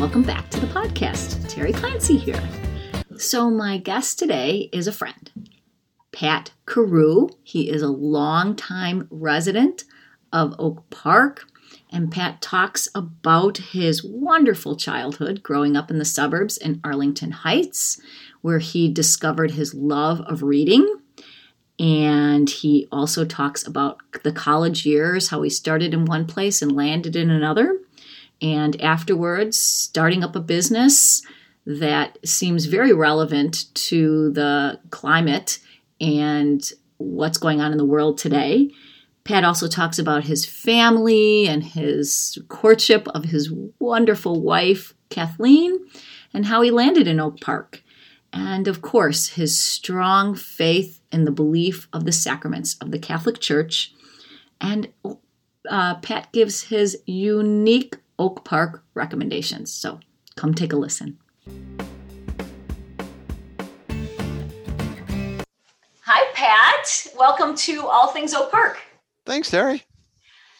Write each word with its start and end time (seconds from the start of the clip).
Welcome 0.00 0.22
back 0.22 0.48
to 0.48 0.60
the 0.60 0.66
podcast. 0.68 1.46
Terry 1.46 1.74
Clancy 1.74 2.16
here. 2.16 2.42
So, 3.18 3.50
my 3.50 3.76
guest 3.76 4.18
today 4.18 4.70
is 4.72 4.86
a 4.86 4.92
friend, 4.92 5.30
Pat 6.10 6.52
Carew. 6.64 7.28
He 7.42 7.68
is 7.68 7.82
a 7.82 7.88
longtime 7.88 9.08
resident 9.10 9.84
of 10.32 10.54
Oak 10.58 10.88
Park, 10.88 11.44
and 11.92 12.10
Pat 12.10 12.40
talks 12.40 12.88
about 12.94 13.58
his 13.58 14.02
wonderful 14.02 14.74
childhood 14.74 15.42
growing 15.42 15.76
up 15.76 15.90
in 15.90 15.98
the 15.98 16.06
suburbs 16.06 16.56
in 16.56 16.80
Arlington 16.82 17.32
Heights, 17.32 18.00
where 18.40 18.58
he 18.58 18.90
discovered 18.90 19.50
his 19.50 19.74
love 19.74 20.22
of 20.22 20.42
reading. 20.42 20.96
And 21.78 22.48
he 22.48 22.88
also 22.90 23.26
talks 23.26 23.66
about 23.66 23.98
the 24.22 24.32
college 24.32 24.86
years, 24.86 25.28
how 25.28 25.42
he 25.42 25.50
started 25.50 25.92
in 25.92 26.06
one 26.06 26.26
place 26.26 26.62
and 26.62 26.72
landed 26.72 27.16
in 27.16 27.28
another 27.28 27.80
and 28.42 28.80
afterwards 28.80 29.60
starting 29.60 30.24
up 30.24 30.36
a 30.36 30.40
business 30.40 31.22
that 31.66 32.18
seems 32.26 32.66
very 32.66 32.92
relevant 32.92 33.72
to 33.74 34.30
the 34.32 34.80
climate 34.90 35.58
and 36.00 36.72
what's 36.96 37.38
going 37.38 37.60
on 37.60 37.72
in 37.72 37.78
the 37.78 37.84
world 37.84 38.18
today. 38.18 38.70
Pat 39.24 39.44
also 39.44 39.68
talks 39.68 39.98
about 39.98 40.24
his 40.24 40.46
family 40.46 41.46
and 41.46 41.62
his 41.62 42.38
courtship 42.48 43.06
of 43.08 43.24
his 43.24 43.52
wonderful 43.78 44.40
wife, 44.40 44.94
Kathleen, 45.10 45.78
and 46.32 46.46
how 46.46 46.62
he 46.62 46.70
landed 46.70 47.06
in 47.06 47.20
Oak 47.20 47.40
Park. 47.40 47.82
And 48.32 48.66
of 48.66 48.80
course, 48.80 49.28
his 49.28 49.58
strong 49.58 50.34
faith 50.34 51.00
in 51.12 51.24
the 51.24 51.30
belief 51.30 51.88
of 51.92 52.04
the 52.04 52.12
sacraments 52.12 52.76
of 52.80 52.92
the 52.92 52.98
Catholic 52.98 53.40
Church. 53.40 53.92
And 54.60 54.88
uh, 55.68 55.96
Pat 55.96 56.32
gives 56.32 56.64
his 56.64 57.02
unique 57.06 57.96
Oak 58.20 58.44
Park 58.44 58.84
recommendations. 58.92 59.72
So 59.72 59.98
come 60.36 60.52
take 60.54 60.74
a 60.74 60.76
listen. 60.76 61.18
Hi, 66.02 66.30
Pat. 66.34 67.06
Welcome 67.16 67.56
to 67.56 67.86
All 67.86 68.08
Things 68.08 68.34
Oak 68.34 68.50
Park. 68.50 68.78
Thanks, 69.24 69.50
Terry. 69.50 69.84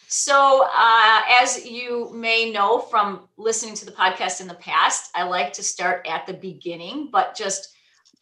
So, 0.07 0.65
uh, 0.75 1.21
as 1.41 1.65
you 1.65 2.11
may 2.13 2.51
know 2.51 2.79
from 2.79 3.29
listening 3.37 3.75
to 3.75 3.85
the 3.85 3.91
podcast 3.91 4.41
in 4.41 4.47
the 4.47 4.55
past, 4.55 5.11
I 5.15 5.23
like 5.23 5.53
to 5.53 5.63
start 5.63 6.05
at 6.09 6.25
the 6.25 6.33
beginning, 6.33 7.09
but 7.11 7.35
just 7.35 7.69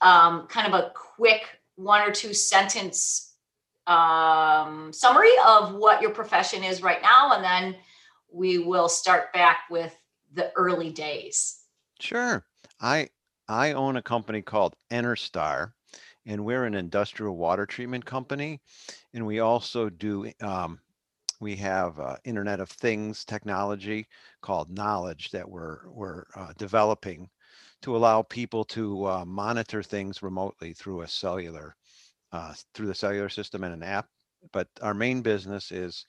um, 0.02 0.48
kind 0.48 0.72
of 0.72 0.74
a 0.74 0.92
quick 0.94 1.44
one 1.78 2.08
or 2.08 2.12
two 2.12 2.34
sentence 2.34 3.34
um, 3.88 4.92
summary 4.94 5.32
of 5.48 5.74
what 5.74 6.02
your 6.02 6.12
profession 6.12 6.64
is 6.64 6.84
right 6.84 7.02
now, 7.02 7.34
and 7.34 7.44
then 7.44 7.76
we 8.32 8.58
will 8.58 8.90
start 8.90 9.34
back 9.34 9.62
with 9.70 9.96
the 10.34 10.52
early 10.56 10.92
days. 10.92 11.62
Sure. 12.00 12.46
I 12.80 13.10
I 13.48 13.74
own 13.74 13.96
a 13.98 14.02
company 14.02 14.42
called 14.42 14.76
Enerstar, 14.92 15.72
and 16.26 16.46
we're 16.46 16.66
an 16.66 16.76
industrial 16.76 17.36
water 17.36 17.66
treatment 17.66 18.06
company, 18.06 18.62
and 19.14 19.26
we 19.26 19.40
also 19.40 19.90
do 19.90 20.32
um, 20.42 20.80
we 21.40 21.56
have 21.56 22.00
uh, 22.00 22.16
Internet 22.26 22.60
of 22.60 22.70
Things 22.70 23.26
technology 23.26 24.08
called 24.42 24.70
Knowledge 24.70 25.32
that 25.32 25.50
we're 25.50 25.90
we're 25.90 26.26
uh, 26.36 26.54
developing 26.58 27.30
to 27.82 27.96
allow 27.96 28.22
people 28.22 28.66
to 28.66 29.06
uh, 29.06 29.26
monitor 29.26 29.82
things 29.82 30.22
remotely 30.22 30.74
through 30.74 31.02
a 31.02 31.08
cellular 31.08 31.76
uh, 32.32 32.54
through 32.74 32.88
the 32.88 32.96
cellular 32.96 33.30
system 33.30 33.64
and 33.64 33.74
an 33.74 33.84
app. 33.84 34.08
But 34.54 34.68
our 34.82 34.94
main 34.94 35.22
business 35.22 35.72
is 35.72 36.06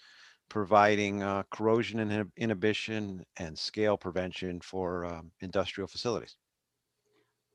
providing 0.51 1.23
uh, 1.23 1.45
corrosion 1.51 2.01
inhib- 2.01 2.33
inhibition 2.37 3.25
and 3.39 3.59
scale 3.59 3.97
prevention 3.97 4.61
for 4.61 5.07
um, 5.07 5.31
industrial 5.41 5.89
facilities. 5.89 6.37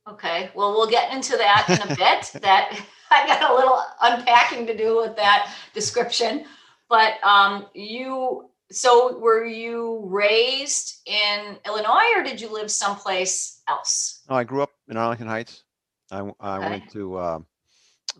Okay, 0.07 0.49
well, 0.55 0.71
we'll 0.71 0.89
get 0.89 1.13
into 1.13 1.35
that 1.37 1.65
in 1.69 1.91
a 1.91 1.95
bit. 1.95 2.31
that 2.41 2.79
I 3.11 3.27
got 3.27 3.51
a 3.51 3.53
little 3.53 3.79
unpacking 4.01 4.65
to 4.67 4.75
do 4.75 4.97
with 4.97 5.15
that 5.17 5.53
description. 5.73 6.45
But 6.89 7.23
um, 7.23 7.67
you, 7.73 8.49
so 8.71 9.17
were 9.19 9.45
you 9.45 10.03
raised 10.05 11.01
in 11.05 11.57
Illinois 11.65 12.13
or 12.15 12.23
did 12.23 12.39
you 12.39 12.51
live 12.51 12.71
someplace 12.71 13.61
else? 13.67 14.21
Oh, 14.29 14.35
I 14.35 14.43
grew 14.43 14.61
up 14.61 14.71
in 14.87 14.97
Arlington 14.97 15.27
Heights. 15.27 15.63
I, 16.11 16.31
I 16.39 16.57
okay. 16.59 16.69
went 16.69 16.91
to 16.91 17.15
uh, 17.17 17.39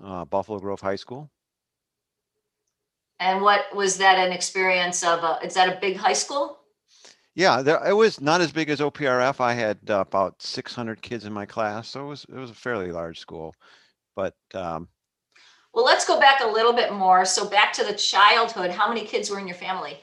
uh, 0.03 0.25
Buffalo 0.25 0.59
Grove 0.59 0.81
High 0.81 0.96
School 0.96 1.30
and 3.20 3.42
what 3.42 3.74
was 3.76 3.98
that 3.98 4.18
an 4.18 4.31
experience 4.31 5.03
of? 5.03 5.24
A, 5.24 5.40
is 5.44 5.53
that 5.53 5.76
a 5.76 5.80
big 5.80 5.98
high 5.98 6.14
school? 6.14 6.59
Yeah, 7.36 7.62
there, 7.62 7.86
it 7.86 7.94
was 7.94 8.22
not 8.22 8.42
as 8.42 8.52
big 8.52 8.70
as 8.70 8.80
OPRF. 8.80 9.42
I 9.42 9.53
had 9.53 9.80
uh, 9.90 10.00
about 10.00 10.42
600 10.42 11.02
kids 11.02 11.25
in 11.25 11.34
my 11.34 11.46
class, 11.46 11.90
so 11.90 12.06
it 12.06 12.08
was 12.08 12.25
it 12.30 12.36
was 12.36 12.50
a 12.50 12.56
fairly 12.56 12.92
large 12.92 13.20
school. 13.20 13.54
But 14.16 14.36
um, 14.54 14.88
well, 15.74 15.84
let's 15.84 16.06
go 16.06 16.20
back 16.20 16.42
a 16.42 16.48
little 16.48 16.74
bit 16.74 16.94
more. 16.94 17.25
So 17.25 17.50
back 17.50 17.74
to 17.74 17.84
the 17.84 17.94
childhood. 17.94 18.72
How 18.72 18.88
many 18.88 19.06
kids 19.06 19.30
were 19.30 19.40
in 19.40 19.48
your 19.48 19.58
family? 19.58 19.98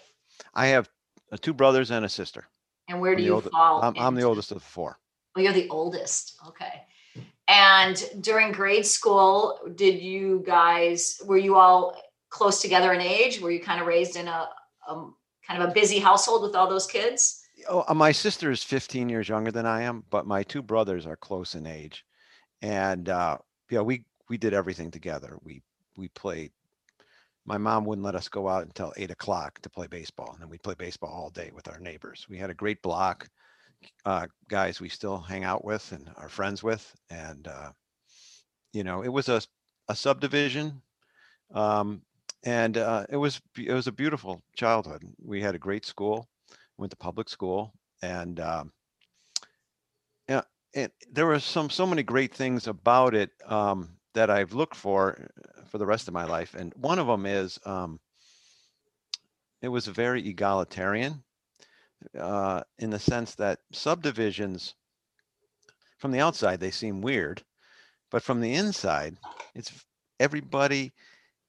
I 0.54 0.66
have 0.66 0.88
uh, 1.32 1.38
two 1.40 1.54
brothers 1.54 1.90
and 1.90 2.04
a 2.04 2.08
sister. 2.08 2.46
And 2.88 3.00
where 3.00 3.16
do 3.16 3.22
you 3.22 3.40
fall? 3.40 3.82
I'm, 3.82 3.94
I'm 3.96 4.14
the 4.14 4.22
oldest 4.22 4.50
of 4.50 4.58
the 4.58 4.64
four. 4.64 4.98
Oh, 5.34 5.40
you're 5.40 5.54
the 5.54 5.68
oldest. 5.70 6.36
Okay. 6.48 6.82
And 7.48 8.02
during 8.20 8.52
grade 8.52 8.84
school, 8.84 9.58
did 9.74 10.00
you 10.00 10.42
guys 10.46 11.20
were 11.24 11.38
you 11.38 11.56
all 11.56 11.96
close 12.32 12.60
together 12.60 12.92
in 12.92 13.00
age? 13.00 13.40
Were 13.40 13.50
you 13.50 13.60
kind 13.60 13.80
of 13.80 13.86
raised 13.86 14.16
in 14.16 14.26
a, 14.26 14.48
a 14.88 15.06
kind 15.46 15.62
of 15.62 15.68
a 15.68 15.72
busy 15.72 16.00
household 16.00 16.42
with 16.42 16.56
all 16.56 16.68
those 16.68 16.86
kids? 16.86 17.44
Oh, 17.68 17.84
uh, 17.86 17.94
my 17.94 18.10
sister 18.10 18.50
is 18.50 18.64
15 18.64 19.08
years 19.08 19.28
younger 19.28 19.52
than 19.52 19.66
I 19.66 19.82
am, 19.82 20.02
but 20.10 20.26
my 20.26 20.42
two 20.42 20.62
brothers 20.62 21.06
are 21.06 21.16
close 21.16 21.54
in 21.54 21.66
age, 21.66 22.04
and 22.60 23.08
uh, 23.08 23.38
yeah, 23.70 23.82
we 23.82 24.04
we 24.28 24.38
did 24.38 24.54
everything 24.54 24.90
together. 24.90 25.38
We 25.44 25.62
we 25.96 26.08
played. 26.08 26.50
My 27.44 27.58
mom 27.58 27.84
wouldn't 27.84 28.04
let 28.04 28.14
us 28.14 28.28
go 28.28 28.48
out 28.48 28.64
until 28.64 28.92
eight 28.96 29.10
o'clock 29.10 29.60
to 29.60 29.70
play 29.70 29.86
baseball, 29.86 30.30
and 30.32 30.40
then 30.40 30.48
we'd 30.48 30.62
play 30.62 30.74
baseball 30.74 31.10
all 31.10 31.30
day 31.30 31.50
with 31.54 31.68
our 31.68 31.78
neighbors. 31.78 32.26
We 32.28 32.38
had 32.38 32.50
a 32.50 32.54
great 32.54 32.82
block, 32.82 33.28
uh, 34.04 34.26
guys 34.48 34.80
we 34.80 34.88
still 34.88 35.18
hang 35.18 35.44
out 35.44 35.64
with 35.64 35.92
and 35.92 36.10
are 36.16 36.28
friends 36.28 36.62
with, 36.62 36.94
and 37.10 37.46
uh, 37.46 37.70
you 38.72 38.82
know, 38.84 39.02
it 39.02 39.12
was 39.12 39.28
a 39.28 39.42
a 39.88 39.94
subdivision. 39.94 40.80
Um, 41.54 42.02
and 42.44 42.76
uh, 42.76 43.06
it 43.08 43.16
was 43.16 43.40
it 43.56 43.72
was 43.72 43.86
a 43.86 43.92
beautiful 43.92 44.42
childhood. 44.56 45.02
We 45.24 45.40
had 45.40 45.54
a 45.54 45.58
great 45.58 45.86
school, 45.86 46.28
went 46.76 46.90
to 46.90 46.96
public 46.96 47.28
school, 47.28 47.72
and 48.02 48.40
um, 48.40 48.72
yeah, 50.28 50.42
and 50.74 50.90
there 51.10 51.26
were 51.26 51.38
some 51.38 51.70
so 51.70 51.86
many 51.86 52.02
great 52.02 52.34
things 52.34 52.66
about 52.66 53.14
it 53.14 53.30
um, 53.46 53.90
that 54.14 54.30
I've 54.30 54.52
looked 54.52 54.76
for 54.76 55.28
uh, 55.58 55.62
for 55.66 55.78
the 55.78 55.86
rest 55.86 56.08
of 56.08 56.14
my 56.14 56.24
life. 56.24 56.54
And 56.54 56.72
one 56.74 56.98
of 56.98 57.06
them 57.06 57.26
is 57.26 57.58
um, 57.64 58.00
it 59.60 59.68
was 59.68 59.86
very 59.86 60.26
egalitarian 60.28 61.22
uh, 62.18 62.62
in 62.78 62.90
the 62.90 62.98
sense 62.98 63.36
that 63.36 63.60
subdivisions 63.72 64.74
from 65.98 66.10
the 66.10 66.20
outside 66.20 66.58
they 66.58 66.72
seem 66.72 67.00
weird, 67.00 67.44
but 68.10 68.24
from 68.24 68.40
the 68.40 68.54
inside, 68.54 69.16
it's 69.54 69.70
everybody 70.18 70.92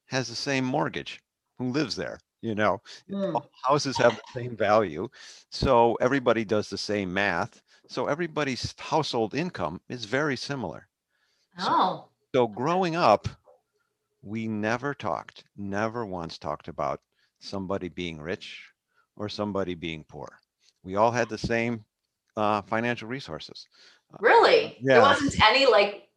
has 0.07 0.27
the 0.27 0.35
same 0.35 0.65
mortgage 0.65 1.21
who 1.57 1.69
lives 1.69 1.95
there 1.95 2.19
you 2.41 2.55
know? 2.55 2.81
Mm. 3.09 3.41
houses 3.63 3.95
have 3.97 4.15
the 4.15 4.41
same 4.41 4.57
value 4.57 5.07
so 5.49 5.95
everybody 5.95 6.43
does 6.43 6.69
the 6.69 6.77
same 6.77 7.13
math 7.13 7.61
so 7.87 8.07
everybody's 8.07 8.73
household 8.79 9.35
income 9.35 9.81
is 9.89 10.05
very 10.05 10.37
similar. 10.37 10.87
Oh 11.59 12.05
so, 12.33 12.39
so 12.39 12.47
growing 12.47 12.95
up 12.95 13.27
we 14.21 14.47
never 14.47 14.93
talked 14.93 15.43
never 15.57 16.05
once 16.05 16.37
talked 16.37 16.67
about 16.67 17.01
somebody 17.39 17.89
being 17.89 18.21
rich 18.21 18.63
or 19.15 19.27
somebody 19.29 19.75
being 19.75 20.03
poor. 20.05 20.39
We 20.83 20.95
all 20.95 21.11
had 21.11 21.29
the 21.29 21.37
same 21.37 21.85
uh, 22.35 22.61
financial 22.63 23.07
resources. 23.07 23.67
Really? 24.19 24.77
Yeah. 24.81 24.95
there 24.95 25.01
wasn't 25.01 25.39
any 25.43 25.65
like 25.65 26.07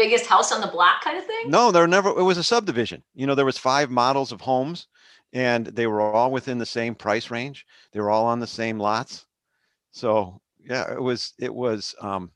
biggest 0.00 0.26
house 0.26 0.52
on 0.52 0.60
the 0.60 0.66
block 0.66 1.02
kind 1.04 1.18
of 1.18 1.24
thing? 1.26 1.50
No, 1.50 1.70
there 1.70 1.86
never. 1.86 2.08
It 2.10 2.22
was 2.22 2.38
a 2.38 2.44
subdivision. 2.44 3.02
You 3.14 3.26
know, 3.26 3.34
there 3.34 3.44
was 3.44 3.58
five 3.58 3.90
models 3.90 4.32
of 4.32 4.40
homes, 4.40 4.86
and 5.32 5.66
they 5.66 5.86
were 5.86 6.00
all 6.00 6.30
within 6.32 6.58
the 6.58 6.66
same 6.66 6.94
price 6.94 7.30
range. 7.30 7.66
They 7.92 8.00
were 8.00 8.10
all 8.10 8.26
on 8.26 8.40
the 8.40 8.46
same 8.46 8.78
lots. 8.78 9.26
So 9.92 10.40
yeah, 10.58 10.92
it 10.92 11.02
was 11.02 11.34
it 11.38 11.54
was 11.54 11.94
um, 12.00 12.30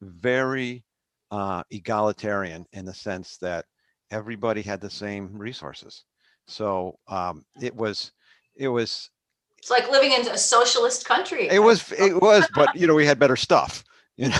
very 0.00 0.84
uh, 1.30 1.62
egalitarian 1.70 2.66
in 2.72 2.84
the 2.84 2.94
sense 2.94 3.36
that 3.38 3.64
everybody 4.10 4.62
had 4.62 4.80
the 4.80 4.90
same 4.90 5.30
resources. 5.36 6.04
So 6.46 6.98
um, 7.08 7.44
it 7.60 7.74
was 7.74 8.12
it 8.56 8.68
was 8.68 9.10
It's 9.58 9.70
like 9.70 9.90
living 9.90 10.12
in 10.12 10.26
a 10.28 10.38
socialist 10.38 11.06
country. 11.06 11.48
it 11.48 11.58
was 11.62 11.92
it 11.92 12.20
was, 12.20 12.46
but 12.54 12.74
you 12.80 12.86
know 12.86 12.94
we 12.94 13.06
had 13.06 13.18
better 13.18 13.36
stuff, 13.36 13.84
you 14.16 14.28
know. 14.28 14.38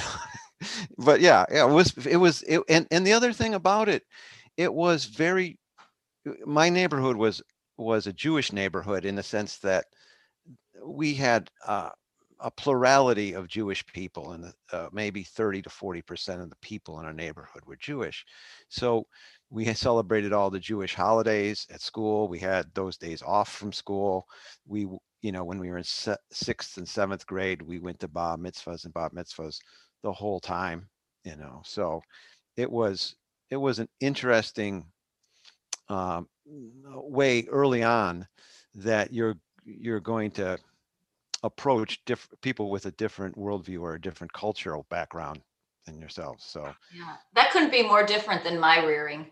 But 0.99 1.21
yeah, 1.21 1.45
yeah, 1.51 1.67
it 1.67 1.73
was 1.73 1.93
it 2.07 2.17
was 2.17 2.43
it, 2.43 2.63
and 2.69 2.87
and 2.91 3.07
the 3.07 3.13
other 3.13 3.33
thing 3.33 3.55
about 3.55 3.89
it, 3.89 4.03
it 4.57 4.73
was 4.73 5.05
very. 5.07 5.59
My 6.47 6.69
neighborhood 6.69 7.17
was 7.17 7.43
was 7.77 8.07
a 8.07 8.13
Jewish 8.13 8.53
neighborhood 8.53 9.05
in 9.05 9.15
the 9.15 9.23
sense 9.23 9.59
that 9.59 9.87
we 10.85 11.15
had 11.15 11.49
uh, 11.67 11.91
a 12.41 12.51
plurality 12.51 13.33
of 13.33 13.49
Jewish 13.49 13.85
people, 13.87 14.33
and 14.33 14.53
uh, 14.73 14.89
maybe 14.93 15.23
30 15.23 15.63
to 15.63 15.71
40 15.71 16.03
percent 16.03 16.43
of 16.43 16.51
the 16.51 16.57
people 16.63 16.99
in 17.01 17.07
our 17.07 17.13
neighborhood 17.13 17.63
were 17.67 17.77
Jewish. 17.77 18.25
So 18.69 19.07
we 19.51 19.73
celebrated 19.75 20.33
all 20.33 20.51
the 20.51 20.61
Jewish 20.61 20.95
holidays 20.95 21.67
at 21.73 21.81
school. 21.81 22.29
We 22.29 22.39
had 22.39 22.67
those 22.75 22.97
days 22.99 23.23
off 23.23 23.51
from 23.53 23.73
school. 23.73 24.27
We, 24.67 24.87
you 25.23 25.33
know, 25.33 25.45
when 25.45 25.59
we 25.59 25.71
were 25.71 25.79
in 25.79 25.85
sixth 26.33 26.77
and 26.77 26.89
seventh 26.89 27.27
grade, 27.27 27.63
we 27.63 27.79
went 27.79 28.01
to 28.01 28.09
bar 28.09 28.37
mitzvahs 28.37 28.85
and 28.85 28.95
bat 28.95 29.13
mitzvahs 29.15 29.59
the 30.03 30.13
whole 30.13 30.41
time. 30.41 30.89
You 31.25 31.37
know, 31.37 31.63
so 31.65 32.03
it 32.57 32.71
was 32.71 33.17
it 33.51 33.57
was 33.57 33.79
an 33.79 33.89
interesting 34.01 34.85
um, 35.89 36.29
way 36.47 37.45
early 37.51 37.83
on 37.83 38.27
that 38.75 39.13
you're 39.13 39.37
you're 39.65 40.01
going 40.01 40.31
to 40.33 40.59
approach 41.43 42.05
different 42.05 42.41
people 42.41 42.71
with 42.71 42.87
a 42.87 42.91
different 42.93 43.37
worldview 43.37 43.81
or 43.81 43.95
a 43.95 44.01
different 44.01 44.33
cultural 44.33 44.87
background 44.91 45.41
than 45.87 46.01
yourself. 46.01 46.41
So 46.41 46.75
Yeah, 46.93 47.17
that 47.35 47.51
couldn't 47.53 47.71
be 47.71 47.83
more 47.83 48.05
different 48.05 48.45
than 48.45 48.59
my 48.59 48.85
rearing. 48.85 49.31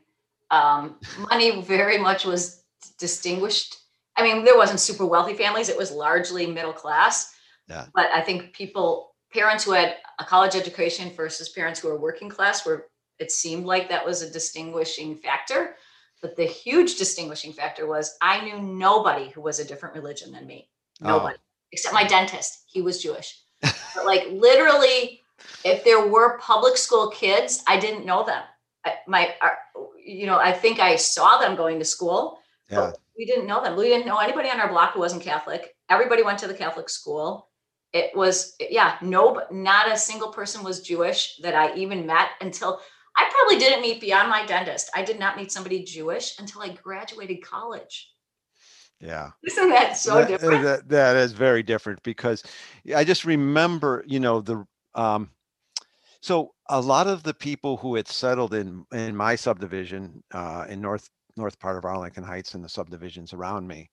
Um, 0.51 0.97
money 1.19 1.62
very 1.62 1.99
much 1.99 2.25
was 2.25 2.62
distinguished. 2.99 3.77
I 4.17 4.23
mean, 4.23 4.45
there 4.45 4.57
wasn't 4.57 4.81
super 4.81 5.05
wealthy 5.05 5.35
families; 5.35 5.69
it 5.69 5.77
was 5.77 5.91
largely 5.91 6.47
middle 6.47 6.73
class. 6.73 7.35
Yeah. 7.69 7.87
But 7.95 8.07
I 8.12 8.21
think 8.21 8.53
people, 8.53 9.16
parents 9.32 9.64
who 9.64 9.73
had 9.73 9.96
a 10.19 10.25
college 10.25 10.55
education 10.55 11.11
versus 11.17 11.49
parents 11.50 11.81
who 11.81 11.88
were 11.88 11.99
working 11.99 12.28
class, 12.28 12.64
were 12.64 12.87
it 13.19 13.32
seemed 13.32 13.64
like 13.64 13.88
that 13.88 14.05
was 14.05 14.23
a 14.23 14.31
distinguishing 14.31 15.17
factor. 15.17 15.76
But 16.23 16.37
the 16.37 16.44
huge 16.44 16.96
distinguishing 16.96 17.52
factor 17.52 17.87
was 17.87 18.17
I 18.20 18.44
knew 18.44 18.58
nobody 18.58 19.28
who 19.31 19.40
was 19.40 19.58
a 19.58 19.64
different 19.64 19.94
religion 19.94 20.32
than 20.32 20.46
me. 20.46 20.69
Oh. 21.02 21.19
Nobody, 21.19 21.38
except 21.73 21.94
my 21.94 22.05
dentist. 22.05 22.64
He 22.67 22.82
was 22.82 23.02
Jewish. 23.02 23.43
but 23.61 24.05
like 24.05 24.26
literally, 24.31 25.23
if 25.64 25.84
there 25.84 26.06
were 26.06 26.38
public 26.38 26.76
school 26.76 27.11
kids, 27.11 27.62
I 27.67 27.78
didn't 27.78 28.06
know 28.06 28.25
them. 28.25 28.43
I, 28.84 28.94
my, 29.06 29.34
uh, 29.43 29.81
you 30.05 30.26
know, 30.26 30.38
I 30.38 30.52
think 30.52 30.78
I 30.78 30.96
saw 30.96 31.38
them 31.38 31.56
going 31.56 31.78
to 31.78 31.84
school, 31.84 32.38
yeah, 32.70 32.76
but 32.76 32.99
we 33.19 33.26
didn't 33.26 33.46
know 33.46 33.62
them. 33.62 33.76
We 33.76 33.88
didn't 33.88 34.06
know 34.06 34.19
anybody 34.19 34.49
on 34.49 34.61
our 34.61 34.69
block 34.69 34.93
who 34.93 35.00
wasn't 35.00 35.23
Catholic. 35.23 35.75
Everybody 35.90 36.23
went 36.23 36.38
to 36.40 36.46
the 36.46 36.55
Catholic 36.55 36.88
school. 36.88 37.49
It 37.97 38.17
was, 38.17 38.55
yeah, 38.61 38.97
no, 39.01 39.43
not 39.51 39.91
a 39.91 39.97
single 39.97 40.29
person 40.29 40.63
was 40.63 40.83
Jewish 40.83 41.37
that 41.43 41.55
I 41.55 41.75
even 41.77 42.07
met 42.07 42.29
until 42.41 42.81
I 43.17 43.29
probably 43.33 43.59
didn't 43.59 43.81
meet 43.81 44.01
beyond 44.01 44.29
my 44.29 44.45
dentist. 44.45 44.91
I 44.95 45.03
did 45.03 45.19
not 45.19 45.37
meet 45.39 45.51
somebody 45.51 45.83
Jewish 45.83 46.39
until 46.39 46.61
I 46.63 46.69
graduated 46.69 47.43
college. 47.43 48.13
yeah. 49.01 49.31
Isn't 49.47 49.71
that 49.71 49.97
so 49.97 50.15
That- 50.17 50.29
different? 50.29 50.63
That, 50.65 50.89
that 50.91 51.17
is 51.17 51.33
very 51.33 51.63
different 51.63 52.03
because 52.03 52.43
I 52.95 53.05
just 53.05 53.25
remember, 53.25 54.05
you 54.07 54.21
know, 54.21 54.41
the 54.41 54.67
um, 54.95 55.31
so 56.21 56.53
a 56.69 56.81
lot 56.81 57.07
of 57.07 57.23
the 57.23 57.35
people 57.35 57.77
who 57.79 57.95
had 57.95 58.09
settled 58.09 58.53
in 58.55 58.85
in 58.93 59.17
my 59.17 59.37
subdivision 59.37 60.23
uh, 60.33 60.65
in 60.69 60.81
north 60.81 61.09
north 61.37 61.59
part 61.59 61.77
of 61.79 61.85
Arlington 61.85 62.25
Heights 62.25 62.55
and 62.55 62.65
the 62.65 62.69
subdivisions 62.69 63.33
around 63.33 63.67
me 63.69 63.91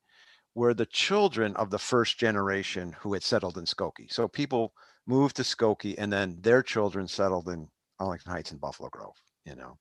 were 0.55 0.73
the 0.73 0.85
children 0.85 1.55
of 1.55 1.69
the 1.69 1.79
first 1.79 2.17
generation 2.17 2.95
who 2.99 3.13
had 3.13 3.23
settled 3.23 3.57
in 3.57 3.65
Skokie. 3.65 4.11
So 4.11 4.27
people 4.27 4.73
moved 5.07 5.35
to 5.37 5.41
Skokie 5.43 5.95
and 5.97 6.11
then 6.13 6.37
their 6.41 6.61
children 6.61 7.07
settled 7.07 7.49
in 7.49 7.67
Arlington 7.99 8.31
Heights 8.31 8.51
and 8.51 8.61
Buffalo 8.61 8.89
Grove, 8.89 9.15
you 9.45 9.55
know. 9.55 9.77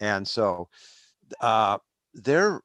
And 0.00 0.26
so 0.26 0.68
uh, 1.40 1.78
their 2.14 2.60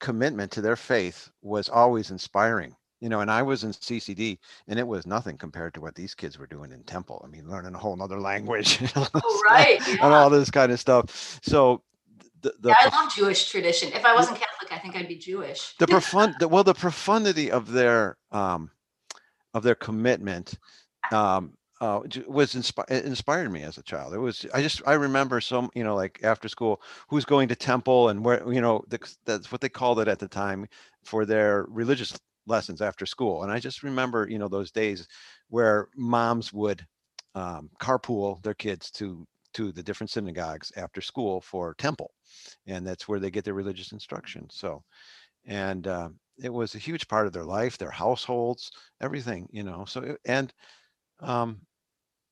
commitment 0.00 0.50
to 0.52 0.60
their 0.60 0.76
faith 0.76 1.30
was 1.42 1.68
always 1.68 2.10
inspiring 2.10 2.74
you 3.00 3.08
know 3.08 3.20
and 3.20 3.30
i 3.30 3.40
was 3.40 3.62
in 3.62 3.70
ccd 3.70 4.36
and 4.66 4.76
it 4.76 4.86
was 4.86 5.06
nothing 5.06 5.38
compared 5.38 5.72
to 5.72 5.80
what 5.80 5.94
these 5.94 6.12
kids 6.12 6.40
were 6.40 6.46
doing 6.48 6.72
in 6.72 6.82
temple 6.82 7.22
i 7.24 7.28
mean 7.28 7.48
learning 7.48 7.72
a 7.72 7.78
whole 7.78 7.94
nother 7.96 8.20
language 8.20 8.78
and 8.80 8.92
all 8.96 9.04
this 9.04 9.22
Oh, 9.24 9.42
right. 9.48 9.80
stuff- 9.80 9.94
and 10.02 10.12
all 10.12 10.28
this 10.28 10.50
kind 10.50 10.72
of 10.72 10.80
stuff 10.80 11.38
so 11.44 11.82
the, 12.42 12.52
the, 12.58 12.70
Yeah, 12.70 12.74
I 12.80 12.88
love 13.04 13.14
Jewish 13.14 13.48
tradition. 13.48 13.92
If 13.92 14.04
I 14.04 14.12
wasn't 14.16 14.38
Catholic, 14.40 14.51
I 14.72 14.78
think 14.78 14.96
I'd 14.96 15.08
be 15.08 15.16
Jewish. 15.16 15.74
the 15.78 15.86
profund 15.88 16.38
the, 16.38 16.48
well 16.48 16.64
the 16.64 16.74
profundity 16.74 17.50
of 17.50 17.72
their 17.72 18.16
um 18.30 18.70
of 19.54 19.62
their 19.62 19.74
commitment 19.74 20.54
um 21.10 21.52
uh, 21.80 22.00
was 22.28 22.54
inspi- 22.54 22.88
it 22.88 23.04
inspired 23.04 23.50
me 23.50 23.64
as 23.64 23.76
a 23.76 23.82
child. 23.82 24.14
It 24.14 24.18
was 24.18 24.46
I 24.54 24.62
just 24.62 24.82
I 24.86 24.92
remember 24.92 25.40
some 25.40 25.68
you 25.74 25.82
know 25.82 25.96
like 25.96 26.20
after 26.22 26.48
school 26.48 26.80
who's 27.08 27.24
going 27.24 27.48
to 27.48 27.56
temple 27.56 28.08
and 28.08 28.24
where 28.24 28.40
you 28.52 28.60
know 28.60 28.84
the, 28.88 29.00
that's 29.26 29.50
what 29.50 29.60
they 29.60 29.68
called 29.68 29.98
it 29.98 30.06
at 30.06 30.20
the 30.20 30.28
time 30.28 30.68
for 31.02 31.26
their 31.26 31.64
religious 31.68 32.16
lessons 32.46 32.80
after 32.80 33.04
school. 33.04 33.42
And 33.42 33.50
I 33.50 33.58
just 33.58 33.82
remember 33.82 34.28
you 34.30 34.38
know 34.38 34.46
those 34.46 34.70
days 34.70 35.08
where 35.48 35.88
moms 35.96 36.52
would 36.52 36.86
um, 37.34 37.68
carpool 37.80 38.40
their 38.44 38.54
kids 38.54 38.90
to 38.92 39.26
to 39.54 39.72
the 39.72 39.82
different 39.82 40.10
synagogues 40.10 40.72
after 40.76 41.00
school 41.00 41.40
for 41.40 41.74
temple, 41.74 42.12
and 42.66 42.86
that's 42.86 43.08
where 43.08 43.20
they 43.20 43.30
get 43.30 43.44
their 43.44 43.54
religious 43.54 43.92
instruction. 43.92 44.46
So, 44.50 44.82
and 45.46 45.86
uh, 45.86 46.10
it 46.38 46.52
was 46.52 46.74
a 46.74 46.78
huge 46.78 47.08
part 47.08 47.26
of 47.26 47.32
their 47.32 47.44
life, 47.44 47.78
their 47.78 47.90
households, 47.90 48.70
everything, 49.00 49.48
you 49.50 49.62
know. 49.62 49.84
So 49.86 50.16
and 50.24 50.52
um, 51.20 51.60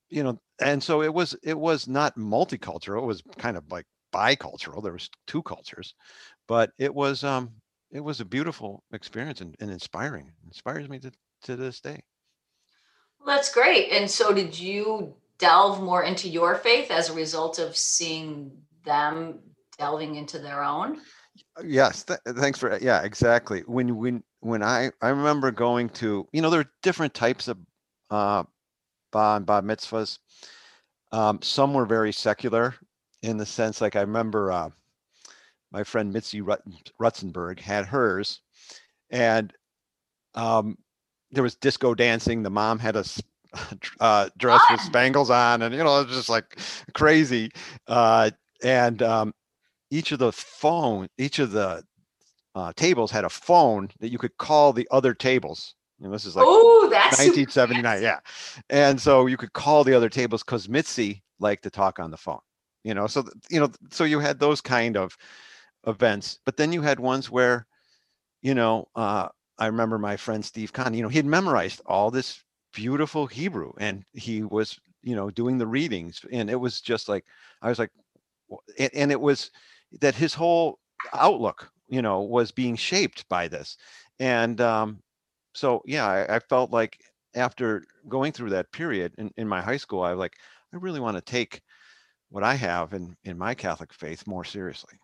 you 0.08 0.22
know, 0.22 0.38
and 0.60 0.82
so 0.82 1.02
it 1.02 1.12
was 1.12 1.36
it 1.42 1.58
was 1.58 1.88
not 1.88 2.16
multicultural. 2.16 3.02
It 3.02 3.06
was 3.06 3.22
kind 3.38 3.56
of 3.56 3.64
like 3.70 3.86
bicultural. 4.12 4.82
There 4.82 4.92
was 4.92 5.08
two 5.26 5.42
cultures, 5.42 5.94
but 6.48 6.70
it 6.78 6.94
was 6.94 7.24
um 7.24 7.50
it 7.90 8.00
was 8.00 8.20
a 8.20 8.24
beautiful 8.24 8.84
experience 8.92 9.40
and, 9.40 9.56
and 9.60 9.70
inspiring. 9.70 10.26
It 10.26 10.46
inspires 10.46 10.88
me 10.88 10.98
to 11.00 11.12
to 11.44 11.56
this 11.56 11.80
day. 11.80 12.02
Well, 13.18 13.36
that's 13.36 13.52
great. 13.52 13.90
And 13.92 14.10
so, 14.10 14.32
did 14.32 14.58
you 14.58 15.14
delve 15.40 15.82
more 15.82 16.04
into 16.04 16.28
your 16.28 16.54
faith 16.54 16.90
as 16.90 17.10
a 17.10 17.14
result 17.14 17.58
of 17.58 17.76
seeing 17.76 18.52
them 18.84 19.40
delving 19.78 20.14
into 20.16 20.38
their 20.38 20.62
own? 20.62 21.00
Yes, 21.64 22.04
th- 22.04 22.20
thanks 22.36 22.58
for 22.58 22.78
yeah, 22.80 23.02
exactly. 23.02 23.62
When 23.66 23.96
when 23.96 24.22
when 24.40 24.62
I 24.62 24.90
I 25.02 25.08
remember 25.08 25.50
going 25.50 25.88
to 25.90 26.28
you 26.32 26.42
know 26.42 26.50
there 26.50 26.60
are 26.60 26.72
different 26.82 27.14
types 27.14 27.48
of 27.48 27.58
uh 28.10 28.44
bar 29.12 29.36
and 29.36 29.46
bar 29.46 29.62
mitzvahs. 29.62 30.18
Um, 31.12 31.40
some 31.42 31.74
were 31.74 31.86
very 31.86 32.12
secular 32.12 32.74
in 33.22 33.36
the 33.36 33.46
sense 33.46 33.80
like 33.80 33.96
I 33.96 34.02
remember 34.02 34.52
uh, 34.52 34.70
my 35.72 35.82
friend 35.84 36.12
Mitzi 36.12 36.40
Rut- 36.40 36.62
Rutzenberg 37.00 37.60
had 37.60 37.86
hers, 37.86 38.40
and 39.10 39.52
um, 40.34 40.78
there 41.30 41.42
was 41.42 41.56
disco 41.56 41.94
dancing. 41.94 42.42
The 42.42 42.50
mom 42.50 42.78
had 42.78 42.96
a 42.96 43.04
uh, 44.00 44.28
dress 44.38 44.60
with 44.70 44.80
spangles 44.80 45.30
on, 45.30 45.62
and 45.62 45.74
you 45.74 45.82
know 45.82 46.00
it 46.00 46.06
was 46.06 46.16
just 46.16 46.28
like 46.28 46.58
crazy. 46.94 47.50
Uh, 47.86 48.30
and 48.62 49.02
um, 49.02 49.34
each 49.90 50.12
of 50.12 50.18
the 50.18 50.32
phone, 50.32 51.08
each 51.18 51.38
of 51.38 51.52
the 51.52 51.82
uh, 52.54 52.72
tables 52.76 53.10
had 53.10 53.24
a 53.24 53.30
phone 53.30 53.88
that 54.00 54.10
you 54.10 54.18
could 54.18 54.36
call 54.38 54.72
the 54.72 54.88
other 54.90 55.14
tables. 55.14 55.74
And 56.02 56.12
this 56.12 56.24
is 56.24 56.34
like 56.34 56.46
oh, 56.48 56.88
that's 56.90 57.18
1979, 57.18 57.82
fancy. 57.82 58.04
yeah. 58.04 58.20
And 58.70 59.00
so 59.00 59.26
you 59.26 59.36
could 59.36 59.52
call 59.52 59.84
the 59.84 59.94
other 59.94 60.08
tables 60.08 60.42
because 60.42 60.68
Mitzi 60.68 61.22
liked 61.40 61.62
to 61.64 61.70
talk 61.70 61.98
on 61.98 62.10
the 62.10 62.16
phone. 62.16 62.40
You 62.84 62.94
know, 62.94 63.06
so 63.06 63.24
you 63.50 63.60
know, 63.60 63.70
so 63.90 64.04
you 64.04 64.18
had 64.20 64.38
those 64.38 64.62
kind 64.62 64.96
of 64.96 65.16
events, 65.86 66.38
but 66.46 66.56
then 66.56 66.72
you 66.72 66.80
had 66.80 66.98
ones 66.98 67.30
where, 67.30 67.66
you 68.40 68.54
know, 68.54 68.88
uh, 68.96 69.28
I 69.58 69.66
remember 69.66 69.98
my 69.98 70.16
friend 70.16 70.42
Steve 70.42 70.72
Kahn. 70.72 70.94
You 70.94 71.02
know, 71.02 71.10
he 71.10 71.18
had 71.18 71.26
memorized 71.26 71.82
all 71.84 72.10
this 72.10 72.42
beautiful 72.72 73.26
Hebrew, 73.26 73.72
and 73.78 74.04
he 74.12 74.42
was, 74.42 74.78
you 75.02 75.16
know, 75.16 75.30
doing 75.30 75.58
the 75.58 75.66
readings, 75.66 76.24
and 76.32 76.50
it 76.50 76.56
was 76.56 76.80
just 76.80 77.08
like 77.08 77.24
I 77.62 77.68
was 77.68 77.78
like, 77.78 77.90
and, 78.78 78.90
and 78.94 79.12
it 79.12 79.20
was 79.20 79.50
that 80.00 80.14
his 80.14 80.34
whole 80.34 80.78
outlook, 81.14 81.70
you 81.88 82.02
know, 82.02 82.20
was 82.20 82.50
being 82.50 82.76
shaped 82.76 83.28
by 83.28 83.48
this, 83.48 83.76
and 84.18 84.60
um, 84.60 85.02
so 85.54 85.82
yeah, 85.84 86.06
I, 86.06 86.36
I 86.36 86.38
felt 86.38 86.70
like 86.70 86.98
after 87.34 87.84
going 88.08 88.32
through 88.32 88.50
that 88.50 88.72
period 88.72 89.14
in, 89.18 89.30
in 89.36 89.48
my 89.48 89.60
high 89.60 89.76
school, 89.76 90.02
I 90.02 90.10
was 90.10 90.18
like, 90.18 90.36
I 90.72 90.76
really 90.76 91.00
want 91.00 91.16
to 91.16 91.20
take 91.22 91.62
what 92.30 92.44
I 92.44 92.54
have 92.54 92.92
in 92.92 93.16
in 93.24 93.36
my 93.36 93.54
Catholic 93.54 93.92
faith 93.92 94.26
more 94.26 94.44
seriously. 94.44 94.98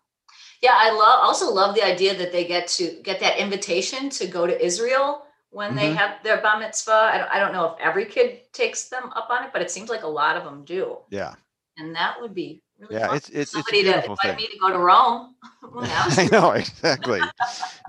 Yeah, 0.61 0.73
I 0.73 0.91
love 0.91 1.19
also 1.23 1.51
love 1.53 1.75
the 1.75 1.85
idea 1.85 2.15
that 2.17 2.31
they 2.31 2.45
get 2.45 2.67
to 2.69 2.99
get 3.03 3.19
that 3.19 3.37
invitation 3.37 4.09
to 4.11 4.27
go 4.27 4.47
to 4.47 4.65
Israel 4.65 5.23
when 5.49 5.75
they 5.75 5.91
Mhm. 5.91 5.95
have 5.95 6.23
their 6.23 6.41
bar 6.41 6.59
mitzvah. 6.59 6.91
I 7.13 7.17
don't, 7.17 7.29
I 7.31 7.39
don't 7.39 7.53
know 7.53 7.73
if 7.73 7.79
every 7.79 8.05
kid 8.05 8.51
takes 8.53 8.89
them 8.89 9.11
up 9.15 9.29
on 9.29 9.43
it, 9.45 9.51
but 9.53 9.61
it 9.61 9.71
seems 9.71 9.89
like 9.89 10.03
a 10.03 10.07
lot 10.07 10.35
of 10.37 10.43
them 10.43 10.65
do. 10.65 10.97
Yeah, 11.09 11.35
And 11.77 11.95
that 11.95 12.19
would 12.21 12.33
be 12.33 12.61
really 12.79 12.95
yeah, 12.95 13.07
fun. 13.07 13.15
it's 13.17 13.29
it's 13.29 13.53
it's 13.53 13.53
a 13.53 13.63
Somebody 13.63 13.83
to 13.83 13.95
invite 14.03 14.17
thing. 14.21 14.35
me 14.37 14.47
to 14.47 14.59
go 14.59 14.69
to 14.71 14.77
Rome. 14.79 15.35
I 16.17 16.29
know 16.31 16.51
exactly, 16.51 17.21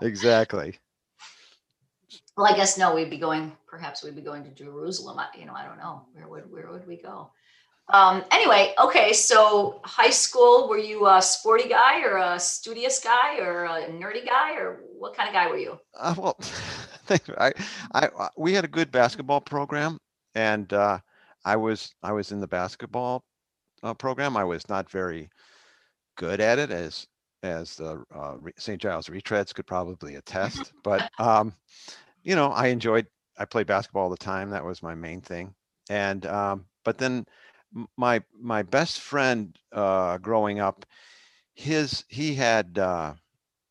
exactly. 0.03 0.79
Well, 2.37 2.47
I 2.47 2.57
guess 2.57 2.79
no, 2.79 2.95
we'd 2.95 3.11
be 3.11 3.19
going, 3.19 3.57
perhaps 3.67 4.03
we'd 4.05 4.15
be 4.15 4.23
going 4.23 4.45
to 4.45 4.51
Jerusalem. 4.51 5.19
I- 5.19 5.29
You 5.37 5.45
know, 5.47 5.55
I 5.55 5.65
don't 5.65 5.79
know. 5.79 6.07
Where 6.13 6.29
would, 6.29 6.51
where 6.53 6.71
would 6.71 6.87
we 6.87 6.97
go? 6.97 7.31
Um, 7.91 8.23
anyway, 8.31 8.75
okay, 8.79 9.13
so 9.15 9.81
high 9.83 10.11
school, 10.11 10.69
were 10.69 10.79
you 10.79 11.07
a 11.09 11.23
sporty 11.23 11.69
guy 11.69 12.03
or 12.03 12.19
a 12.19 12.39
studious 12.39 13.01
guy 13.01 13.39
or 13.39 13.65
a 13.65 13.89
nerdy 13.89 14.25
guy 14.27 14.57
or 14.57 14.81
what 14.99 15.15
kind 15.15 15.27
of 15.29 15.33
guy 15.35 15.49
were 15.49 15.57
you? 15.57 15.79
Uh, 15.99 16.15
well. 16.17 16.39
I, 17.39 17.53
I, 17.93 18.07
uh, 18.07 18.29
we 18.37 18.53
had 18.53 18.65
a 18.65 18.69
good 18.69 18.91
basketball 18.91 19.41
program, 19.41 19.99
and 20.35 20.73
uh, 20.73 20.99
I 21.45 21.57
was, 21.57 21.95
I 22.03 22.13
was 22.13 22.33
in 22.33 22.41
the 22.41 22.49
basketball 22.49 23.25
uh, 23.83 23.95
program. 23.95 24.37
I 24.37 24.45
was 24.45 24.69
not 24.69 24.91
very 24.91 25.31
good 26.17 26.41
at 26.41 26.59
it, 26.59 26.71
as, 26.71 27.07
as 27.43 27.77
the 27.77 28.05
uh, 28.15 28.37
St. 28.59 28.81
Giles 28.81 29.09
Retreads 29.09 29.55
could 29.55 29.67
probably 29.67 30.17
attest. 30.17 30.73
But, 30.85 31.11
um, 31.19 31.55
you 32.23 32.37
know, 32.37 32.51
I 32.51 32.69
enjoyed. 32.69 33.07
I 33.39 33.45
played 33.45 33.67
basketball 33.69 34.05
all 34.05 34.11
the 34.11 34.17
time. 34.17 34.51
That 34.51 34.65
was 34.65 34.83
my 34.83 34.95
main 34.95 35.21
thing. 35.21 35.55
And, 35.91 36.27
um, 36.27 36.67
but 36.85 36.99
then 36.99 37.25
my 37.97 38.23
my 38.39 38.63
best 38.63 39.01
friend 39.01 39.57
uh, 39.73 40.19
growing 40.19 40.61
up, 40.61 40.85
his 41.55 42.05
he 42.09 42.35
had. 42.35 42.79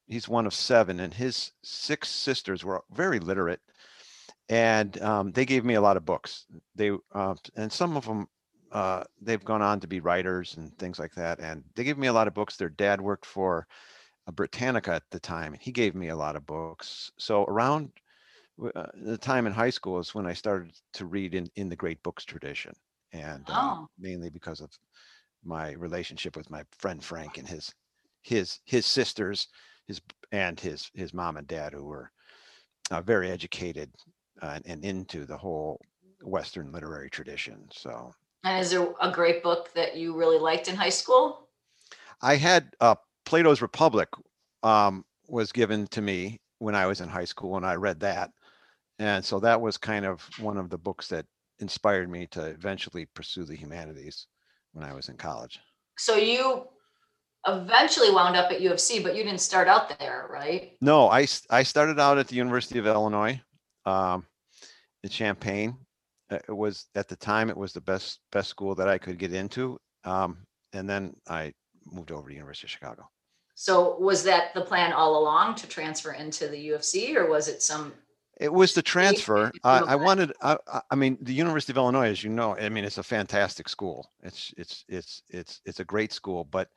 He's 0.07 0.27
one 0.29 0.45
of 0.45 0.53
seven 0.53 0.99
and 0.99 1.13
his 1.13 1.51
six 1.63 2.09
sisters 2.09 2.63
were 2.63 2.83
very 2.91 3.19
literate 3.19 3.61
and 4.49 4.99
um, 5.01 5.31
they 5.31 5.45
gave 5.45 5.65
me 5.65 5.73
a 5.75 5.81
lot 5.81 5.97
of 5.97 6.05
books. 6.05 6.45
They 6.75 6.91
uh, 7.13 7.35
and 7.55 7.71
some 7.71 7.97
of 7.97 8.05
them 8.05 8.27
uh, 8.71 9.03
they've 9.21 9.43
gone 9.43 9.61
on 9.61 9.79
to 9.81 9.87
be 9.87 9.99
writers 9.99 10.57
and 10.57 10.77
things 10.77 10.99
like 10.99 11.13
that 11.15 11.39
and 11.39 11.63
they 11.75 11.83
gave 11.83 11.97
me 11.97 12.07
a 12.07 12.13
lot 12.13 12.27
of 12.27 12.33
books. 12.33 12.55
Their 12.57 12.69
dad 12.69 13.01
worked 13.01 13.25
for 13.25 13.67
uh, 14.27 14.31
britannica 14.31 14.93
at 14.93 15.03
the 15.11 15.19
time 15.19 15.53
and 15.53 15.61
he 15.61 15.71
gave 15.71 15.95
me 15.95 16.09
a 16.09 16.15
lot 16.15 16.35
of 16.35 16.45
books. 16.45 17.11
So 17.17 17.43
around 17.45 17.91
uh, 18.75 18.87
the 18.95 19.17
time 19.17 19.45
in 19.47 19.53
high 19.53 19.69
school 19.69 19.99
is 19.99 20.15
when 20.15 20.25
i 20.25 20.33
started 20.33 20.73
to 20.93 21.05
read 21.05 21.35
in, 21.35 21.47
in 21.55 21.69
the 21.69 21.75
great 21.75 22.01
books 22.03 22.25
tradition 22.25 22.73
and 23.13 23.43
uh, 23.49 23.53
Oh. 23.53 23.87
mainly 23.99 24.29
because 24.29 24.61
of 24.61 24.71
my 25.43 25.73
relationship 25.73 26.35
with 26.35 26.49
my 26.49 26.63
friend 26.79 27.03
frank 27.03 27.37
and 27.37 27.47
his 27.47 27.73
his 28.23 28.59
his 28.65 28.85
sisters 28.85 29.47
his 29.87 30.01
and 30.31 30.59
his 30.59 30.91
his 30.93 31.13
mom 31.13 31.37
and 31.37 31.47
dad 31.47 31.73
who 31.73 31.85
were 31.85 32.11
uh, 32.91 33.01
very 33.01 33.31
educated 33.31 33.89
uh, 34.41 34.53
and, 34.55 34.65
and 34.65 34.85
into 34.85 35.25
the 35.25 35.37
whole 35.37 35.79
Western 36.21 36.71
literary 36.71 37.09
tradition. 37.09 37.67
So 37.71 38.13
And 38.43 38.61
is 38.61 38.71
there 38.71 38.87
a 39.01 39.11
great 39.11 39.43
book 39.43 39.73
that 39.73 39.97
you 39.97 40.15
really 40.15 40.39
liked 40.39 40.67
in 40.67 40.75
high 40.75 40.89
school? 40.89 41.49
I 42.21 42.35
had 42.35 42.73
uh, 42.79 42.95
Plato's 43.25 43.61
Republic 43.61 44.09
um, 44.63 45.05
was 45.27 45.51
given 45.51 45.87
to 45.87 46.01
me 46.01 46.39
when 46.59 46.75
I 46.75 46.87
was 46.87 47.01
in 47.01 47.09
high 47.09 47.25
school, 47.25 47.57
and 47.57 47.65
I 47.65 47.75
read 47.75 47.99
that, 47.99 48.31
and 48.99 49.23
so 49.23 49.39
that 49.39 49.61
was 49.61 49.77
kind 49.77 50.05
of 50.05 50.27
one 50.39 50.57
of 50.57 50.69
the 50.69 50.77
books 50.77 51.07
that 51.09 51.25
inspired 51.59 52.09
me 52.09 52.27
to 52.27 52.45
eventually 52.45 53.05
pursue 53.13 53.43
the 53.43 53.55
humanities 53.55 54.27
when 54.73 54.83
I 54.83 54.93
was 54.93 55.09
in 55.09 55.17
college. 55.17 55.59
So 55.97 56.15
you 56.15 56.67
eventually 57.45 58.11
wound 58.11 58.35
up 58.35 58.51
at 58.51 58.61
U 58.61 58.71
of 58.71 58.79
C, 58.79 58.99
but 59.01 59.15
you 59.15 59.23
didn't 59.23 59.41
start 59.41 59.67
out 59.67 59.97
there, 59.99 60.27
right? 60.31 60.73
No, 60.81 61.09
I, 61.09 61.27
I 61.49 61.63
started 61.63 61.99
out 61.99 62.17
at 62.17 62.27
the 62.27 62.35
University 62.35 62.79
of 62.79 62.87
Illinois, 62.87 63.39
um, 63.85 64.25
in 65.03 65.09
Champaign. 65.09 65.77
Uh, 66.31 66.39
It 66.47 66.51
was 66.55 66.85
at 66.95 67.07
the 67.07 67.15
time 67.15 67.49
it 67.49 67.57
was 67.57 67.73
the 67.73 67.81
best 67.81 68.19
best 68.31 68.49
school 68.49 68.75
that 68.75 68.87
I 68.89 68.97
could 68.97 69.17
get 69.17 69.33
into, 69.33 69.79
um, 70.03 70.37
and 70.73 70.89
then 70.89 71.13
I 71.29 71.53
moved 71.85 72.11
over 72.11 72.27
to 72.29 72.35
University 72.35 72.67
of 72.67 72.71
Chicago. 72.71 73.09
So 73.55 73.97
was 73.97 74.23
that 74.23 74.53
the 74.53 74.61
plan 74.61 74.93
all 74.93 75.17
along 75.21 75.55
to 75.55 75.67
transfer 75.67 76.11
into 76.11 76.47
the 76.47 76.59
U 76.59 76.75
of 76.75 76.83
C 76.83 77.17
or 77.17 77.29
was 77.29 77.47
it 77.47 77.63
some, 77.63 77.93
It 78.39 78.53
was 78.53 78.73
the 78.73 78.83
transfer. 78.83 79.49
you 79.53 79.59
I, 79.63 79.81
were 79.81 79.87
I 79.89 79.95
back. 79.95 80.05
wanted. 80.05 80.33
I, 80.41 80.57
I- 80.67 80.81
I 80.91 80.95
mean, 80.95 81.17
the 81.21 81.33
University 81.33 81.71
of 81.73 81.77
Illinois, 81.77 82.09
as 82.09 82.23
you 82.23 82.29
know, 82.29 82.55
I 82.57 82.69
mean, 82.69 82.83
it's 82.85 82.97
a 82.99 83.03
fantastic 83.03 83.67
school. 83.69 84.11
It's 84.21 84.53
it's 84.57 84.83
it's 84.89 85.23
it's 85.29 85.61
it's 85.65 85.79
a 85.79 85.85
great 85.85 86.11
school, 86.13 86.43
but 86.43 86.67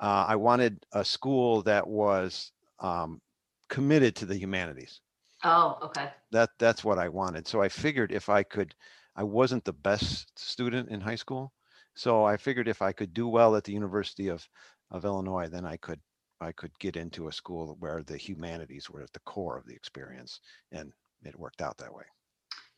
uh, 0.00 0.26
I 0.28 0.36
wanted 0.36 0.84
a 0.92 1.04
school 1.04 1.62
that 1.62 1.86
was 1.86 2.52
um, 2.80 3.20
committed 3.68 4.16
to 4.16 4.26
the 4.26 4.36
humanities. 4.36 5.00
oh, 5.44 5.78
okay. 5.82 6.10
that 6.32 6.50
that's 6.58 6.84
what 6.84 6.98
I 6.98 7.08
wanted. 7.08 7.46
So 7.46 7.62
I 7.62 7.68
figured 7.68 8.12
if 8.12 8.28
I 8.28 8.42
could, 8.42 8.74
I 9.16 9.22
wasn't 9.22 9.64
the 9.64 9.72
best 9.72 10.38
student 10.38 10.88
in 10.88 11.00
high 11.00 11.16
school. 11.16 11.52
So 11.94 12.24
I 12.24 12.36
figured 12.36 12.68
if 12.68 12.82
I 12.82 12.92
could 12.92 13.14
do 13.14 13.28
well 13.28 13.54
at 13.54 13.64
the 13.64 13.72
University 13.72 14.28
of, 14.28 14.46
of 14.90 15.04
Illinois, 15.04 15.48
then 15.48 15.64
I 15.64 15.76
could, 15.76 16.00
I 16.40 16.50
could 16.52 16.76
get 16.80 16.96
into 16.96 17.28
a 17.28 17.32
school 17.32 17.76
where 17.78 18.02
the 18.02 18.16
humanities 18.16 18.90
were 18.90 19.02
at 19.02 19.12
the 19.12 19.20
core 19.20 19.56
of 19.56 19.66
the 19.66 19.74
experience. 19.74 20.40
And 20.72 20.92
it 21.22 21.38
worked 21.38 21.62
out 21.62 21.78
that 21.78 21.94
way. 21.94 22.04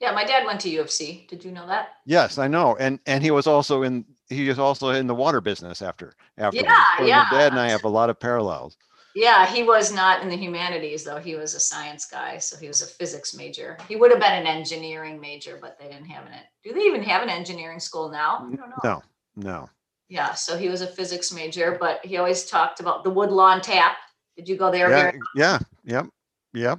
Yeah, 0.01 0.13
my 0.13 0.25
dad 0.25 0.45
went 0.45 0.61
to 0.61 0.69
U 0.71 0.81
of 0.83 0.91
C. 0.91 1.27
Did 1.29 1.45
you 1.45 1.53
know 1.53 1.67
that? 1.67 1.89
Yes, 2.05 2.39
I 2.39 2.49
know. 2.49 2.77
And, 2.77 3.01
and 3.07 3.23
he 3.23 3.31
was 3.31 3.47
also 3.47 3.83
in, 3.83 4.05
he 4.29 4.49
was 4.49 4.59
also 4.59 4.91
in 4.91 5.07
the 5.07 5.15
water 5.15 5.41
business 5.41 5.81
after, 5.81 6.15
after. 6.37 6.59
Yeah, 6.59 6.85
So 6.99 7.03
my 7.05 7.09
yeah. 7.09 7.31
Dad 7.31 7.53
and 7.53 7.61
I 7.61 7.69
have 7.71 7.85
a 7.85 7.89
lot 7.89 8.11
of 8.11 8.21
parallels. 8.21 8.77
Yeah, 9.15 9.47
he 9.47 9.63
was 9.63 9.95
not 9.95 10.21
in 10.23 10.29
the 10.29 10.37
humanities 10.37 11.03
though. 11.03 11.17
He 11.17 11.37
was 11.37 11.55
a 11.55 11.61
science 11.61 12.05
guy, 12.05 12.37
so 12.37 12.59
he 12.59 12.69
was 12.69 12.83
a 12.83 12.87
physics 12.87 13.35
major. 13.35 13.79
He 13.89 13.97
would 13.97 14.11
have 14.11 14.21
been 14.21 14.35
an 14.35 14.47
engineering 14.47 15.19
major, 15.19 15.59
but 15.59 15.79
they 15.79 15.87
didn't 15.89 16.05
have 16.05 16.27
an. 16.27 16.33
Do 16.63 16.75
they 16.75 16.81
even 16.81 17.03
have 17.03 17.23
an 17.23 17.31
engineering 17.31 17.81
school 17.81 18.11
now? 18.11 18.47
I 18.53 18.57
don't 18.57 18.69
know. 18.69 18.77
No, 18.85 19.03
no. 19.37 19.71
Yeah, 20.11 20.35
so 20.35 20.59
he 20.59 20.69
was 20.69 20.83
a 20.83 20.87
physics 20.87 21.33
major, 21.33 21.79
but 21.81 22.05
he 22.05 22.19
always 22.19 22.45
talked 22.45 22.81
about 22.81 23.05
the 23.05 23.11
Woodlawn 23.11 23.63
Tap. 23.63 23.97
Did 24.37 24.51
you 24.51 24.57
go 24.59 24.71
there? 24.71 24.91
Yeah, 24.91 25.03
very- 25.03 25.21
yeah, 25.35 25.59
yep, 25.85 26.07
yep. 26.53 26.79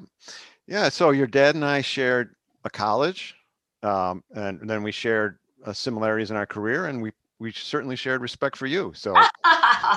Yeah, 0.67 0.89
so 0.89 1.09
your 1.09 1.27
dad 1.27 1.55
and 1.55 1.65
I 1.65 1.81
shared 1.81 2.35
a 2.67 2.69
college, 2.69 3.35
um, 3.83 4.23
and 4.35 4.69
then 4.69 4.83
we 4.83 4.91
shared 4.91 5.39
uh, 5.65 5.73
similarities 5.73 6.29
in 6.31 6.37
our 6.37 6.45
career, 6.45 6.85
and 6.85 7.01
we 7.01 7.11
we 7.39 7.51
certainly 7.51 7.95
shared 7.95 8.21
respect 8.21 8.55
for 8.55 8.67
you. 8.67 8.91
So 8.95 9.13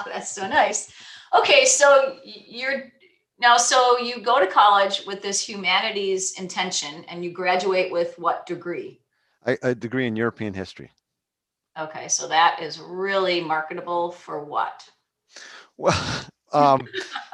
That's 0.07 0.31
so 0.31 0.49
nice. 0.49 0.93
Okay, 1.39 1.65
so 1.65 2.19
you're 2.25 2.91
now, 3.39 3.57
so 3.57 3.99
you 3.99 4.21
go 4.21 4.39
to 4.39 4.47
college 4.47 5.05
with 5.07 5.23
this 5.23 5.41
humanities 5.41 6.39
intention 6.39 7.05
and 7.09 7.25
you 7.25 7.33
graduate 7.33 7.91
with 7.91 8.19
what 8.19 8.45
degree? 8.47 9.01
I, 9.47 9.57
a 9.63 9.75
degree 9.75 10.07
in 10.07 10.15
European 10.17 10.53
history. 10.53 10.91
Okay, 11.79 12.09
so 12.09 12.29
that 12.29 12.61
is 12.61 12.79
really 12.79 13.41
marketable 13.41 14.13
for 14.13 14.45
what? 14.45 14.87
Well, 15.79 15.99
um, 16.53 16.87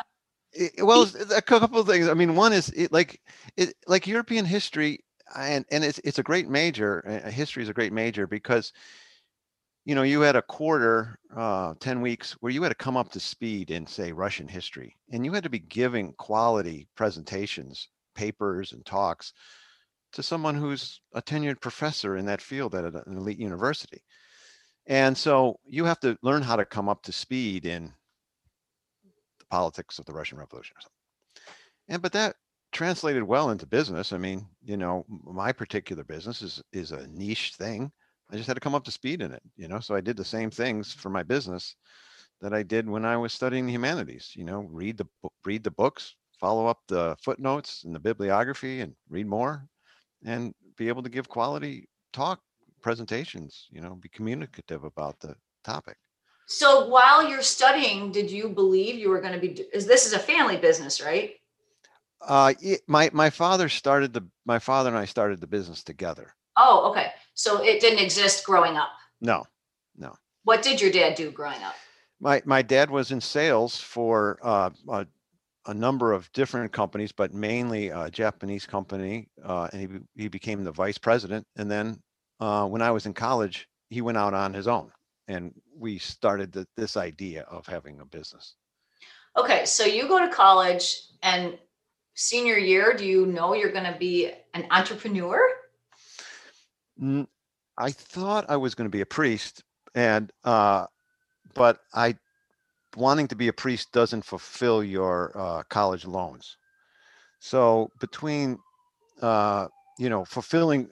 i- 0.61 0.71
well, 0.83 1.09
a 1.35 1.43
couple 1.43 1.81
of 1.81 1.89
things. 1.89 2.09
I 2.09 2.15
mean, 2.15 2.37
one 2.37 2.53
is 2.53 2.69
it 2.71 2.93
like 2.93 3.21
it 3.57 3.75
like 3.89 4.07
European 4.07 4.45
history, 4.45 5.01
and 5.35 5.65
and 5.71 5.85
it's 5.85 5.99
it's 6.05 6.19
a 6.19 6.23
great 6.23 6.49
major. 6.49 7.23
uh, 7.25 7.31
History 7.31 7.63
is 7.63 7.69
a 7.69 7.75
great 7.75 7.93
major 7.93 8.27
because 8.27 8.73
you 9.85 9.95
know 9.95 10.03
you 10.03 10.21
had 10.21 10.37
a 10.37 10.43
quarter, 10.43 11.19
uh, 11.35 11.75
ten 11.81 12.01
weeks 12.01 12.33
where 12.41 12.53
you 12.53 12.63
had 12.63 12.71
to 12.71 12.75
come 12.75 12.97
up 12.97 13.11
to 13.11 13.21
speed 13.21 13.71
in 13.71 13.87
say 13.87 14.13
Russian 14.13 14.49
history, 14.49 14.97
and 15.11 15.25
you 15.25 15.33
had 15.33 15.45
to 15.45 15.51
be 15.51 15.59
giving 15.59 16.13
quality 16.15 16.89
presentations, 16.97 17.89
papers, 18.15 18.73
and 18.73 18.85
talks 18.85 19.33
to 20.13 20.23
someone 20.23 20.55
who's 20.55 21.01
a 21.15 21.23
tenured 21.23 21.61
professor 21.61 22.17
in 22.17 22.27
that 22.27 22.41
field 22.41 22.75
at 22.75 22.85
an 22.85 23.17
elite 23.17 23.39
university. 23.39 24.03
And 24.87 25.19
so 25.19 25.59
you 25.67 25.85
have 25.85 26.01
to 26.01 26.17
learn 26.23 26.43
how 26.43 26.57
to 26.57 26.65
come 26.65 26.89
up 26.89 27.03
to 27.03 27.13
speed 27.13 27.67
in 27.67 27.93
the 29.41 29.47
politics 29.51 29.99
of 29.99 30.07
the 30.07 30.13
Russian 30.13 30.39
Revolution 30.39 30.77
or 30.77 30.81
something. 30.81 30.97
And 31.89 32.03
but 32.03 32.13
that 32.13 32.37
translated 32.77 33.23
well 33.23 33.51
into 33.51 33.67
business. 33.67 34.13
I 34.13 34.19
mean, 34.19 34.47
you 34.63 34.77
know, 34.77 35.07
my 35.09 35.51
particular 35.51 36.05
business 36.05 36.43
is 36.43 36.63
is 36.73 36.93
a 36.93 37.07
niche 37.09 37.55
thing. 37.57 37.91
I 38.31 38.37
just 38.37 38.47
had 38.47 38.55
to 38.55 38.61
come 38.61 38.75
up 38.75 38.85
to 38.85 38.91
speed 38.91 39.23
in 39.23 39.33
it, 39.33 39.43
you 39.57 39.67
know. 39.67 39.81
So 39.81 39.95
I 39.95 40.03
did 40.03 40.17
the 40.17 40.25
same 40.25 40.51
things 40.51 40.93
for 40.93 41.09
my 41.09 41.23
business 41.23 41.75
that 42.43 42.53
I 42.53 42.63
did 42.63 42.89
when 42.89 43.05
I 43.07 43.17
was 43.17 43.33
studying 43.33 43.65
the 43.65 43.73
humanities. 43.73 44.33
You 44.35 44.45
know, 44.45 44.61
read 44.71 44.99
the 44.99 45.07
read 45.45 45.65
the 45.65 45.71
books, 45.71 46.17
follow 46.39 46.67
up 46.67 46.81
the 46.87 47.17
footnotes 47.23 47.85
and 47.85 47.95
the 47.95 48.01
bibliography, 48.09 48.83
and 48.83 48.95
read 49.09 49.27
more, 49.27 49.67
and 50.25 50.55
be 50.77 50.89
able 50.89 51.03
to 51.03 51.09
give 51.09 51.29
quality 51.29 51.89
talk 52.13 52.41
presentations. 52.83 53.69
You 53.71 53.81
know, 53.81 53.95
be 53.95 54.11
communicative 54.11 54.85
about 54.85 55.19
the 55.21 55.35
topic. 55.65 55.97
So 56.47 56.87
while 56.89 57.29
you're 57.29 57.43
studying, 57.43 58.13
did 58.13 58.31
you 58.31 58.51
believe 58.51 58.97
you 58.97 59.09
were 59.09 59.21
going 59.21 59.33
to 59.33 59.41
be, 59.41 59.65
is 59.73 59.87
this 59.87 60.07
is 60.07 60.13
a 60.13 60.19
family 60.19 60.57
business, 60.57 61.01
right? 61.01 61.35
Uh, 62.21 62.55
it, 62.61 62.81
my 62.87 63.11
my 63.13 63.31
father 63.31 63.69
started 63.69 64.13
the 64.13 64.27
my 64.45 64.59
father 64.59 64.89
and 64.91 64.99
I 64.99 65.05
started 65.05 65.41
the 65.41 65.47
business 65.47 65.83
together. 65.83 66.35
Oh, 66.57 66.91
okay. 66.91 67.09
So 67.35 67.63
it 67.63 67.81
didn't 67.81 67.99
exist 67.99 68.45
growing 68.45 68.77
up. 68.77 68.89
No, 69.21 69.45
no. 69.97 70.15
What 70.45 70.63
did 70.63 70.81
your 70.81 70.91
dad 70.91 71.15
do 71.15 71.31
growing 71.31 71.63
up? 71.63 71.75
my 72.21 72.43
my 72.45 72.63
dad 72.63 72.91
was 72.91 73.11
in 73.11 73.21
sales 73.21 73.77
for 73.77 74.39
uh, 74.43 74.71
a, 74.89 75.07
a 75.67 75.75
number 75.75 76.13
of 76.13 76.31
different 76.33 76.73
companies, 76.73 77.13
but 77.13 77.35
mainly 77.35 77.89
a 77.89 78.11
Japanese 78.11 78.67
company. 78.67 79.29
Uh, 79.45 79.69
and 79.73 79.81
he, 80.17 80.23
he 80.23 80.29
became 80.29 80.65
the 80.65 80.73
vice 80.73 80.99
president. 80.99 81.47
And 81.57 81.71
then 81.71 82.01
uh, 82.41 82.67
when 82.67 82.83
I 82.83 82.91
was 82.91 83.07
in 83.07 83.15
college, 83.15 83.69
he 83.91 84.01
went 84.01 84.19
out 84.19 84.35
on 84.35 84.55
his 84.55 84.69
own 84.69 84.91
and 85.29 85.53
we 85.77 85.99
started 85.99 86.53
the, 86.53 86.67
this 86.77 86.97
idea 86.97 87.43
of 87.43 87.67
having 87.67 88.01
a 88.01 88.05
business. 88.05 88.55
Okay, 89.37 89.67
so 89.67 89.85
you 89.85 90.09
go 90.09 90.19
to 90.19 90.33
college 90.33 90.99
and 91.23 91.59
senior 92.17 92.57
year, 92.57 92.95
do 92.95 93.07
you 93.07 93.27
know 93.27 93.55
you're 93.55 93.73
going 93.73 93.91
to 93.91 93.99
be 93.99 94.33
an 94.55 94.67
entrepreneur? 94.71 95.39
I 97.79 97.91
thought 97.93 98.47
I 98.49 98.57
was 98.57 98.75
going 98.75 98.87
to 98.91 98.97
be 98.97 99.03
a 99.03 99.07
priest, 99.07 99.63
and 99.95 100.33
uh, 100.45 100.87
but 101.55 101.79
I 101.95 102.17
wanting 102.97 103.29
to 103.29 103.37
be 103.37 103.49
a 103.49 103.53
priest 103.53 103.93
doesn't 103.93 104.25
fulfill 104.25 104.83
your 104.83 105.33
uh, 105.39 105.63
college 105.69 106.07
loans. 106.07 106.57
So 107.39 107.91
between 108.01 108.59
uh, 109.21 109.69
you 109.99 110.09
know 110.09 110.25
fulfilling, 110.25 110.89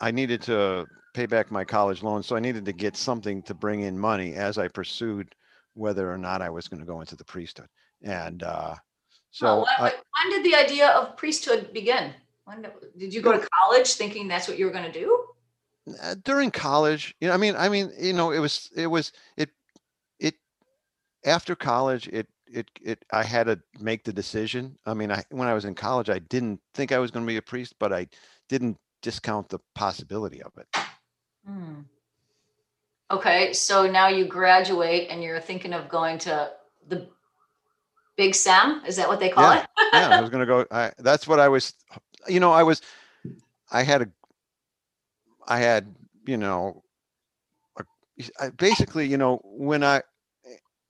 I 0.00 0.12
needed 0.12 0.40
to 0.42 0.86
pay 1.12 1.26
back 1.26 1.50
my 1.50 1.64
college 1.64 2.04
loans, 2.04 2.26
so 2.26 2.36
I 2.36 2.40
needed 2.40 2.64
to 2.66 2.72
get 2.72 2.96
something 2.96 3.42
to 3.42 3.54
bring 3.54 3.80
in 3.80 3.98
money 3.98 4.34
as 4.34 4.58
I 4.58 4.68
pursued 4.68 5.34
whether 5.74 6.10
or 6.10 6.18
not 6.18 6.40
I 6.40 6.50
was 6.50 6.68
going 6.68 6.80
to 6.80 6.86
go 6.86 7.00
into 7.00 7.16
the 7.16 7.24
priesthood. 7.24 7.68
And 8.02 8.44
uh, 8.44 8.76
so 9.30 9.46
Well, 9.46 9.66
when, 9.78 9.90
I, 9.92 9.94
when 9.94 10.42
did 10.42 10.44
the 10.50 10.56
idea 10.56 10.88
of 10.90 11.16
priesthood 11.16 11.72
begin? 11.72 12.14
When 12.44 12.62
did- 12.96 13.12
you 13.12 13.20
go 13.20 13.32
to 13.32 13.48
college 13.62 13.94
thinking 13.94 14.26
that's 14.28 14.48
what 14.48 14.58
you 14.58 14.66
were 14.66 14.72
going 14.72 14.90
to 14.90 14.92
do? 14.92 15.24
uh, 16.02 16.14
during 16.22 16.50
college 16.50 17.14
you 17.20 17.28
know 17.28 17.34
i 17.34 17.36
mean 17.36 17.54
i 17.56 17.68
mean 17.68 17.90
you 17.98 18.12
know 18.12 18.30
it 18.30 18.40
was 18.40 18.70
it 18.76 18.86
was 18.86 19.12
it 19.36 19.48
it 20.20 20.34
after 21.24 21.56
college 21.56 22.08
it 22.08 22.26
it 22.52 22.70
it 22.82 23.02
i 23.12 23.22
had 23.22 23.46
to 23.46 23.58
make 23.80 24.04
the 24.04 24.12
decision 24.12 24.76
i 24.86 24.92
mean 24.92 25.10
i 25.10 25.22
when 25.30 25.48
i 25.48 25.54
was 25.54 25.64
in 25.64 25.74
college 25.74 26.10
i 26.10 26.18
didn't 26.18 26.60
think 26.74 26.92
i 26.92 26.98
was 26.98 27.10
going 27.10 27.24
to 27.24 27.30
be 27.30 27.38
a 27.38 27.42
priest 27.42 27.74
but 27.80 27.92
i 27.92 28.06
didn't 28.48 28.76
discount 29.00 29.48
the 29.48 29.58
possibility 29.74 30.42
of 30.42 30.52
it 30.58 30.66
Hmm. 31.46 31.80
Okay, 33.10 33.54
so 33.54 33.90
now 33.90 34.08
you 34.08 34.26
graduate 34.26 35.08
and 35.08 35.22
you're 35.22 35.40
thinking 35.40 35.72
of 35.72 35.88
going 35.88 36.18
to 36.18 36.50
the 36.88 37.08
Big 38.18 38.34
Sam. 38.34 38.82
Is 38.86 38.96
that 38.96 39.08
what 39.08 39.20
they 39.20 39.30
call 39.30 39.54
Yeah. 39.54 39.62
it? 39.62 39.68
yeah 39.94 40.08
i 40.10 40.20
was 40.20 40.28
going 40.28 40.40
to 40.40 40.46
go 40.46 40.66
i 40.70 40.92
that's 40.98 41.26
what 41.26 41.40
i 41.40 41.48
was 41.48 41.72
you 42.28 42.40
know 42.40 42.52
i 42.52 42.62
was 42.62 42.82
i 43.72 43.82
had 43.82 44.02
a 44.02 44.08
i 45.46 45.58
had 45.58 45.94
you 46.26 46.36
know 46.36 46.82
a, 47.78 47.84
I, 48.38 48.50
basically 48.50 49.06
you 49.06 49.16
know 49.16 49.40
when 49.44 49.82
i 49.82 50.02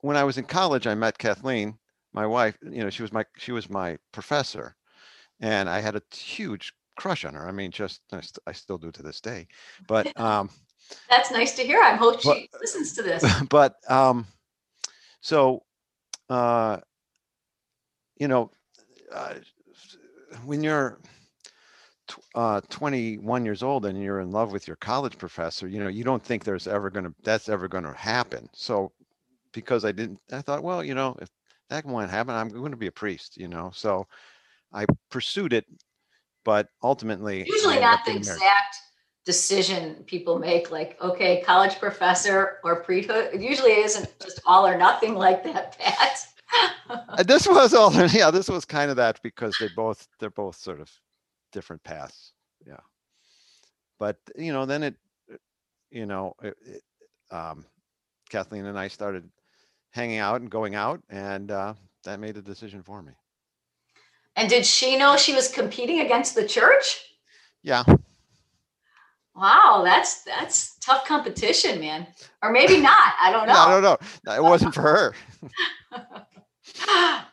when 0.00 0.16
i 0.16 0.25
was 0.25 0.37
in 0.37 0.44
college 0.44 0.88
i 0.88 0.94
met 0.97 1.16
kathleen 1.16 1.78
my 2.12 2.26
wife 2.26 2.58
you 2.62 2.82
know 2.82 2.90
she 2.90 3.02
was 3.02 3.12
my 3.12 3.25
she 3.37 3.52
was 3.52 3.70
my 3.70 3.97
professor 4.11 4.75
and 5.40 5.68
i 5.70 5.78
had 5.80 5.94
a 5.94 6.02
huge 6.12 6.73
crush 6.97 7.25
on 7.25 7.35
her 7.35 7.47
i 7.47 7.52
mean 7.52 7.70
just 7.70 8.00
i, 8.12 8.20
st- 8.20 8.38
I 8.49 8.52
still 8.52 8.78
do 8.78 8.90
to 8.90 9.02
this 9.02 9.20
day 9.20 9.47
but 9.87 10.18
um 10.28 10.50
That's 11.08 11.30
nice 11.30 11.54
to 11.56 11.62
hear. 11.62 11.80
I 11.82 11.94
hope 11.94 12.20
But- 12.25 12.37
she 12.37 12.49
listens 12.61 12.94
to 12.94 13.02
this. 13.02 13.23
but 13.50 13.75
um 13.88 14.26
so 15.20 15.62
uh 16.30 16.78
you 18.19 18.29
know 18.29 18.51
uh, 19.13 19.35
when 20.45 20.63
you're 20.63 20.99
uh 22.35 22.61
21 22.71 23.45
years 23.45 23.63
old 23.63 23.85
and 23.85 24.03
you're 24.03 24.21
in 24.21 24.31
love 24.31 24.51
with 24.51 24.67
your 24.67 24.77
college 24.77 25.19
professor 25.19 25.69
you 25.69 25.79
know 25.79 25.89
you 25.89 26.05
don't 26.05 26.23
think 26.23 26.43
there's 26.43 26.67
ever 26.67 26.89
going 26.89 27.05
to 27.05 27.15
that's 27.23 27.51
ever 27.51 27.69
going 27.69 27.85
to 27.85 27.93
happen 27.93 28.49
so 28.55 28.91
because 29.53 29.85
i 29.85 29.93
didn't 29.93 30.19
i 30.33 30.41
thought 30.41 30.63
well 30.63 30.83
you 30.83 30.95
know 30.95 31.15
if 31.21 31.29
that 31.69 31.85
won't 31.85 32.11
happen 32.11 32.35
i'm 32.35 32.49
going 32.49 32.71
to 32.71 32.79
be 32.79 32.87
a 32.87 32.93
priest 32.93 33.37
you 33.37 33.47
know 33.47 33.71
so 33.75 34.07
i 34.73 34.87
pursued 35.11 35.53
it 35.53 35.67
but 36.45 36.69
ultimately 36.83 37.45
Usually 37.47 37.79
not 37.79 38.07
the 38.07 38.13
married. 38.13 38.21
exact 38.21 38.77
decision 39.29 39.97
people 40.07 40.39
make, 40.39 40.71
like, 40.71 40.97
okay, 41.03 41.43
college 41.43 41.79
professor 41.79 42.61
or 42.65 42.83
priesthood. 42.83 43.29
It 43.35 43.43
usually 43.43 43.73
isn't 43.73 44.09
just 44.21 44.41
all 44.47 44.67
or 44.67 44.78
nothing 44.78 45.15
like 45.15 45.45
that, 45.45 45.78
Pat. 45.78 46.26
Uh, 46.89 47.23
this 47.23 47.47
was 47.47 47.75
all 47.75 47.93
yeah 48.13 48.30
this 48.30 48.49
was 48.49 48.65
kind 48.65 48.91
of 48.91 48.97
that 48.97 49.21
because 49.23 49.54
they 49.61 49.69
both 49.76 50.08
they're 50.19 50.30
both 50.30 50.56
sort 50.56 50.80
of 50.80 50.91
different 51.52 51.82
paths 51.84 52.32
yeah 52.67 52.80
but 53.99 54.17
you 54.37 54.52
know 54.52 54.65
then 54.65 54.82
it 54.82 54.95
uh, 55.32 55.37
you 55.91 56.06
know 56.06 56.34
it, 56.43 56.56
it, 56.65 56.82
um 57.34 57.65
kathleen 58.30 58.67
and 58.67 58.78
i 58.78 58.89
started 58.89 59.28
hanging 59.91 60.19
out 60.19 60.41
and 60.41 60.50
going 60.50 60.75
out 60.75 61.02
and 61.11 61.50
uh 61.50 61.75
that 62.04 62.21
made 62.21 62.37
a 62.37 62.43
decision 62.43 62.82
for 62.82 63.02
me 63.02 63.13
and 64.37 64.49
did 64.49 64.65
she 64.65 64.97
know 64.97 65.17
she 65.17 65.34
was 65.34 65.49
competing 65.49 66.00
against 66.00 66.34
the 66.34 66.47
church? 66.47 67.02
yeah 67.63 67.82
Wow, 69.34 69.82
that's 69.84 70.25
that's 70.25 70.76
tough 70.78 71.06
competition, 71.06 71.78
man. 71.78 72.08
Or 72.43 72.50
maybe 72.50 72.80
not. 72.80 73.15
I 73.21 73.30
don't 73.30 73.47
know. 73.47 73.54
no, 73.54 73.69
no 73.69 73.80
no 73.80 73.99
no, 74.26 74.34
it 74.34 74.43
wasn't 74.43 74.75
for 74.75 74.82
her 74.82 75.15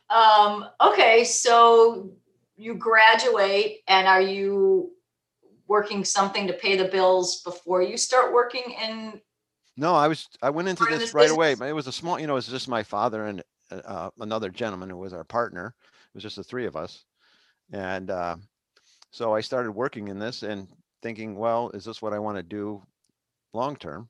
um, 0.10 0.66
okay, 0.82 1.24
so 1.24 2.12
you 2.58 2.76
graduate 2.76 3.80
and 3.88 4.08
are 4.08 4.22
you 4.22 4.92
working 5.68 6.06
something 6.06 6.48
to 6.48 6.54
pay 6.54 6.76
the 6.76 6.86
bills 6.86 7.42
before 7.42 7.82
you 7.82 7.98
start 7.98 8.32
working 8.32 8.64
in 8.82 9.20
no 9.76 9.94
i 9.94 10.08
was 10.08 10.28
i 10.42 10.50
went 10.50 10.68
into 10.70 10.86
this 10.86 11.00
this 11.00 11.14
right 11.14 11.30
away. 11.30 11.48
business? 11.48 11.60
but 11.60 11.70
it 11.70 11.74
was 11.74 11.88
a 11.88 11.92
small 11.92 12.18
you 12.20 12.28
know 12.28 12.34
it 12.34 12.36
was 12.36 12.48
just 12.48 12.70
my 12.70 12.84
father 12.84 13.26
and 13.26 13.44
uh, 13.72 14.10
another 14.20 14.50
gentleman 14.50 14.90
who 14.90 14.98
was 14.98 15.14
our 15.14 15.24
partner. 15.24 15.74
It 15.80 16.16
was 16.16 16.24
just 16.24 16.36
the 16.36 16.44
three 16.44 16.66
of 16.66 16.76
us. 16.76 17.04
And 17.72 18.12
uh, 18.12 18.38
so 19.12 19.34
i 19.34 19.42
started 19.42 19.72
working 19.72 20.10
in 20.10 20.20
this 20.20 20.44
and 20.44 20.68
thinking 21.02 21.36
well 21.36 21.70
is 21.74 21.86
this 21.86 22.02
what 22.02 22.14
i 22.14 22.20
want 22.20 22.38
to 22.38 22.44
do 22.44 22.84
long 23.54 23.76
term? 23.76 24.10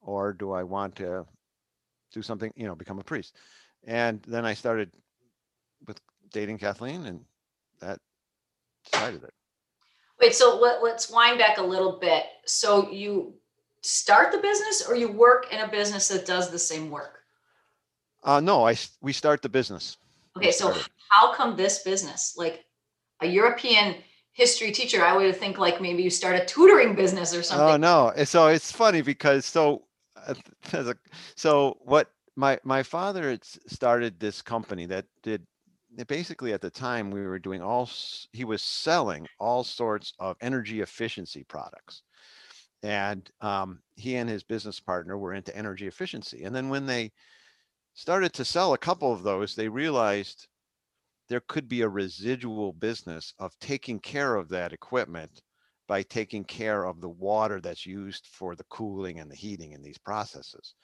Or 0.00 0.32
do 0.32 0.52
i 0.52 0.62
want 0.62 0.96
to 0.96 1.26
do 2.12 2.22
something 2.22 2.52
you 2.54 2.66
know 2.66 2.74
become 2.74 2.98
a 2.98 3.04
priest 3.04 3.36
and 3.86 4.22
then 4.26 4.44
i 4.44 4.54
started 4.54 4.90
with 5.86 6.00
dating 6.32 6.58
kathleen 6.58 7.06
and 7.06 7.20
that 7.80 7.98
decided 8.90 9.22
it 9.22 9.32
wait, 10.20 10.34
so 10.34 10.58
let, 10.60 10.82
let's 10.82 11.10
wind 11.10 11.38
back 11.38 11.58
a 11.58 11.62
little 11.62 11.98
bit. 11.98 12.24
So 12.46 12.90
you 12.90 13.34
start 13.82 14.30
the 14.32 14.38
business 14.38 14.86
or 14.88 14.94
you 14.94 15.10
work 15.10 15.52
in 15.52 15.60
a 15.60 15.68
business 15.68 16.08
that 16.08 16.24
does 16.24 16.50
the 16.50 16.58
same 16.58 16.90
work? 16.90 17.20
uh, 18.22 18.40
no 18.40 18.66
i 18.66 18.76
we 19.02 19.12
start 19.12 19.42
the 19.42 19.48
business 19.48 19.98
Okay, 20.36 20.50
so 20.50 20.74
how 21.10 21.32
come 21.32 21.56
this 21.56 21.82
business? 21.82 22.34
Like 22.36 22.64
a 23.20 23.26
European 23.26 23.96
history 24.32 24.72
teacher, 24.72 25.04
I 25.04 25.16
would 25.16 25.36
think 25.36 25.58
like 25.58 25.80
maybe 25.80 26.02
you 26.02 26.10
start 26.10 26.40
a 26.40 26.44
tutoring 26.44 26.94
business 26.94 27.34
or 27.34 27.42
something. 27.42 27.66
Oh 27.66 27.76
no! 27.76 28.24
So 28.24 28.48
it's 28.48 28.72
funny 28.72 29.00
because 29.00 29.46
so, 29.46 29.84
uh, 30.16 30.34
as 30.72 30.88
a, 30.88 30.96
so 31.36 31.78
what 31.82 32.10
my 32.36 32.58
my 32.64 32.82
father 32.82 33.30
had 33.30 33.44
started 33.44 34.18
this 34.18 34.42
company 34.42 34.86
that 34.86 35.06
did 35.22 35.46
basically 36.08 36.52
at 36.52 36.60
the 36.60 36.70
time 36.70 37.10
we 37.10 37.22
were 37.22 37.38
doing 37.38 37.62
all 37.62 37.88
he 38.32 38.44
was 38.44 38.62
selling 38.62 39.26
all 39.38 39.62
sorts 39.62 40.12
of 40.18 40.36
energy 40.40 40.80
efficiency 40.80 41.44
products, 41.44 42.02
and 42.82 43.30
um, 43.40 43.80
he 43.96 44.16
and 44.16 44.28
his 44.28 44.42
business 44.42 44.80
partner 44.80 45.16
were 45.18 45.34
into 45.34 45.56
energy 45.56 45.86
efficiency. 45.86 46.44
And 46.44 46.54
then 46.54 46.68
when 46.68 46.86
they 46.86 47.12
started 47.94 48.32
to 48.34 48.44
sell 48.44 48.74
a 48.74 48.78
couple 48.78 49.12
of 49.12 49.22
those, 49.22 49.54
they 49.54 49.68
realized 49.68 50.48
there 51.28 51.42
could 51.48 51.68
be 51.68 51.82
a 51.82 51.88
residual 51.88 52.72
business 52.72 53.32
of 53.38 53.58
taking 53.60 53.98
care 54.00 54.34
of 54.34 54.48
that 54.48 54.72
equipment 54.72 55.42
by 55.86 56.02
taking 56.02 56.44
care 56.44 56.84
of 56.84 57.00
the 57.00 57.08
water 57.08 57.60
that's 57.60 57.86
used 57.86 58.26
for 58.26 58.56
the 58.56 58.64
cooling 58.64 59.20
and 59.20 59.30
the 59.30 59.36
heating 59.36 59.72
in 59.72 59.82
these 59.82 59.98
processes. 59.98 60.74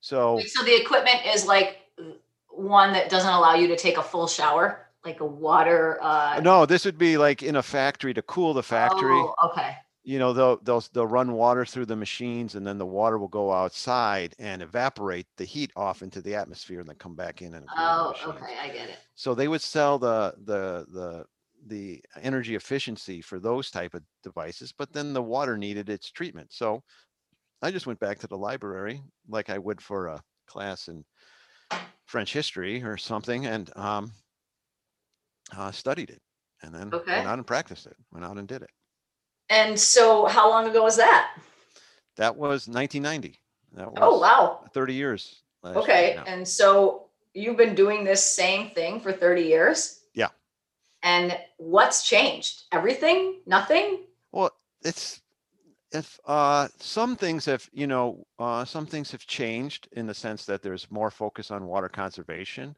So 0.00 0.40
So 0.46 0.64
the 0.64 0.80
equipment 0.80 1.26
is 1.26 1.46
like 1.46 1.78
one 2.48 2.92
that 2.92 3.08
doesn't 3.08 3.30
allow 3.30 3.54
you 3.54 3.68
to 3.68 3.76
take 3.76 3.96
a 3.96 4.02
full 4.02 4.26
shower, 4.26 4.86
like 5.04 5.20
a 5.20 5.26
water. 5.26 5.98
Uh, 6.00 6.40
no, 6.42 6.66
this 6.66 6.84
would 6.84 6.98
be 6.98 7.16
like 7.16 7.42
in 7.42 7.56
a 7.56 7.62
factory 7.62 8.12
to 8.14 8.22
cool 8.22 8.52
the 8.54 8.62
factory. 8.62 9.14
Oh, 9.14 9.34
okay. 9.46 9.76
You 10.04 10.18
know, 10.18 10.32
they'll 10.32 10.56
they'll 10.62 10.82
they'll 10.92 11.06
run 11.06 11.32
water 11.32 11.64
through 11.66 11.86
the 11.86 11.96
machines, 11.96 12.54
and 12.54 12.66
then 12.66 12.78
the 12.78 12.86
water 12.86 13.18
will 13.18 13.28
go 13.28 13.52
outside 13.52 14.34
and 14.38 14.62
evaporate 14.62 15.26
the 15.36 15.44
heat 15.44 15.70
off 15.76 16.02
into 16.02 16.22
the 16.22 16.34
atmosphere, 16.34 16.80
and 16.80 16.88
then 16.88 16.96
come 16.96 17.14
back 17.14 17.42
in 17.42 17.54
and 17.54 17.66
Oh, 17.76 18.14
okay. 18.26 18.54
I 18.60 18.68
get 18.68 18.88
it. 18.88 18.98
So 19.14 19.34
they 19.34 19.48
would 19.48 19.60
sell 19.60 19.98
the 19.98 20.34
the 20.44 20.86
the 20.90 21.24
the 21.66 22.02
energy 22.22 22.54
efficiency 22.54 23.20
for 23.20 23.38
those 23.38 23.70
type 23.70 23.92
of 23.92 24.02
devices, 24.22 24.72
but 24.72 24.92
then 24.92 25.12
the 25.12 25.22
water 25.22 25.58
needed 25.58 25.90
its 25.90 26.10
treatment. 26.10 26.52
So 26.52 26.82
I 27.62 27.70
just 27.70 27.86
went 27.86 27.98
back 28.00 28.18
to 28.20 28.26
the 28.26 28.36
library 28.36 29.02
like 29.28 29.50
I 29.50 29.58
would 29.58 29.80
for 29.80 30.06
a 30.08 30.22
class 30.46 30.88
in 30.88 31.04
French 32.06 32.32
history 32.32 32.82
or 32.82 32.96
something, 32.96 33.46
and 33.46 33.70
um, 33.76 34.12
uh, 35.56 35.70
studied 35.70 36.10
it, 36.10 36.22
and 36.62 36.74
then 36.74 36.94
Okay. 36.94 37.16
went 37.16 37.28
out 37.28 37.38
and 37.38 37.46
practiced 37.46 37.86
it. 37.86 37.96
Went 38.12 38.24
out 38.24 38.38
and 38.38 38.48
did 38.48 38.62
it. 38.62 38.70
And 39.50 39.78
so, 39.78 40.26
how 40.26 40.48
long 40.48 40.68
ago 40.68 40.82
was 40.82 40.96
that? 40.96 41.36
That 42.16 42.36
was 42.36 42.68
1990. 42.68 43.38
That 43.72 43.92
was 43.92 43.98
Oh, 44.00 44.18
wow. 44.18 44.60
30 44.72 44.94
years. 44.94 45.42
Okay. 45.64 46.18
And 46.26 46.46
so, 46.46 47.08
you've 47.34 47.56
been 47.56 47.74
doing 47.74 48.04
this 48.04 48.24
same 48.24 48.70
thing 48.70 49.00
for 49.00 49.12
30 49.12 49.42
years? 49.42 50.00
Yeah. 50.14 50.28
And 51.02 51.38
what's 51.58 52.08
changed? 52.08 52.64
Everything? 52.72 53.40
Nothing? 53.46 54.00
Well, 54.32 54.50
it's 54.82 55.20
if 55.92 56.18
uh, 56.26 56.68
some 56.78 57.16
things 57.16 57.44
have, 57.46 57.68
you 57.72 57.86
know, 57.86 58.26
uh, 58.38 58.64
some 58.64 58.86
things 58.86 59.10
have 59.10 59.26
changed 59.26 59.88
in 59.92 60.06
the 60.06 60.14
sense 60.14 60.44
that 60.44 60.62
there's 60.62 60.90
more 60.90 61.10
focus 61.10 61.50
on 61.50 61.66
water 61.66 61.88
conservation, 61.88 62.76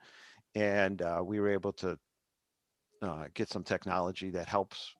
and 0.54 1.02
uh, 1.02 1.20
we 1.24 1.40
were 1.40 1.50
able 1.50 1.72
to 1.72 1.98
uh, 3.02 3.24
get 3.34 3.48
some 3.48 3.64
technology 3.64 4.30
that 4.30 4.48
helps 4.48 4.94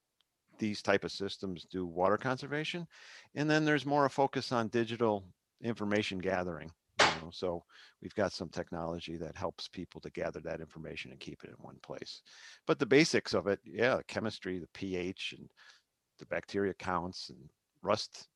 these 0.59 0.83
type 0.83 1.05
of 1.05 1.13
systems 1.13 1.67
do 1.71 1.87
water 1.87 2.17
conservation, 2.17 2.87
and 3.35 3.49
then 3.49 3.65
there's 3.65 3.87
more 3.87 4.07
a 4.07 4.11
focus 4.11 4.53
on 4.53 4.69
digital 4.69 5.25
information 5.63 6.19
gathering. 6.19 6.71
You 7.03 7.13
know, 7.13 7.31
so 7.33 7.65
we've 8.03 8.15
got 8.15 8.33
some 8.33 8.51
technology 8.51 9.17
that 9.17 9.35
helps 9.35 9.69
people 9.69 10.03
to 10.03 10.11
gather 10.11 10.41
that 10.41 10.61
information 10.61 11.11
and 11.11 11.19
keep 11.19 11.43
it 11.45 11.49
in 11.49 11.57
one 11.65 11.79
place. 11.83 12.21
But 12.67 12.79
the 12.79 12.85
basics 12.85 13.33
of 13.33 13.47
it, 13.47 13.59
yeah, 13.65 14.01
chemistry, 14.07 14.59
the 14.59 14.69
pH, 14.75 15.35
and 15.39 15.49
the 16.19 16.27
bacteria 16.27 16.75
counts 16.75 17.31
and 17.31 17.39
rust 17.83 18.29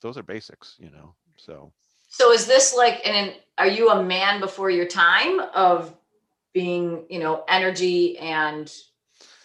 those 0.00 0.16
are 0.18 0.22
basics 0.22 0.76
you 0.78 0.90
know 0.90 1.14
so. 1.36 1.72
So 2.08 2.32
is 2.32 2.46
this 2.46 2.74
like 2.76 3.00
and 3.06 3.34
are 3.58 3.66
you 3.66 3.90
a 3.90 4.02
man 4.02 4.40
before 4.40 4.70
your 4.70 4.86
time 4.86 5.40
of 5.54 5.94
being 6.52 7.04
you 7.08 7.18
know 7.18 7.44
energy 7.48 8.18
and 8.18 8.72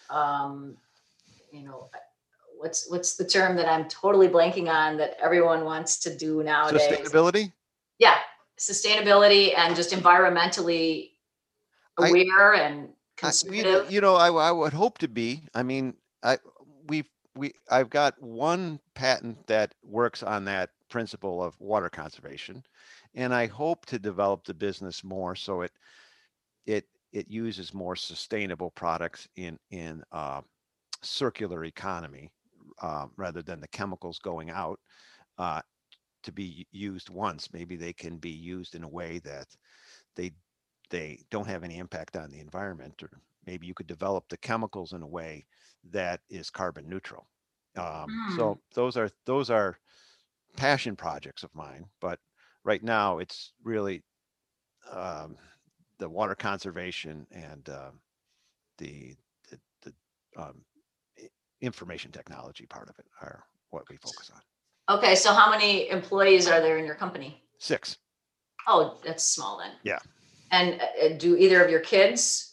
um 0.10 0.76
you 1.52 1.64
know 1.64 1.90
what's 2.58 2.90
what's 2.90 3.16
the 3.16 3.26
term 3.26 3.56
that 3.56 3.70
i'm 3.70 3.88
totally 3.88 4.28
blanking 4.28 4.70
on 4.70 4.98
that 4.98 5.18
everyone 5.22 5.64
wants 5.64 6.00
to 6.00 6.16
do 6.16 6.44
nowadays? 6.44 6.82
Sustainability? 6.82 7.52
Yeah 8.00 8.18
sustainability 8.60 9.58
and 9.58 9.76
just 9.76 9.92
environmentally 9.92 11.12
aware 11.98 12.56
I, 12.56 12.62
and 12.62 12.90
conservative. 13.16 13.88
I, 13.88 13.90
you 13.90 14.02
know, 14.02 14.16
I, 14.16 14.30
I 14.30 14.52
would 14.52 14.74
hope 14.74 14.98
to 15.00 15.08
be. 15.08 15.44
I 15.54 15.64
mean 15.64 15.94
i 16.24 16.38
we 17.38 17.54
I've 17.70 17.90
got 17.90 18.22
one 18.22 18.80
patent 18.96 19.46
that 19.48 19.74
works 19.84 20.24
on 20.24 20.46
that 20.46 20.72
principle 20.90 21.44
of 21.44 21.60
water 21.60 21.90
conservation, 21.90 22.64
and 23.16 23.34
I 23.34 23.48
hope 23.48 23.86
to 23.88 24.00
develop 24.00 24.44
the 24.44 24.54
business 24.54 25.04
more 25.04 25.36
so 25.36 25.62
it 25.62 25.72
it 26.66 26.86
it 27.14 27.30
uses 27.30 27.74
more 27.74 27.96
sustainable 27.96 28.72
products 28.72 29.28
in 29.36 29.58
in 29.72 30.04
uh, 30.12 30.42
circular 31.02 31.66
economy 31.66 32.30
uh, 32.82 33.08
rather 33.16 33.42
than 33.42 33.60
the 33.60 33.68
chemicals 33.70 34.20
going 34.20 34.50
out 34.50 34.80
uh, 35.38 35.62
to 36.24 36.32
be 36.32 36.68
used 36.72 37.10
once. 37.10 37.54
Maybe 37.54 37.76
they 37.76 37.94
can 37.94 38.18
be 38.18 38.32
used 38.32 38.76
in 38.76 38.84
a 38.84 38.90
way 38.90 39.20
that 39.20 39.48
they 40.16 40.32
they 40.90 41.20
don't 41.32 41.48
have 41.48 41.64
any 41.64 41.78
impact 41.78 42.16
on 42.16 42.30
the 42.30 42.40
environment 42.40 43.04
or 43.04 43.10
maybe 43.46 43.68
you 43.68 43.74
could 43.74 43.88
develop 43.88 44.26
the 44.30 44.38
chemicals 44.38 44.94
in 44.94 45.02
a 45.02 45.08
way 45.08 45.46
that 45.92 46.22
is 46.30 46.50
carbon 46.50 46.88
neutral. 46.90 47.28
Um, 47.76 48.08
mm. 48.10 48.36
So 48.38 48.60
those 48.74 48.98
are 48.98 49.10
those 49.26 49.50
are 49.50 49.78
passion 50.56 50.96
projects 50.96 51.44
of 51.44 51.54
mine. 51.54 51.86
But 52.02 52.20
right 52.64 52.84
now, 52.84 53.20
it's 53.20 53.54
really 53.64 54.04
um, 54.92 55.38
the 56.00 56.10
water 56.10 56.36
conservation 56.36 57.28
and 57.32 57.70
uh, 57.70 57.92
the 58.78 59.16
the, 59.50 59.60
the 59.84 59.94
um, 60.42 60.62
information 61.62 62.12
technology 62.12 62.66
part 62.66 62.90
of 62.90 62.98
it 63.00 63.06
are 63.22 63.44
what 63.70 63.84
we 63.90 63.98
focus 63.98 64.32
on. 64.34 64.98
Okay, 64.98 65.16
so 65.16 65.34
how 65.34 65.52
many 65.52 65.90
employees 65.90 66.48
are 66.48 66.62
there 66.62 66.78
in 66.78 66.86
your 66.86 66.96
company? 66.96 67.44
Six. 67.60 67.98
Oh, 68.68 69.00
that's 69.04 69.24
small 69.24 69.58
then. 69.58 69.72
Yeah. 69.84 70.00
And 70.52 70.80
uh, 70.82 71.18
do 71.18 71.36
either 71.36 71.64
of 71.64 71.70
your 71.70 71.82
kids 71.82 72.47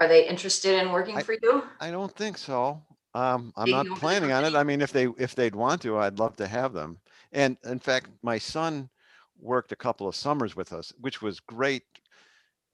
are 0.00 0.08
they 0.08 0.26
interested 0.28 0.80
in 0.80 0.92
working 0.92 1.16
I, 1.16 1.22
for 1.22 1.34
you? 1.42 1.64
I 1.80 1.90
don't 1.90 2.14
think 2.14 2.38
so. 2.38 2.82
Um, 3.14 3.52
I'm 3.56 3.70
not 3.70 3.86
planning 3.94 4.32
on 4.32 4.44
it. 4.44 4.54
I 4.54 4.62
mean, 4.62 4.80
if 4.80 4.92
they 4.92 5.08
if 5.18 5.34
they'd 5.34 5.54
want 5.54 5.82
to, 5.82 5.98
I'd 5.98 6.18
love 6.18 6.36
to 6.36 6.46
have 6.46 6.72
them. 6.72 7.00
And 7.32 7.56
in 7.64 7.78
fact, 7.78 8.10
my 8.22 8.38
son 8.38 8.90
worked 9.38 9.72
a 9.72 9.76
couple 9.76 10.08
of 10.08 10.16
summers 10.16 10.56
with 10.56 10.72
us, 10.72 10.92
which 11.00 11.22
was 11.22 11.40
great 11.40 11.84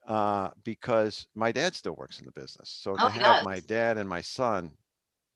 uh, 0.09 0.51
because 0.65 1.27
my 1.35 1.53
dad 1.53 1.75
still 1.75 1.95
works 1.95 2.19
in 2.21 2.27
the 2.27 2.33
business. 2.33 2.71
So 2.71 2.97
to 2.99 3.03
Oh, 3.05 3.09
have 3.09 3.43
my 3.43 3.61
dad 3.61 3.99
and 3.99 4.09
my 4.09 4.21
son 4.21 4.73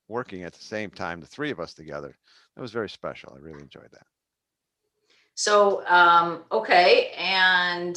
working 0.08 0.42
at 0.44 0.52
the 0.54 0.62
same 0.64 0.90
time, 0.90 1.20
the 1.20 1.26
three 1.26 1.50
of 1.50 1.60
us 1.60 1.74
together, 1.74 2.16
that 2.54 2.62
was 2.62 2.72
very 2.72 2.88
special. 2.90 3.34
I 3.34 3.40
really 3.40 3.62
enjoyed 3.62 3.90
that. 3.92 4.06
So, 5.34 5.86
um, 5.86 6.44
okay, 6.50 7.12
and 7.16 7.96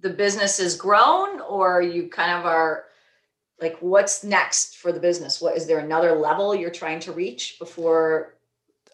the 0.00 0.10
business 0.10 0.58
has 0.58 0.76
grown 0.76 1.40
or 1.40 1.82
you 1.82 2.08
kind 2.08 2.32
of 2.32 2.46
are 2.46 2.84
like 3.60 3.76
what's 3.80 4.24
next 4.24 4.78
for 4.78 4.92
the 4.92 5.00
business? 5.00 5.40
What 5.40 5.56
is 5.56 5.66
there 5.66 5.78
another 5.78 6.14
level 6.14 6.54
you're 6.54 6.70
trying 6.70 7.00
to 7.00 7.12
reach 7.12 7.58
before? 7.58 8.34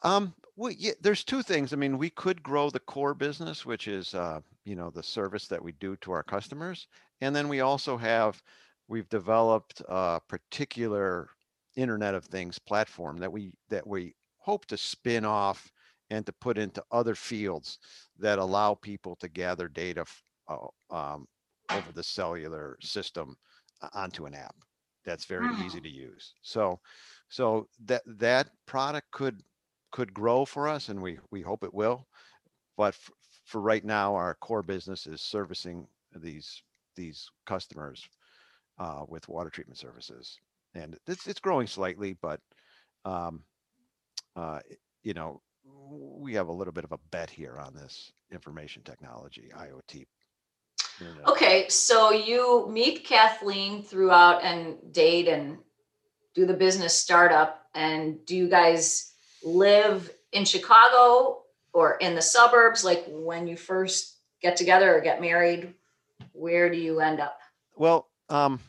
Um, 0.03 0.35
well, 0.57 0.73
yeah, 0.77 0.93
there's 1.01 1.23
two 1.23 1.43
things. 1.43 1.73
I 1.73 1.77
mean, 1.77 1.99
we 1.99 2.11
could 2.11 2.43
grow 2.43 2.71
the 2.71 2.81
core 2.81 3.15
business, 3.15 3.65
which 3.65 3.89
is, 3.89 4.15
uh, 4.15 4.41
you 4.65 4.75
know, 4.75 4.91
the 4.91 5.03
service 5.03 5.47
that 5.49 5.63
we 5.63 5.73
do 5.73 5.97
to 5.97 6.13
our 6.13 6.23
customers. 6.23 6.89
And 7.21 7.37
then 7.37 7.49
we 7.49 7.61
also 7.61 7.97
have, 7.97 8.43
we've 8.89 9.09
developed 9.09 9.83
a 9.89 10.21
particular 10.29 11.29
Internet 11.77 12.15
of 12.15 12.25
Things 12.25 12.59
platform 12.59 13.19
that 13.19 13.31
we, 13.31 13.53
that 13.69 13.87
we 13.87 14.15
hope 14.39 14.67
to 14.67 14.77
spin 14.77 15.25
off 15.25 15.71
and 16.11 16.25
to 16.25 16.33
put 16.33 16.57
into 16.57 16.83
other 16.91 17.15
fields 17.15 17.79
that 18.19 18.39
allow 18.39 18.75
people 18.75 19.17
to 19.17 19.29
gather 19.29 19.69
data 19.69 20.05
uh, 20.49 20.57
um, 20.91 21.27
over 21.71 21.93
the 21.93 22.03
cellular 22.03 22.79
system 22.81 23.37
onto 23.95 24.27
an 24.27 24.35
app 24.35 24.55
that's 25.05 25.25
very 25.25 25.49
easy 25.65 25.81
to 25.81 25.89
use. 25.89 26.35
So, 26.43 26.81
so 27.29 27.69
that 27.87 28.03
that 28.19 28.49
product 28.67 29.11
could 29.13 29.41
could 29.93 30.13
grow 30.13 30.45
for 30.45 30.69
us, 30.69 30.89
and 30.89 31.01
we 31.01 31.19
we 31.31 31.43
hope 31.43 31.63
it 31.65 31.73
will. 31.75 32.07
But 32.77 32.95
f- 32.95 33.11
for 33.45 33.61
right 33.61 33.85
now, 33.85 34.15
our 34.15 34.35
core 34.35 34.63
business 34.63 35.07
is 35.07 35.21
servicing 35.23 35.87
these 36.15 36.63
these 36.97 37.31
customers 37.47 38.09
uh, 38.79 39.05
with 39.09 39.29
water 39.29 39.51
treatment 39.51 39.79
services, 39.79 40.39
and 40.75 40.97
it's 41.07 41.27
it's 41.27 41.41
growing 41.41 41.67
slightly, 41.67 42.17
but 42.21 42.41
um, 43.05 43.43
uh, 44.35 44.61
you 45.03 45.15
know 45.15 45.41
we 45.65 46.35
have 46.35 46.49
a 46.49 46.53
little 46.53 46.73
bit 46.73 46.85
of 46.85 46.93
a 46.93 46.99
bet 47.11 47.31
here 47.31 47.59
on 47.59 47.75
this 47.75 48.13
information 48.33 48.83
technology 48.83 49.51
IoT 49.57 50.05
Okay, 51.27 51.69
so 51.69 52.11
you 52.11 52.69
meet 52.71 53.05
Kathleen 53.05 53.83
throughout 53.83 54.43
and 54.43 54.77
date 54.93 55.29
and 55.29 55.59
do 56.35 56.47
the 56.47 56.55
business 56.55 56.95
startup. 56.99 57.67
And 57.75 58.25
do 58.25 58.37
you 58.37 58.49
guys 58.49 59.13
live 59.43 60.11
in 60.33 60.45
Chicago 60.45 61.43
or 61.73 61.97
in 61.97 62.15
the 62.15 62.23
suburbs? 62.23 62.85
Like 62.85 63.05
when 63.09 63.47
you 63.47 63.57
first 63.57 64.19
get 64.41 64.57
together 64.57 64.97
or 64.97 65.01
get 65.01 65.21
married, 65.21 65.75
where 66.33 66.71
do 66.71 66.79
you 66.79 67.01
end 67.01 67.21
up? 67.21 67.39
Well, 67.77 68.09
um, 68.29 68.61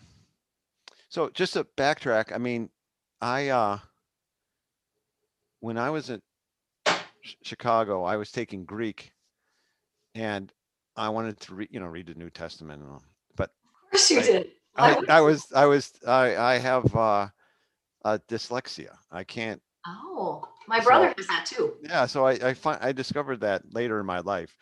so 1.09 1.29
just 1.29 1.53
to 1.53 1.63
backtrack, 1.77 2.33
I 2.33 2.37
mean, 2.37 2.69
I 3.21 3.49
uh, 3.49 3.79
when 5.59 5.77
I 5.77 5.89
was 5.89 6.09
in 6.09 6.21
Chicago, 7.43 8.03
I 8.03 8.17
was 8.17 8.31
taking 8.31 8.65
Greek, 8.65 9.11
and 10.13 10.51
I 10.97 11.09
wanted 11.09 11.39
to 11.41 11.55
read, 11.55 11.69
you 11.71 11.79
know, 11.79 11.85
read 11.87 12.07
the 12.07 12.15
New 12.15 12.29
Testament, 12.29 12.81
and 12.81 12.91
all, 12.91 13.03
but 13.35 13.51
Of 13.85 13.91
course 13.91 14.11
you 14.11 14.19
I- 14.19 14.23
did. 14.23 14.47
I, 14.79 15.01
I 15.09 15.21
was, 15.21 15.51
I 15.55 15.65
was, 15.65 15.91
I, 16.05 16.35
I 16.35 16.57
have 16.59 16.95
uh, 16.95 17.27
uh, 18.05 18.17
dyslexia. 18.29 18.95
I 19.11 19.23
can't. 19.23 19.59
Oh, 19.87 20.47
my 20.67 20.79
So- 20.79 20.85
brother 20.85 21.13
has 21.17 21.27
that 21.27 21.45
too. 21.47 21.73
Yeah, 21.81 22.05
so 22.05 22.25
I, 22.27 22.33
I 22.33 22.53
find 22.53 22.77
I 22.81 22.91
discovered 22.91 23.39
that 23.41 23.63
later 23.73 23.99
in 23.99 24.05
my 24.05 24.19
life, 24.19 24.55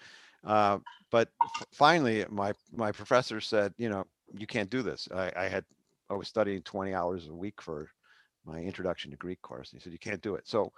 uh, 0.46 0.78
but 1.12 1.30
finally, 1.74 2.26
my 2.30 2.54
my 2.72 2.92
professor 2.92 3.42
said, 3.42 3.74
you 3.78 3.90
know, 3.90 4.06
you 4.38 4.48
can't 4.48 4.70
do 4.70 4.82
this. 4.82 5.08
I, 5.14 5.32
I 5.36 5.48
had, 5.50 5.66
I 6.10 6.14
was 6.14 6.28
studying 6.28 6.62
20 6.62 6.94
hours 6.94 7.28
a 7.28 7.34
week 7.36 7.62
for 7.62 7.90
my 8.46 8.60
introduction 8.60 9.12
to 9.12 9.18
Greek 9.18 9.42
course. 9.42 9.72
And 9.72 9.80
he 9.82 9.84
said, 9.84 9.94
you 9.94 10.00
can't 10.00 10.22
do 10.22 10.36
it. 10.36 10.48
So 10.48 10.72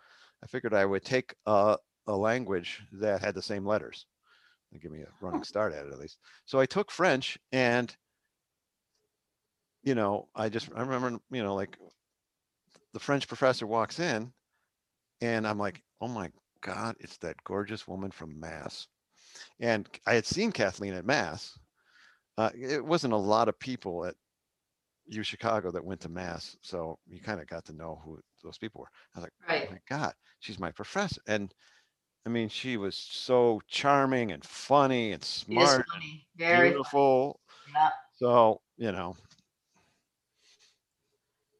I 0.43 0.48
figured 0.48 0.74
I 0.74 0.86
would 0.86 1.04
take 1.04 1.34
a, 1.46 1.78
a 2.08 2.15
language 2.15 2.82
that 2.93 3.22
had 3.22 3.36
the 3.36 3.41
same 3.41 3.65
letters. 3.65 4.06
And 4.71 4.82
Give 4.82 4.91
me 4.91 5.01
a 5.01 5.08
running 5.21 5.43
start 5.43 5.73
at 5.73 5.86
it 5.86 5.93
at 5.93 5.99
least. 5.99 6.17
So 6.45 6.60
I 6.60 6.65
took 6.65 6.91
French 6.91 7.38
and, 7.51 7.95
you 9.84 9.95
know, 9.95 10.27
I 10.36 10.49
just, 10.49 10.69
I 10.75 10.82
remember, 10.82 11.19
you 11.32 11.43
know, 11.43 11.56
like 11.56 11.77
the 12.93 12.99
French 12.99 13.27
professor 13.27 13.65
walks 13.67 13.99
in 13.99 14.32
and 15.21 15.47
I'm 15.47 15.58
like, 15.60 15.82
oh 16.01 16.08
my 16.08 16.32
God, 16.62 16.95
it's 16.99 17.17
that 17.19 17.43
gorgeous 17.43 17.88
woman 17.88 18.12
from 18.12 18.39
Mass. 18.39 18.88
And 19.60 19.88
I 20.06 20.13
had 20.15 20.25
seen 20.25 20.51
Kathleen 20.51 20.93
at 20.93 21.06
Mass. 21.06 21.58
Uh, 22.38 22.49
it 22.56 22.84
wasn't 22.84 23.13
a 23.13 23.17
lot 23.17 23.47
of 23.47 23.58
people 23.60 24.06
at 24.06 24.15
U 25.08 25.23
Chicago 25.23 25.71
that 25.71 25.84
went 25.84 26.01
to 26.01 26.10
Mass. 26.10 26.56
So 26.62 26.99
you 27.08 27.21
kind 27.21 27.39
of 27.39 27.47
got 27.47 27.65
to 27.65 27.73
know 27.73 28.01
who 28.03 28.19
those 28.43 28.58
people 28.58 28.82
were. 28.82 28.88
I 29.15 29.19
was 29.19 29.23
like, 29.23 29.34
Right. 29.47 29.67
oh 29.69 29.73
my 29.73 29.80
God, 29.97 30.13
she's 30.39 30.60
my 30.60 30.71
professor. 30.71 31.21
And 31.27 31.53
I 32.28 32.30
mean, 32.30 32.50
she 32.50 32.76
was 32.76 32.98
so 32.98 33.62
charming 33.70 34.34
and 34.34 34.44
funny 34.44 35.13
and 35.13 35.24
is 35.24 35.30
smart, 35.30 35.86
funny, 35.94 36.28
very 36.38 36.72
funny. 36.72 36.74
beautiful. 36.74 37.40
Yeah. 37.74 37.90
So, 38.20 38.62
you 38.78 38.92
know, 38.92 39.16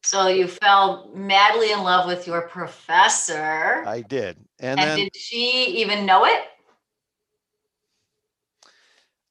So 0.02 0.28
you 0.28 0.46
fell 0.48 1.10
madly 1.14 1.72
in 1.72 1.82
love 1.82 2.06
with 2.06 2.26
your 2.26 2.42
professor. 2.48 3.84
I 3.84 4.02
did. 4.02 4.38
And 4.58 4.80
and 4.80 4.80
then 4.82 4.98
did 5.04 5.16
she 5.16 5.66
even 5.80 6.06
know 6.06 6.24
it? 6.26 6.44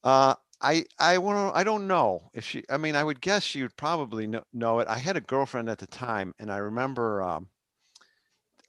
uh 0.04 0.36
I 0.62 0.86
I 1.00 1.18
want 1.20 1.54
to 1.54 1.58
I 1.58 1.64
don't 1.64 1.88
know 1.88 2.32
if 2.34 2.46
she 2.46 2.64
I 2.70 2.78
mean 2.78 2.96
I 2.96 3.04
would 3.04 3.22
guess 3.22 3.44
she 3.44 3.62
would 3.62 3.76
probably 3.78 4.28
know, 4.28 4.44
know 4.54 4.80
it. 4.80 4.88
I 4.88 4.98
had 4.98 5.18
a 5.18 5.22
girlfriend 5.22 5.70
at 5.70 5.80
the 5.80 5.88
time 5.88 6.34
and 6.40 6.52
I 6.52 6.58
remember 6.58 7.22
um 7.22 7.50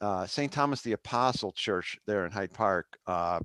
uh 0.00 0.26
St. 0.26 0.52
Thomas 0.52 0.82
the 0.82 0.92
Apostle 0.92 1.52
Church 1.52 1.98
there 2.06 2.24
in 2.26 2.32
Hyde 2.32 2.52
Park 2.52 2.98
uh 3.06 3.40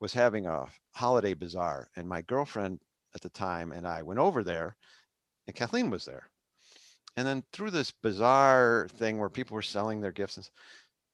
was 0.00 0.12
having 0.14 0.46
a 0.46 0.66
holiday 0.92 1.34
bazaar 1.34 1.88
and 1.96 2.08
my 2.08 2.22
girlfriend 2.22 2.80
at 3.14 3.20
the 3.22 3.30
time 3.30 3.72
and 3.72 3.86
I 3.86 4.02
went 4.02 4.20
over 4.20 4.42
there 4.42 4.76
and 5.46 5.56
Kathleen 5.56 5.90
was 5.90 6.04
there. 6.04 6.28
And 7.16 7.26
then 7.26 7.44
through 7.52 7.70
this 7.70 7.90
bazaar 7.92 8.88
thing 8.98 9.18
where 9.18 9.28
people 9.30 9.54
were 9.54 9.62
selling 9.62 10.00
their 10.00 10.12
gifts 10.12 10.36
and 10.36 10.48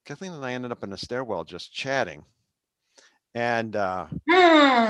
Kathleen 0.05 0.33
and 0.33 0.45
I 0.45 0.53
ended 0.53 0.71
up 0.71 0.83
in 0.83 0.93
a 0.93 0.97
stairwell 0.97 1.43
just 1.43 1.73
chatting. 1.73 2.25
And 3.35 3.75
uh 3.75 4.07
Hmm, 4.29 4.33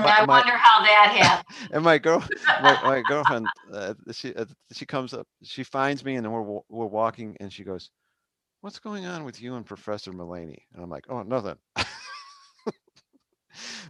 I 0.06 0.24
my- 0.26 0.26
wonder 0.28 0.56
how 0.56 0.82
that 0.82 1.12
happened. 1.16 1.46
and 1.72 1.84
my 1.84 1.98
girl 1.98 2.24
my, 2.58 2.76
my 2.82 3.02
girlfriend 3.02 3.50
uh, 3.72 3.94
she 4.12 4.34
uh, 4.34 4.44
she 4.72 4.86
comes 4.86 5.12
up 5.14 5.26
she 5.42 5.62
finds 5.64 6.04
me 6.04 6.16
and 6.16 6.24
then 6.24 6.32
we're 6.32 6.60
we're 6.68 6.86
walking 6.86 7.36
and 7.40 7.52
she 7.52 7.64
goes 7.64 7.90
what's 8.66 8.80
going 8.80 9.06
on 9.06 9.22
with 9.22 9.40
you 9.40 9.54
and 9.54 9.64
professor 9.64 10.12
mullaney 10.12 10.58
and 10.74 10.82
i'm 10.82 10.90
like 10.90 11.04
oh 11.08 11.22
nothing. 11.22 11.54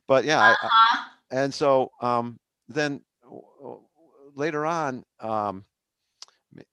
But 0.06 0.26
yeah 0.26 0.38
I, 0.38 0.50
I- 0.50 0.54
Uh-huh. 0.66 1.04
and 1.30 1.54
so 1.54 1.90
um 2.02 2.38
then 2.68 3.00
w- 3.24 3.80
later 4.34 4.66
on 4.66 5.02
um 5.20 5.64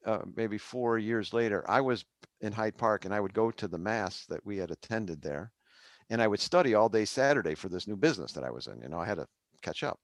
uh, 0.06 0.20
maybe 0.36 0.58
four 0.58 0.98
years 0.98 1.32
later 1.32 1.64
i 1.72 1.80
was 1.80 2.04
in 2.42 2.52
hyde 2.52 2.78
park 2.78 3.06
and 3.06 3.14
i 3.14 3.22
would 3.22 3.34
go 3.34 3.50
to 3.52 3.70
the 3.70 3.78
mass 3.78 4.26
that 4.26 4.46
we 4.46 4.58
had 4.58 4.70
attended 4.70 5.22
there 5.22 5.54
and 6.10 6.22
i 6.22 6.28
would 6.28 6.42
study 6.42 6.74
all 6.74 6.90
day 6.90 7.06
saturday 7.06 7.56
for 7.56 7.70
this 7.70 7.88
new 7.88 7.96
business 7.96 8.34
that 8.34 8.44
i 8.44 8.52
was 8.52 8.68
in 8.68 8.82
you 8.82 8.90
know 8.90 9.00
i 9.00 9.06
had 9.06 9.18
to 9.18 9.26
catch 9.62 9.82
up. 9.82 9.98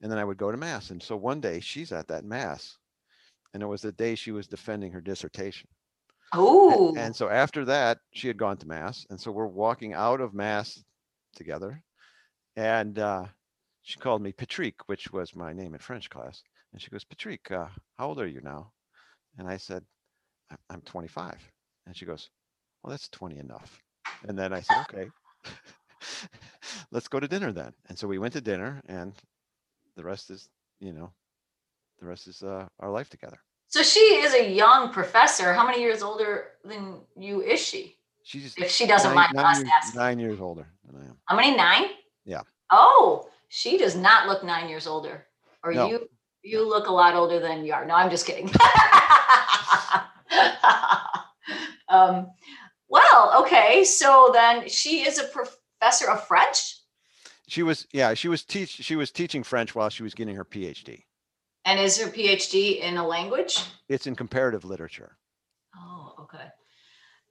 And 0.00 0.10
then 0.10 0.18
i 0.18 0.24
would 0.24 0.38
go 0.38 0.50
to 0.50 0.56
mass 0.56 0.90
and 0.90 1.00
so 1.00 1.16
one 1.16 1.40
day 1.40 1.60
she's 1.60 1.92
at 1.92 2.08
that 2.08 2.24
mass 2.24 2.78
and 3.54 3.62
it 3.62 3.66
was 3.66 3.80
the 3.82 3.92
day 3.92 4.16
she 4.16 4.32
was 4.32 4.48
defending 4.48 4.90
her 4.90 5.00
dissertation 5.00 5.68
Ooh. 6.36 6.94
and 6.96 7.14
so 7.14 7.28
after 7.28 7.64
that 7.66 7.98
she 8.14 8.26
had 8.28 8.36
gone 8.36 8.56
to 8.56 8.66
mass 8.66 9.06
and 9.10 9.20
so 9.20 9.30
we're 9.30 9.46
walking 9.46 9.92
out 9.92 10.20
of 10.20 10.34
mass 10.34 10.82
together 11.34 11.82
and 12.56 12.98
uh, 12.98 13.24
she 13.82 13.98
called 13.98 14.22
me 14.22 14.32
Patrick, 14.32 14.88
which 14.88 15.10
was 15.12 15.34
my 15.34 15.52
name 15.52 15.74
in 15.74 15.80
French 15.80 16.10
class. 16.10 16.42
And 16.72 16.80
she 16.80 16.90
goes, 16.90 17.04
Patrick, 17.04 17.50
uh, 17.50 17.68
how 17.98 18.08
old 18.08 18.20
are 18.20 18.26
you 18.26 18.40
now? 18.42 18.72
And 19.38 19.48
I 19.48 19.56
said, 19.56 19.84
"I- 20.50 20.56
I'm 20.70 20.82
25. 20.82 21.38
And 21.86 21.96
she 21.96 22.06
goes, 22.06 22.30
Well, 22.82 22.90
that's 22.90 23.08
20 23.08 23.38
enough. 23.38 23.80
And 24.28 24.38
then 24.38 24.52
I 24.52 24.60
said, 24.60 24.78
Okay, 24.78 25.10
let's 26.90 27.08
go 27.08 27.20
to 27.20 27.28
dinner 27.28 27.52
then. 27.52 27.72
And 27.88 27.98
so 27.98 28.06
we 28.06 28.18
went 28.18 28.34
to 28.34 28.40
dinner, 28.40 28.82
and 28.86 29.12
the 29.96 30.04
rest 30.04 30.30
is, 30.30 30.48
you 30.80 30.92
know, 30.92 31.12
the 32.00 32.06
rest 32.06 32.28
is 32.28 32.42
uh, 32.42 32.68
our 32.80 32.90
life 32.90 33.10
together. 33.10 33.38
So 33.72 33.82
she 33.82 34.00
is 34.00 34.34
a 34.34 34.50
young 34.52 34.92
professor. 34.92 35.54
How 35.54 35.64
many 35.66 35.80
years 35.80 36.02
older 36.02 36.48
than 36.62 37.00
you 37.16 37.40
is 37.40 37.58
she? 37.58 37.96
She's 38.22 38.54
If 38.58 38.70
she 38.70 38.86
doesn't 38.86 39.14
nine, 39.14 39.30
mind 39.32 39.34
nine 39.34 39.46
us 39.46 39.58
years, 39.60 39.70
asking. 39.74 39.98
nine 39.98 40.18
years 40.18 40.40
older 40.40 40.66
than 40.84 41.00
I 41.00 41.06
am. 41.06 41.16
How 41.24 41.36
many? 41.36 41.56
Nine? 41.56 41.86
Yeah. 42.26 42.42
Oh, 42.70 43.30
she 43.48 43.78
does 43.78 43.96
not 43.96 44.28
look 44.28 44.44
nine 44.44 44.68
years 44.68 44.86
older. 44.86 45.24
Or 45.64 45.72
No. 45.72 45.88
you 45.88 46.06
you 46.42 46.68
look 46.68 46.86
a 46.86 46.92
lot 46.92 47.14
older 47.14 47.40
than 47.40 47.64
you 47.64 47.72
are. 47.72 47.86
No, 47.86 47.94
I'm 47.94 48.10
just 48.10 48.26
kidding. 48.26 48.50
um, 51.88 52.26
well, 52.88 53.32
okay. 53.42 53.84
So 53.84 54.30
then 54.34 54.68
she 54.68 55.06
is 55.06 55.18
a 55.18 55.24
professor 55.24 56.10
of 56.10 56.26
French 56.26 56.76
She 57.48 57.62
was, 57.62 57.86
yeah, 57.92 58.12
she 58.14 58.28
was 58.28 58.44
teach, 58.44 58.68
she 58.70 58.96
was 58.96 59.10
teaching 59.10 59.42
French 59.42 59.74
while 59.74 59.88
she 59.88 60.02
was 60.02 60.12
getting 60.14 60.36
her 60.36 60.44
PhD. 60.44 61.04
And 61.64 61.78
is 61.78 62.00
her 62.00 62.10
PhD 62.10 62.80
in 62.80 62.96
a 62.96 63.06
language. 63.06 63.60
It's 63.88 64.06
in 64.06 64.16
comparative 64.16 64.64
literature. 64.64 65.16
Oh, 65.76 66.14
okay. 66.20 66.46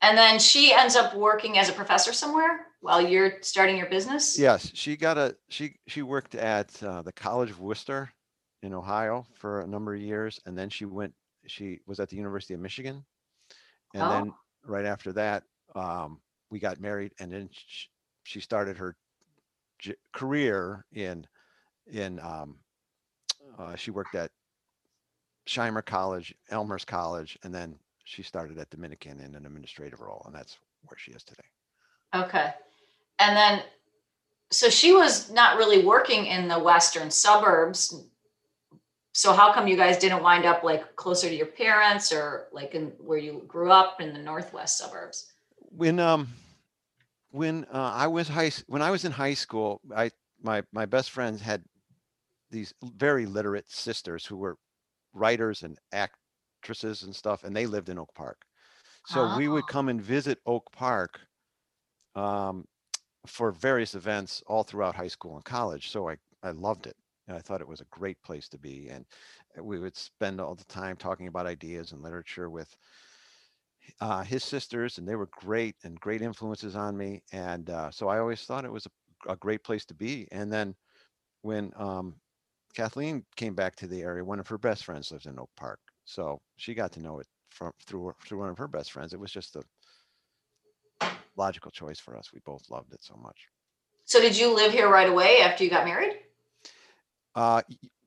And 0.01 0.17
then 0.17 0.39
she 0.39 0.73
ends 0.73 0.95
up 0.95 1.13
working 1.15 1.57
as 1.57 1.69
a 1.69 1.73
professor 1.73 2.13
somewhere 2.13 2.67
while 2.79 3.01
you're 3.01 3.33
starting 3.41 3.77
your 3.77 3.89
business. 3.89 4.39
Yes, 4.39 4.71
she 4.73 4.95
got 4.95 5.17
a 5.17 5.35
she 5.49 5.75
she 5.87 6.01
worked 6.01 6.33
at 6.35 6.81
uh, 6.81 7.01
the 7.03 7.11
College 7.11 7.51
of 7.51 7.59
Wooster 7.59 8.11
in 8.63 8.73
Ohio 8.73 9.27
for 9.35 9.61
a 9.61 9.67
number 9.67 9.93
of 9.93 10.01
years, 10.01 10.39
and 10.45 10.57
then 10.57 10.69
she 10.69 10.85
went. 10.85 11.13
She 11.47 11.79
was 11.85 11.99
at 11.99 12.09
the 12.09 12.15
University 12.15 12.53
of 12.53 12.59
Michigan, 12.61 13.03
and 13.93 14.01
then 14.11 14.29
Oh. 14.31 14.35
right 14.65 14.85
after 14.85 15.11
that, 15.13 15.43
um, 15.75 16.21
we 16.49 16.59
got 16.59 16.79
married, 16.79 17.11
and 17.19 17.31
then 17.31 17.49
sh- 17.51 17.85
she 18.23 18.39
started 18.39 18.77
her 18.77 18.95
j- 19.79 19.95
career 20.13 20.85
in 20.93 21.27
in. 21.91 22.19
Um, 22.21 22.57
uh, 23.61 23.75
she 23.75 23.91
worked 23.91 24.15
at 24.15 24.31
Shimer 25.47 25.85
College, 25.85 26.33
Elmhurst 26.49 26.87
College, 26.87 27.37
and 27.43 27.53
then 27.53 27.75
she 28.03 28.23
started 28.23 28.57
at 28.57 28.69
Dominican 28.69 29.19
in 29.19 29.35
an 29.35 29.45
administrative 29.45 30.01
role, 30.01 30.23
and 30.25 30.35
that's 30.35 30.57
where 30.85 30.97
she 30.97 31.11
is 31.11 31.23
today. 31.23 31.43
Okay. 32.13 32.53
And 33.19 33.35
then, 33.35 33.63
so 34.49 34.69
she 34.69 34.93
was 34.93 35.31
not 35.31 35.57
really 35.57 35.85
working 35.85 36.25
in 36.25 36.47
the 36.47 36.59
western 36.59 37.11
suburbs. 37.11 38.03
So 39.13 39.33
how 39.33 39.53
come 39.53 39.67
you 39.67 39.77
guys 39.77 39.97
didn't 39.97 40.23
wind 40.23 40.45
up 40.45 40.63
like 40.63 40.95
closer 40.95 41.29
to 41.29 41.35
your 41.35 41.47
parents 41.47 42.11
or 42.11 42.47
like 42.51 42.75
in 42.75 42.87
where 42.99 43.17
you 43.17 43.43
grew 43.47 43.71
up 43.71 44.01
in 44.01 44.13
the 44.13 44.19
northwest 44.19 44.77
suburbs? 44.77 45.31
when 45.75 45.99
um 45.99 46.27
when 47.31 47.65
uh, 47.71 47.91
I 47.95 48.07
was 48.07 48.27
high 48.27 48.51
when 48.67 48.81
I 48.81 48.91
was 48.91 49.05
in 49.05 49.11
high 49.11 49.33
school, 49.33 49.81
I 49.95 50.11
my 50.41 50.63
my 50.71 50.85
best 50.85 51.11
friends 51.11 51.41
had 51.41 51.63
these 52.51 52.73
very 52.83 53.25
literate 53.25 53.69
sisters 53.71 54.25
who 54.27 54.37
were 54.37 54.57
writers 55.13 55.63
and 55.63 55.79
actresses 55.93 57.03
and 57.03 57.15
stuff, 57.15 57.43
and 57.45 57.55
they 57.55 57.67
lived 57.67 57.89
in 57.89 57.99
Oak 57.99 58.13
Park. 58.15 58.43
So 59.05 59.25
we 59.25 59.47
would 59.49 59.67
Oh. 59.67 59.67
come 59.67 59.89
and 59.89 60.01
visit 60.01 60.39
Oak 60.45 60.71
Park 60.73 61.21
um, 62.15 62.65
for 63.27 63.51
various 63.51 63.95
events 63.95 64.43
all 64.47 64.63
throughout 64.63 64.95
high 64.95 65.07
school 65.07 65.35
and 65.35 65.45
college. 65.45 65.89
So 65.89 66.09
I 66.09 66.17
I 66.43 66.51
loved 66.51 66.87
it, 66.87 66.97
and 67.27 67.37
I 67.37 67.41
thought 67.41 67.61
it 67.61 67.67
was 67.67 67.81
a 67.81 67.85
great 67.85 68.21
place 68.23 68.49
to 68.49 68.57
be. 68.59 68.89
And 68.89 69.05
we 69.61 69.79
would 69.79 69.97
spend 69.97 70.41
all 70.41 70.55
the 70.55 70.65
time 70.65 70.97
talking 70.97 71.27
about 71.27 71.47
ideas 71.47 71.91
and 71.91 72.01
literature 72.01 72.49
with 72.49 72.75
uh, 73.99 74.23
his 74.23 74.43
sisters, 74.43 74.97
and 74.97 75.07
they 75.07 75.15
were 75.15 75.27
great 75.27 75.75
and 75.83 75.99
great 75.99 76.21
influences 76.21 76.75
on 76.75 76.97
me. 76.97 77.21
And 77.31 77.69
uh, 77.69 77.91
so 77.91 78.07
I 78.07 78.19
always 78.19 78.43
thought 78.45 78.65
it 78.65 78.71
was 78.71 78.85
a, 78.87 79.31
a 79.33 79.37
great 79.37 79.63
place 79.63 79.85
to 79.85 79.93
be. 79.93 80.27
And 80.31 80.51
then 80.51 80.75
when 81.43 81.73
um, 81.77 82.20
Kathleen 82.73 83.23
came 83.35 83.53
back 83.53 83.75
to 83.77 83.87
the 83.87 84.01
area, 84.01 84.23
one 84.23 84.39
of 84.39 84.47
her 84.47 84.57
best 84.57 84.85
friends 84.85 85.11
lives 85.11 85.25
in 85.25 85.39
Oak 85.39 85.49
Park, 85.55 85.79
so 86.05 86.39
she 86.57 86.73
got 86.73 86.91
to 86.93 87.01
know 87.01 87.19
it 87.19 87.27
from 87.49 87.71
through 87.85 88.13
through 88.25 88.39
one 88.39 88.49
of 88.49 88.57
her 88.57 88.67
best 88.67 88.91
friends. 88.91 89.13
It 89.13 89.19
was 89.19 89.31
just 89.31 89.55
a 89.55 91.11
logical 91.35 91.71
choice 91.71 91.99
for 91.99 92.17
us. 92.17 92.31
We 92.33 92.39
both 92.45 92.69
loved 92.69 92.93
it 92.93 93.03
so 93.03 93.15
much. 93.21 93.47
So 94.05 94.19
did 94.19 94.37
you 94.37 94.53
live 94.53 94.71
here 94.71 94.89
right 94.89 95.09
away 95.09 95.41
after 95.41 95.63
you 95.63 95.69
got 95.69 95.85
married? 95.85 96.17
Uh, 97.35 97.61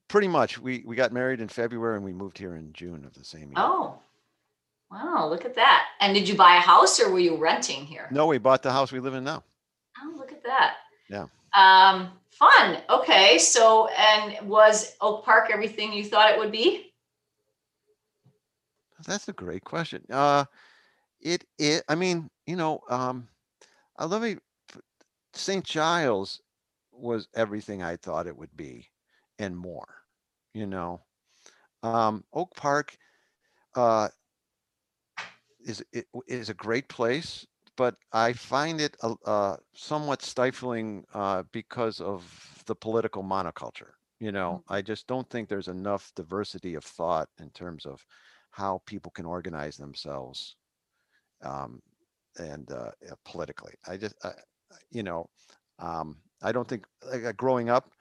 pretty 0.07 0.27
much. 0.27 0.59
We 0.59 0.83
we 0.85 0.95
got 0.95 1.11
married 1.11 1.39
in 1.39 1.47
February 1.47 1.95
and 1.95 2.05
we 2.05 2.13
moved 2.13 2.37
here 2.37 2.55
in 2.55 2.73
June 2.73 3.05
of 3.05 3.13
the 3.13 3.23
same 3.23 3.49
year. 3.49 3.53
Oh, 3.57 3.99
wow, 4.91 5.27
look 5.27 5.45
at 5.45 5.55
that. 5.55 5.85
And 5.99 6.13
did 6.13 6.27
you 6.27 6.35
buy 6.35 6.57
a 6.57 6.59
house 6.59 6.99
or 6.99 7.11
were 7.11 7.19
you 7.19 7.37
renting 7.37 7.85
here? 7.85 8.07
No, 8.11 8.27
we 8.27 8.37
bought 8.37 8.63
the 8.63 8.71
house 8.71 8.91
we 8.91 8.99
live 8.99 9.13
in 9.13 9.23
now. 9.23 9.43
Oh, 10.01 10.13
look 10.17 10.31
at 10.31 10.43
that. 10.43 10.75
Yeah. 11.09 11.25
Um, 11.55 12.11
fun. 12.37 12.77
Okay. 12.89 13.37
So, 13.37 13.87
and 13.87 14.47
was 14.47 14.95
Oak 15.01 15.25
Park 15.25 15.49
everything 15.51 15.93
you 15.93 16.03
thought 16.03 16.31
it 16.31 16.37
would 16.37 16.51
be? 16.51 16.91
That's 19.05 19.27
a 19.27 19.33
great 19.33 19.63
question. 19.63 20.03
Uh, 20.09 20.45
it 21.21 21.43
it. 21.57 21.83
I 21.87 21.95
mean, 21.95 22.29
you 22.45 22.55
know, 22.55 22.79
um, 22.89 23.27
I 23.97 24.05
love 24.05 24.23
it. 24.23 24.39
St. 25.33 25.65
Giles 25.65 26.41
was 26.91 27.27
everything 27.35 27.83
I 27.83 27.97
thought 27.97 28.27
it 28.27 28.37
would 28.37 28.55
be, 28.55 28.87
and 29.37 29.55
more. 29.55 29.87
You 30.53 30.65
know, 30.65 31.01
um, 31.83 32.23
Oak 32.33 32.55
Park 32.55 32.97
uh, 33.75 34.07
is 35.65 35.83
it 35.91 36.07
is 36.27 36.49
a 36.49 36.53
great 36.53 36.87
place, 36.87 37.45
but 37.77 37.95
I 38.11 38.33
find 38.33 38.81
it 38.81 38.95
a- 39.01 39.15
uh, 39.25 39.57
somewhat 39.73 40.21
stifling 40.21 41.05
uh, 41.13 41.43
because 41.51 42.01
of 42.01 42.63
the 42.65 42.75
political 42.75 43.23
monoculture. 43.23 43.91
You 44.19 44.31
know, 44.31 44.63
I 44.69 44.81
just 44.81 45.07
don't 45.07 45.29
think 45.29 45.49
there's 45.49 45.67
enough 45.67 46.11
diversity 46.15 46.75
of 46.75 46.83
thought 46.83 47.29
in 47.39 47.49
terms 47.51 47.85
of 47.85 48.05
how 48.51 48.81
people 48.85 49.11
can 49.11 49.25
organize 49.25 49.75
themselves 49.75 50.55
um, 51.43 51.81
and 52.37 52.71
uh, 52.71 52.91
politically. 53.25 53.73
I 53.87 53.97
just 53.97 54.15
I, 54.23 54.31
you 54.91 55.03
know, 55.03 55.29
um, 55.79 56.17
I 56.41 56.51
don't 56.51 56.67
think 56.67 56.85
like 57.11 57.25
uh, 57.25 57.33
growing 57.33 57.69
up, 57.69 57.91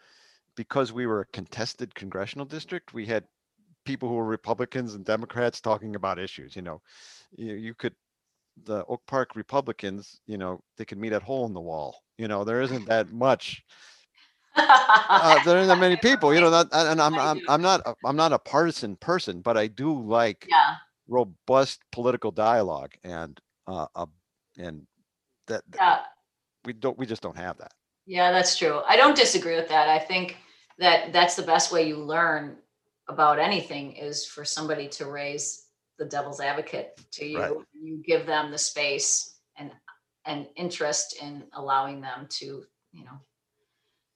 because 0.57 0.93
we 0.93 1.07
were 1.07 1.23
a 1.23 1.27
contested 1.33 1.95
congressional 1.95 2.47
district, 2.47 2.95
we 2.95 3.07
had 3.07 3.25
people 3.85 4.09
who 4.09 4.15
were 4.15 4.25
Republicans 4.25 4.95
and 4.95 5.05
Democrats 5.05 5.61
talking 5.61 5.97
about 5.97 6.19
issues. 6.19 6.55
You 6.55 6.63
know, 6.63 6.81
you, 7.37 7.55
you 7.55 7.75
could 7.75 7.95
the 8.65 8.85
Oak 8.87 9.03
Park 9.07 9.37
Republicans, 9.37 10.21
you 10.27 10.39
know, 10.39 10.63
they 10.77 10.85
could 10.85 10.99
meet 10.99 11.13
at 11.13 11.23
hole 11.23 11.47
in 11.47 11.55
the 11.55 11.61
wall. 11.61 12.03
You 12.19 12.29
know, 12.29 12.45
there 12.45 12.63
isn't 12.63 12.87
that 12.87 13.13
much. 13.13 13.65
Uh, 14.57 15.43
there 15.45 15.59
aren't 15.59 15.69
that 15.69 15.79
many 15.79 15.97
people. 16.03 16.33
You 16.35 16.41
know, 16.41 16.51
that, 16.51 16.69
and 16.73 17.01
I'm 17.01 17.19
I'm 17.19 17.41
I'm 17.49 17.63
not 17.63 17.81
a- 17.87 17.97
I'm 18.05 18.17
not 18.17 18.33
a 18.33 18.39
partisan 18.39 18.97
person, 18.97 19.41
but 19.41 19.57
I 19.57 19.67
do 19.67 20.01
like 20.01 20.47
Yeah, 20.49 20.77
robust 21.09 21.81
political 21.93 22.31
dialogue 22.31 22.93
and 23.03 23.41
uh, 23.67 23.87
uh 23.95 24.07
and 24.59 24.87
that 25.47 25.63
that 25.71 25.81
yeah. 25.81 25.99
we 26.65 26.73
don't 26.73 26.99
we 26.99 27.07
just 27.07 27.23
don't 27.23 27.37
have 27.37 27.59
that. 27.59 27.73
Yeah, 28.07 28.33
that's 28.33 28.57
true. 28.57 28.83
I 28.87 28.97
don't 28.97 29.17
disagree 29.17 29.57
with 29.57 29.69
that. 29.69 29.89
I 29.89 29.99
think 29.99 30.37
that 30.79 31.13
that's 31.13 31.37
the 31.37 31.43
best 31.43 31.73
way 31.73 31.87
you 31.89 31.97
learn 31.97 32.57
about 33.09 33.39
anything 33.39 33.93
is 33.97 34.25
for 34.27 34.45
somebody 34.45 34.89
to 34.89 35.07
raise 35.07 35.64
the 35.99 36.05
devil's 36.05 36.41
advocate 36.41 37.01
to 37.13 37.27
you. 37.27 37.39
Right. 37.39 37.53
You 37.73 38.03
give 38.05 38.27
them 38.27 38.51
the 38.51 38.59
space 38.59 39.39
and 39.57 39.71
an 40.27 40.47
interest 40.57 41.17
in 41.23 41.45
allowing 41.53 42.01
them 42.01 42.27
to, 42.31 42.65
you 42.93 43.05
know, 43.05 43.21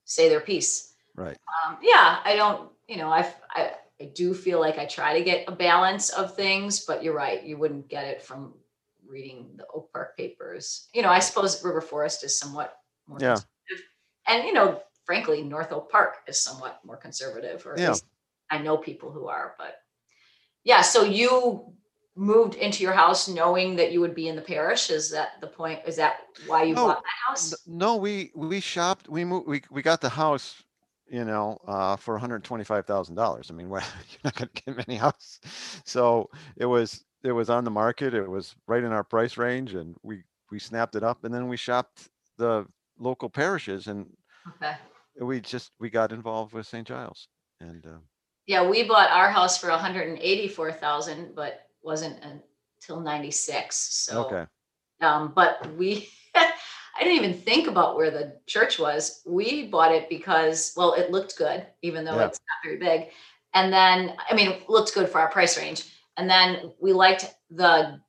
say 0.05 0.29
their 0.29 0.41
piece. 0.41 0.95
Right. 1.15 1.37
Um, 1.67 1.79
yeah, 1.83 2.21
I 2.25 2.35
don't, 2.37 2.71
you 2.89 2.97
know, 2.97 3.11
I've, 3.11 3.35
I, 3.51 3.73
I 4.01 4.05
do 4.15 4.33
feel 4.33 4.61
like 4.61 4.79
I 4.79 4.87
try 4.87 5.19
to 5.19 5.25
get 5.25 5.45
a 5.49 5.53
balance 5.53 6.11
of 6.11 6.35
things, 6.35 6.85
but 6.85 7.03
you're 7.03 7.15
right. 7.15 7.43
You 7.43 7.59
wouldn't 7.59 7.89
get 7.89 8.05
it 8.05 8.23
from 8.23 8.55
reading 9.07 9.51
the 9.57 9.67
Oak 9.75 9.93
Park 9.93 10.17
papers. 10.17 10.89
You 10.95 11.03
know, 11.03 11.11
I 11.11 11.19
suppose 11.19 11.63
River 11.65 11.81
Forest 11.81 12.25
is 12.25 12.39
somewhat 12.39 12.77
more 13.07 13.19
Yeah. 13.21 13.35
conservative. 13.35 13.87
And, 14.27 14.45
you 14.45 14.53
know, 14.53 14.83
frankly, 15.05 15.43
North 15.43 15.73
Oak 15.73 15.91
Park 15.91 16.19
is 16.27 16.41
somewhat 16.41 16.81
more 16.85 16.97
conservative, 16.97 17.67
or 17.67 17.75
at 17.75 17.81
Yeah. 17.81 17.91
least 17.91 18.05
I 18.51 18.59
know 18.59 18.77
people 18.77 19.11
who 19.11 19.29
are, 19.29 19.57
but 19.59 19.83
yeah, 20.69 20.83
so 20.83 21.03
you 21.03 21.65
moved 22.15 22.55
into 22.57 22.83
your 22.83 22.93
house 22.93 23.27
knowing 23.27 23.75
that 23.77 23.91
you 23.91 24.01
would 24.01 24.15
be 24.15 24.29
in 24.29 24.37
the 24.37 24.43
parish. 24.43 24.91
Is 24.91 25.11
that 25.11 25.41
the 25.41 25.47
point? 25.47 25.81
Is 25.87 25.97
that 25.97 26.19
why 26.47 26.65
you 26.65 26.75
No, 26.75 26.87
bought 26.89 27.03
that 27.03 27.29
house? 27.29 27.55
No, 27.67 27.97
we 27.97 28.31
we 28.35 28.61
shopped. 28.61 29.09
We 29.09 29.25
moved. 29.25 29.49
We 29.49 29.63
we 29.71 29.83
got 29.83 30.01
the 30.01 30.11
house. 30.11 30.63
You 31.11 31.25
know, 31.25 31.57
uh, 31.67 31.97
for 31.97 32.15
one 32.15 32.21
hundred 32.21 32.45
twenty-five 32.45 32.85
thousand 32.87 33.15
dollars. 33.15 33.51
I 33.51 33.55
mean, 33.55 33.69
well, 33.75 33.83
you're 34.11 34.21
not 34.25 34.35
going 34.35 34.51
to 34.55 34.63
get 34.63 34.77
many 34.87 34.99
houses. 34.99 35.41
So 35.87 36.29
it 36.59 36.67
was 36.67 37.03
it 37.25 37.33
was 37.33 37.49
on 37.49 37.65
the 37.65 37.71
market. 37.71 38.13
It 38.13 38.29
was 38.29 38.55
right 38.67 38.85
in 38.85 38.93
our 38.93 39.05
price 39.05 39.39
range, 39.39 39.75
and 39.75 39.97
we 40.03 40.23
we 40.51 40.59
snapped 40.59 40.97
it 40.97 41.03
up, 41.03 41.25
and 41.25 41.33
then 41.33 41.49
we 41.49 41.57
shopped 41.57 42.11
the 42.37 42.67
local 42.99 43.31
parishes, 43.31 43.87
and 43.87 44.07
Okay. 44.57 44.77
we 45.21 45.41
just 45.41 45.73
we 45.81 45.91
got 45.91 46.13
involved 46.13 46.53
with 46.53 46.67
St. 46.67 46.87
Giles, 46.87 47.29
and 47.61 47.85
uh, 47.87 47.99
Yeah, 48.49 48.67
we 48.67 48.83
bought 48.83 49.11
our 49.11 49.31
house 49.31 49.59
for 49.59 49.69
hundred 49.71 50.09
and 50.09 50.19
eighty-four 50.19 50.73
thousand, 50.73 51.35
but 51.37 51.67
wasn't 51.83 52.17
until 52.25 52.99
ninety-six, 53.01 53.77
so. 53.77 54.25
okay, 54.25 54.47
Um, 55.03 55.33
but 55.37 55.77
we, 55.77 56.09
I 56.35 56.51
didn't 57.05 57.23
even 57.23 57.35
think 57.35 57.69
about 57.69 57.95
where 57.95 58.11
the 58.11 58.41
church 58.47 58.79
was. 58.79 59.21
We 59.27 59.67
bought 59.69 59.93
it 59.93 60.09
because, 60.09 60.73
well, 60.79 60.95
it 60.95 61.11
looked 61.11 61.37
good, 61.37 61.67
even 61.83 62.07
though 62.07 62.17
Yeah. 62.17 62.27
it's 62.27 62.41
not 62.41 62.65
very 62.65 62.79
big. 62.79 63.11
And 63.53 63.71
then, 63.71 64.17
I 64.31 64.35
mean, 64.35 64.49
it 64.51 64.69
looked 64.69 64.95
good 64.95 65.11
for 65.11 65.21
our 65.21 65.31
price 65.31 65.59
range. 65.59 65.85
And 66.17 66.29
then 66.29 66.73
we 66.81 66.93
liked 66.95 67.27
the 67.51 68.01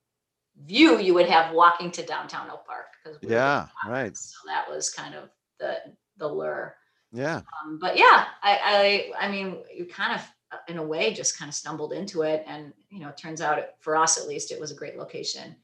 view 0.66 1.00
you 1.00 1.14
would 1.14 1.30
have 1.30 1.54
walking 1.54 1.92
to 1.92 2.06
downtown 2.06 2.50
Oak 2.50 2.66
Park. 2.66 2.88
we 3.22 3.30
yeah, 3.30 3.68
right, 3.86 4.16
So 4.16 4.38
that 4.48 4.70
was 4.70 4.90
kind 4.90 5.16
of 5.16 5.30
the, 5.60 5.78
the 6.18 6.28
lure. 6.28 6.76
Yeah, 7.12 7.42
Um, 7.64 7.80
but 7.80 7.98
yeah, 7.98 8.26
I, 8.44 9.12
I, 9.20 9.26
I 9.28 9.32
mean, 9.32 9.58
you 9.74 9.86
kind 9.86 10.14
of, 10.14 10.22
in 10.68 10.78
a 10.78 10.84
way, 10.84 11.14
just 11.14 11.38
kind 11.38 11.50
of 11.50 11.56
stumbled 11.56 11.94
into 11.94 12.24
it, 12.24 12.44
and 12.48 12.74
you 12.90 13.00
know, 13.00 13.10
it 13.10 13.18
turns 13.18 13.42
out, 13.42 13.60
it- 13.60 13.76
for 13.80 13.96
us 13.96 14.18
at 14.20 14.28
least, 14.28 14.52
it 14.52 14.60
was 14.60 14.72
a 14.72 14.76
great 14.76 14.98
location. 14.98 15.56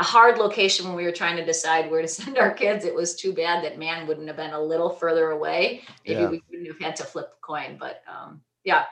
A 0.00 0.04
hard 0.04 0.38
location 0.38 0.86
when 0.86 0.94
we 0.96 1.04
were 1.04 1.12
trying 1.12 1.36
to 1.36 1.44
decide 1.44 1.90
where 1.90 2.02
to 2.02 2.08
send 2.20 2.38
our 2.38 2.52
kids. 2.52 2.84
It 2.84 2.94
was 2.94 3.16
too 3.16 3.32
bad 3.32 3.64
that 3.64 3.78
man 3.78 4.06
wouldn't 4.06 4.28
have 4.28 4.36
been 4.36 4.52
a 4.52 4.60
little 4.60 4.90
further 4.90 5.30
away. 5.30 5.82
Maybe 6.06 6.20
Yeah. 6.22 6.28
we 6.28 6.42
wouldn't 6.50 6.68
have 6.68 6.80
had 6.80 6.96
to 6.96 7.04
flip 7.04 7.30
a 7.32 7.40
coin, 7.46 7.76
but 7.78 8.02
um, 8.08 8.42
yeah. 8.64 8.84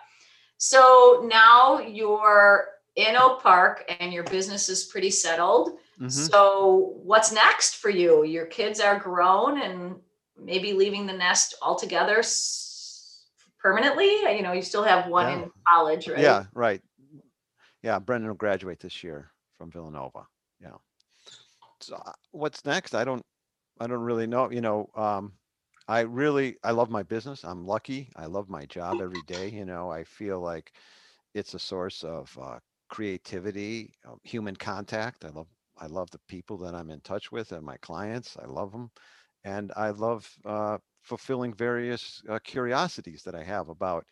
So 0.58 1.26
now 1.30 1.80
you're 1.80 2.68
in 2.96 3.14
Oak 3.16 3.42
Park, 3.42 3.84
and 4.00 4.12
your 4.12 4.24
business 4.24 4.68
is 4.68 4.84
pretty 4.84 5.10
settled. 5.10 5.78
mhm, 6.00 6.10
So 6.10 6.94
what's 7.02 7.30
next 7.32 7.76
for 7.76 7.90
you? 7.90 8.24
Your 8.24 8.46
kids 8.46 8.80
are 8.80 8.98
grown 8.98 9.60
and 9.60 9.96
maybe 10.38 10.72
leaving 10.72 11.06
the 11.06 11.12
nest 11.12 11.54
altogether 11.62 12.22
permanently. 13.58 14.10
You 14.36 14.42
know, 14.42 14.52
you 14.52 14.62
still 14.62 14.84
have 14.84 15.08
one 15.08 15.26
Yeah. 15.26 15.42
in 15.42 15.50
college, 15.68 16.08
right? 16.08 16.18
yeah, 16.18 16.44
right, 16.54 16.80
yeah. 17.82 17.98
Brendan 17.98 18.28
will 18.28 18.36
graduate 18.36 18.80
this 18.80 19.02
year 19.02 19.30
from 19.58 19.70
Villanova. 19.70 20.26
Yeah. 20.60 20.76
So 21.80 21.96
uh, 21.96 22.12
what's 22.32 22.64
next? 22.64 22.94
I 22.94 23.04
don't, 23.04 23.22
I 23.80 23.86
don't 23.86 24.00
really 24.00 24.26
know. 24.26 24.50
You 24.50 24.60
know, 24.60 24.90
um, 24.94 25.32
I 25.88 26.00
really, 26.00 26.56
I 26.64 26.72
love 26.72 26.90
my 26.90 27.02
business. 27.02 27.44
I'm 27.44 27.66
lucky. 27.66 28.10
I 28.16 28.26
love 28.26 28.48
my 28.48 28.64
job 28.66 29.00
every 29.00 29.22
day. 29.22 29.50
You 29.50 29.64
know, 29.64 29.90
I 29.90 30.04
feel 30.04 30.40
like 30.40 30.72
it's 31.34 31.54
a 31.54 31.58
source 31.58 32.02
of 32.02 32.36
uh, 32.40 32.58
creativity, 32.88 33.94
uh, 34.06 34.14
human 34.24 34.56
contact. 34.56 35.24
I 35.24 35.28
love, 35.28 35.48
I 35.78 35.86
love 35.86 36.10
the 36.10 36.20
people 36.28 36.56
that 36.58 36.74
I'm 36.74 36.90
in 36.90 37.00
touch 37.00 37.30
with 37.30 37.52
and 37.52 37.64
my 37.64 37.76
clients. 37.78 38.36
I 38.42 38.46
love 38.46 38.72
them, 38.72 38.90
and 39.46 39.72
I 39.76 39.90
love 39.90 40.28
uh, 40.44 40.78
fulfilling 41.02 41.54
various 41.54 42.20
uh, 42.28 42.40
curiosities 42.42 43.22
that 43.22 43.36
I 43.36 43.44
have 43.44 43.68
about 43.68 44.04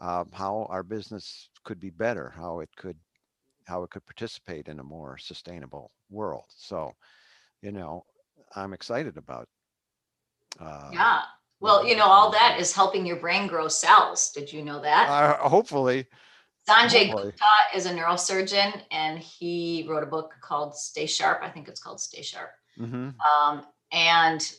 um, 0.00 0.30
how 0.32 0.66
our 0.68 0.82
business 0.82 1.48
could 1.62 1.78
be 1.78 1.90
better, 1.90 2.32
how 2.36 2.58
it 2.58 2.68
could, 2.76 2.96
how 3.66 3.84
it 3.84 3.90
could 3.90 4.04
participate 4.04 4.66
in 4.68 4.80
a 4.80 4.84
more 4.84 5.16
sustainable 5.16 5.92
world. 6.10 6.44
So, 6.48 6.92
you 7.62 7.70
know, 7.70 8.04
I'm 8.56 8.72
excited 8.72 9.16
about. 9.16 9.48
Uh, 10.60 10.90
Yeah. 10.92 11.22
Well, 11.60 11.86
you 11.86 11.96
know, 11.96 12.06
all 12.06 12.30
that 12.32 12.58
is 12.60 12.72
helping 12.74 13.06
your 13.06 13.16
brain 13.16 13.46
grow 13.46 13.68
cells. 13.68 14.32
Did 14.34 14.52
you 14.52 14.64
know 14.64 14.80
that? 14.82 15.08
Uh, 15.08 15.48
hopefully, 15.48 16.06
Sanjay 16.68 17.10
boy. 17.10 17.22
Gupta 17.22 17.76
is 17.76 17.86
a 17.86 17.90
neurosurgeon 17.94 18.82
and 18.90 19.18
he 19.18 19.86
wrote 19.88 20.02
a 20.02 20.06
book 20.06 20.34
called 20.42 20.76
Stay 20.76 21.06
Sharp. 21.06 21.40
I 21.42 21.48
think 21.48 21.68
it's 21.68 21.80
called 21.80 22.00
Stay 22.00 22.22
Sharp. 22.22 22.50
hmm 22.76 23.10
Um, 23.22 23.64
and 23.92 24.54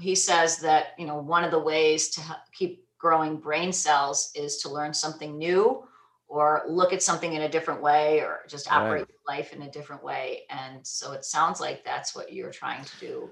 he 0.00 0.14
says 0.14 0.58
that 0.58 0.88
you 0.98 1.06
know 1.06 1.16
one 1.18 1.44
of 1.44 1.50
the 1.50 1.58
ways 1.58 2.08
to 2.10 2.20
keep 2.52 2.86
growing 2.98 3.36
brain 3.38 3.72
cells 3.72 4.30
is 4.34 4.58
to 4.58 4.68
learn 4.70 4.92
something 4.92 5.38
new 5.38 5.84
or 6.28 6.64
look 6.68 6.92
at 6.92 7.02
something 7.02 7.34
in 7.34 7.42
a 7.42 7.48
different 7.48 7.80
way 7.82 8.20
or 8.20 8.40
just 8.48 8.70
Right. 8.70 8.72
operate 8.72 9.06
life 9.28 9.52
in 9.52 9.62
a 9.62 9.70
different 9.70 10.02
way 10.02 10.42
and 10.50 10.86
so 10.86 11.12
it 11.12 11.24
sounds 11.24 11.60
like 11.60 11.84
that's 11.84 12.14
what 12.14 12.32
you're 12.32 12.50
trying 12.52 12.84
to 12.84 12.96
do 12.98 13.30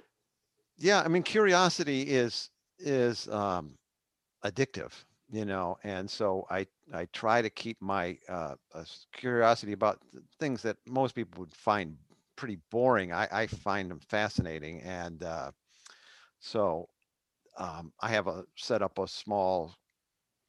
yeah, 0.77 1.03
I 1.03 1.09
mean, 1.09 1.23
curiosity 1.23 2.03
is 2.03 2.51
is 2.79 3.29
um, 3.29 3.77
addictive, 4.45 4.93
you 5.31 5.45
know, 5.45 5.79
and 5.85 6.11
so 6.11 6.47
I 6.51 6.67
I 6.93 7.07
try 7.13 7.43
to 7.43 7.51
keep 7.51 7.81
my 7.81 8.19
uh, 8.29 8.57
uh, 8.75 8.85
curiosity 9.13 9.73
about 9.73 10.01
things 10.41 10.63
that 10.63 10.77
most 10.87 11.15
people 11.15 11.41
would 11.41 11.55
find 11.55 11.97
pretty 12.37 12.59
boring. 12.71 13.13
I, 13.13 13.29
I 13.31 13.47
find 13.47 13.91
them 13.91 14.01
fascinating, 14.01 14.81
and 14.83 15.23
uh, 15.23 15.51
so 16.41 16.89
um, 17.59 17.93
I 18.01 18.09
have 18.09 18.27
a 18.27 18.45
set 18.57 18.83
up 18.83 18.99
a 18.99 19.09
small 19.09 19.75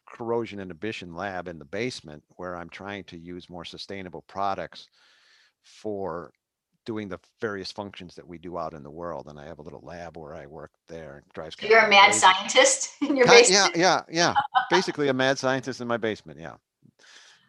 corrosion 0.07 0.59
inhibition 0.59 1.15
lab 1.15 1.47
in 1.47 1.59
the 1.59 1.65
basement 1.65 2.23
where 2.37 2.55
I'm 2.55 2.69
trying 2.69 3.03
to 3.05 3.17
use 3.17 3.49
more 3.49 3.65
sustainable 3.65 4.23
products 4.27 4.87
for 5.63 6.31
doing 6.85 7.09
the 7.09 7.19
various 7.41 7.71
functions 7.71 8.15
that 8.15 8.27
we 8.27 8.37
do 8.37 8.57
out 8.57 8.73
in 8.73 8.83
the 8.83 8.91
world. 8.91 9.27
And 9.27 9.39
I 9.39 9.45
have 9.45 9.59
a 9.59 9.61
little 9.61 9.81
lab 9.81 10.17
where 10.17 10.35
I 10.35 10.45
work 10.45 10.71
there. 10.87 11.23
It 11.25 11.33
drives 11.33 11.55
so 11.59 11.67
you're 11.67 11.79
a 11.79 11.89
mad 11.89 12.11
crazy. 12.11 12.19
scientist 12.19 12.89
in 13.01 13.17
your 13.17 13.25
basement 13.25 13.75
Yeah, 13.75 14.01
yeah, 14.09 14.33
yeah. 14.33 14.33
Basically 14.69 15.07
a 15.09 15.13
mad 15.13 15.39
scientist 15.39 15.81
in 15.81 15.87
my 15.87 15.97
basement. 15.97 16.39
Yeah. 16.39 16.53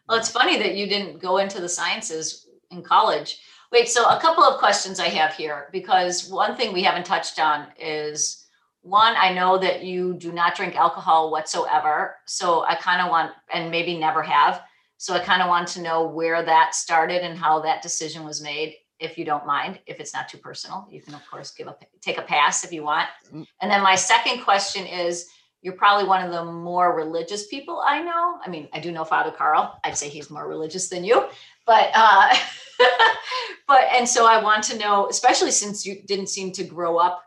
Well, 0.09 0.19
it's 0.19 0.31
funny 0.31 0.59
that 0.59 0.75
you 0.75 0.87
didn't 0.87 1.21
go 1.21 1.39
into 1.39 1.61
the 1.61 1.69
sciences 1.69 2.49
in 2.71 2.83
college. 2.83 3.41
Wait, 3.73 3.89
so 3.89 4.09
a 4.09 4.21
couple 4.21 4.45
of 4.45 4.59
questions 4.59 5.01
I 5.01 5.09
have 5.09 5.35
here 5.35 5.69
because 5.73 6.29
one 6.29 6.57
thing 6.57 6.73
we 6.73 6.83
haven't 6.83 7.07
touched 7.07 7.39
on 7.39 7.67
is 7.79 8.47
one, 8.83 9.15
I 9.17 9.33
know 9.33 9.59
that 9.59 9.83
you 9.83 10.15
do 10.15 10.31
not 10.31 10.55
drink 10.55 10.77
alcohol 10.77 11.33
whatsoever. 11.33 12.17
So 12.27 12.63
I 12.63 12.77
kind 12.77 13.03
of 13.03 13.11
want, 13.11 13.33
and 13.53 13.71
maybe 13.71 13.99
never 13.99 14.23
have. 14.23 14.63
So 14.97 15.15
I 15.15 15.19
kind 15.19 15.43
of 15.43 15.49
want 15.49 15.67
to 15.69 15.83
know 15.83 16.07
where 16.07 16.43
that 16.45 16.75
started 16.75 17.23
and 17.23 17.37
how 17.37 17.61
that 17.63 17.83
decision 17.83 18.25
was 18.25 18.41
made, 18.41 18.77
if 19.01 19.19
you 19.19 19.25
don't 19.25 19.45
mind, 19.45 19.81
if 19.87 19.99
it's 19.99 20.15
not 20.15 20.29
too 20.29 20.39
personal. 20.39 20.87
You 20.91 21.03
can, 21.03 21.15
of 21.15 21.29
course, 21.29 21.51
give 21.51 21.67
a 21.67 21.77
take 22.01 22.19
a 22.19 22.23
pass 22.23 22.65
if 22.65 22.73
you 22.73 22.85
want. 22.85 23.09
Mm. 23.35 23.47
And 23.61 23.71
then 23.71 23.83
my 23.83 23.97
second 23.97 24.43
question 24.43 24.87
is 24.87 25.29
you're 25.61 25.75
probably 25.75 26.07
one 26.07 26.25
of 26.25 26.31
the 26.31 26.45
more 26.45 26.97
religious 26.97 27.49
people 27.49 27.83
I 27.85 28.01
know. 28.01 28.39
I 28.45 28.49
mean, 28.49 28.69
I 28.73 28.79
do 28.79 28.93
know 28.93 29.05
Father 29.05 29.33
Carl. 29.33 29.79
I'd 29.85 29.97
say 29.97 30.09
he's 30.09 30.31
more 30.31 30.49
religious 30.49 30.89
than 30.89 31.03
you, 31.03 31.27
but 31.67 31.91
uh, 31.95 32.35
but 33.69 33.85
and 33.93 34.09
so 34.09 34.27
I 34.27 34.43
want 34.43 34.63
to 34.65 34.79
know, 34.79 35.09
especially 35.09 35.51
since 35.51 35.85
you 35.85 36.03
didn't 36.07 36.29
seem 36.29 36.53
to 36.53 36.65
grow 36.65 36.97
up 36.99 37.23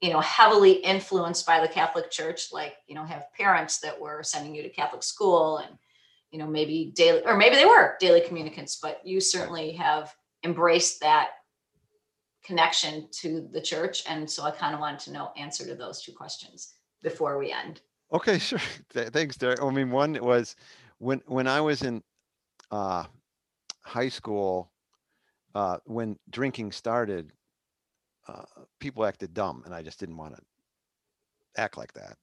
you 0.00 0.12
know, 0.12 0.20
heavily 0.20 0.72
influenced 0.72 1.46
by 1.46 1.60
the 1.60 1.68
Catholic 1.68 2.10
Church, 2.10 2.52
like, 2.52 2.74
you 2.86 2.94
know, 2.94 3.04
have 3.04 3.32
parents 3.32 3.78
that 3.80 3.98
were 3.98 4.22
sending 4.22 4.54
you 4.54 4.62
to 4.62 4.68
Catholic 4.68 5.02
school 5.02 5.58
and, 5.58 5.78
you 6.30 6.38
know, 6.38 6.46
maybe 6.46 6.92
daily, 6.94 7.22
or 7.24 7.36
maybe 7.36 7.56
they 7.56 7.64
were 7.64 7.96
daily 7.98 8.20
communicants, 8.20 8.78
but 8.80 9.00
you 9.04 9.20
certainly 9.20 9.72
have 9.72 10.14
embraced 10.44 11.00
that 11.00 11.30
connection 12.44 13.08
to 13.10 13.48
the 13.52 13.60
church. 13.60 14.02
And 14.06 14.30
so 14.30 14.42
I 14.42 14.50
kind 14.50 14.74
of 14.74 14.80
wanted 14.80 15.00
to 15.00 15.12
know 15.12 15.32
answer 15.36 15.66
to 15.66 15.74
those 15.74 16.02
two 16.02 16.12
questions 16.12 16.74
before 17.02 17.38
we 17.38 17.52
end. 17.52 17.80
Okay, 18.12 18.38
sure. 18.38 18.60
Th- 18.92 19.08
Thanks, 19.08 19.36
Derek. 19.36 19.62
I 19.62 19.70
mean, 19.70 19.90
one 19.90 20.18
was 20.20 20.56
when 20.98 21.22
when 21.26 21.46
I 21.46 21.60
was 21.60 21.82
in 21.82 22.02
uh, 22.70 23.04
high 23.86 24.08
school, 24.08 24.70
uh, 25.54 25.78
when 25.84 26.18
drinking 26.30 26.72
started, 26.72 27.32
uh, 28.28 28.42
people 28.80 29.06
acted 29.06 29.32
dumb, 29.32 29.62
and 29.64 29.74
I 29.74 29.82
just 29.82 30.00
didn't 30.00 30.16
want 30.16 30.34
to 30.36 30.42
act 31.56 31.76
like 31.76 31.92
that. 31.94 32.16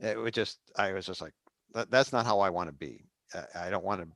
It 0.00 0.18
was 0.18 0.32
just, 0.32 0.58
I 0.76 0.92
was 0.92 1.06
just 1.06 1.22
like, 1.22 1.32
that, 1.74 1.90
that's 1.90 2.12
not 2.12 2.26
how 2.26 2.40
I 2.40 2.50
want 2.50 2.68
to 2.68 2.74
be. 2.74 3.04
I, 3.34 3.66
I 3.66 3.70
don't 3.70 3.84
want 3.84 4.00
to 4.02 4.08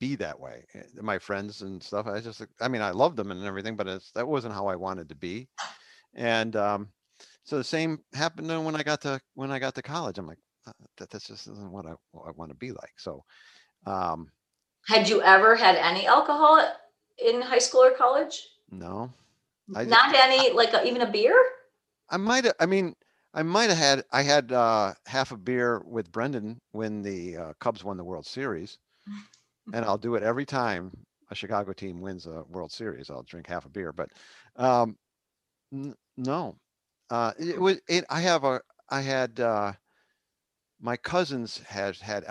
be 0.00 0.16
that 0.16 0.38
way. 0.38 0.64
Eh, 0.74 0.82
My 1.00 1.18
friends 1.18 1.62
and 1.62 1.82
stuff, 1.82 2.06
I 2.06 2.20
just, 2.20 2.42
I 2.60 2.68
mean, 2.68 2.82
I 2.82 2.90
loved 2.90 3.16
them 3.16 3.30
and 3.30 3.44
everything, 3.44 3.76
but 3.76 3.86
it's 3.86 4.10
that 4.12 4.26
wasn't 4.26 4.54
how 4.54 4.66
I 4.66 4.76
wanted 4.76 5.08
to 5.10 5.14
be. 5.14 5.48
And 6.14 6.56
um, 6.56 6.88
so 7.44 7.58
the 7.58 7.64
same 7.64 8.00
happened 8.14 8.48
when 8.64 8.76
I 8.76 8.82
got 8.82 9.00
to 9.02 9.20
when 9.34 9.50
I 9.50 9.58
got 9.58 9.74
to 9.76 9.82
college. 9.82 10.18
I'm 10.18 10.26
like, 10.26 10.38
uh, 10.66 10.72
that 10.96 11.10
this 11.10 11.24
just 11.24 11.46
isn't 11.46 11.70
what 11.70 11.86
I, 11.86 11.92
I 11.92 12.30
want 12.36 12.50
to 12.50 12.56
be 12.56 12.72
like. 12.72 12.94
So, 12.98 13.24
um, 13.86 14.30
Had 14.88 15.08
you 15.08 15.22
ever 15.22 15.56
had 15.56 15.76
any 15.76 16.06
alcohol 16.06 16.62
in 17.18 17.40
high 17.40 17.58
school 17.60 17.82
or 17.82 17.92
college? 17.92 18.46
no, 18.70 19.12
I 19.74 19.84
Not 19.84 20.14
any, 20.14 20.52
like 20.52 20.72
a, 20.74 20.86
even 20.86 21.02
a 21.02 21.10
beer? 21.10 21.36
I 22.08 22.16
might 22.16 22.44
have, 22.44 22.54
I 22.60 22.66
mean, 22.66 22.94
I 23.32 23.42
might 23.42 23.70
have 23.70 23.78
had, 23.78 24.04
I 24.10 24.22
had 24.22 24.52
uh, 24.52 24.94
half 25.06 25.32
a 25.32 25.36
beer 25.36 25.80
with 25.80 26.10
Brendan 26.12 26.58
when 26.72 27.02
the 27.02 27.36
uh, 27.36 27.52
Cubs 27.60 27.84
won 27.84 27.96
the 27.96 28.04
World 28.04 28.26
Series. 28.26 28.78
And 29.72 29.84
I'll 29.84 29.98
do 29.98 30.14
it 30.16 30.22
every 30.22 30.46
time 30.46 30.92
a 31.30 31.34
Chicago 31.34 31.72
team 31.72 32.00
wins 32.00 32.26
a 32.26 32.42
World 32.44 32.72
Series. 32.72 33.10
I'll 33.10 33.22
drink 33.22 33.46
half 33.46 33.66
a 33.66 33.70
beer, 33.70 33.92
but 33.92 34.10
um, 34.56 34.98
n- 35.72 35.96
no. 36.16 36.58
Uh, 37.10 37.32
it 37.38 37.60
was, 37.60 37.80
it, 37.88 38.04
I 38.10 38.20
have 38.20 38.44
a, 38.44 38.60
I 38.90 39.02
had, 39.02 39.40
uh, 39.40 39.72
my 40.80 40.96
cousins 40.96 41.58
had 41.58 41.96
had 41.98 42.24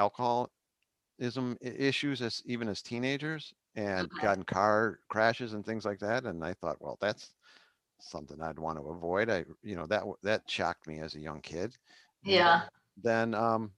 alcoholism 1.20 1.58
i- 1.64 1.68
issues 1.68 2.22
as 2.22 2.42
even 2.46 2.68
as 2.68 2.82
teenagers 2.82 3.54
and 3.76 4.12
Okay. 4.12 4.22
got 4.22 4.38
in 4.38 4.44
car 4.44 5.00
crashes 5.10 5.54
and 5.54 5.66
things 5.66 5.86
like 5.86 6.00
that. 6.00 6.26
And 6.26 6.44
I 6.44 6.54
thought, 6.54 6.82
well, 6.82 6.98
that's 7.02 7.34
something 8.00 8.42
I'd 8.42 8.60
want 8.60 8.78
to 8.80 8.90
avoid. 8.90 9.30
I, 9.30 9.46
you 9.64 9.76
know, 9.76 9.86
that 9.88 10.00
w- 10.00 10.18
that 10.24 10.50
shocked 10.50 10.88
me 10.88 11.00
as 11.00 11.16
a 11.16 11.20
young 11.20 11.42
kid. 11.42 11.78
And 12.24 12.34
Yeah. 12.34 12.62
Then, 13.02 13.34
um, 13.34 13.72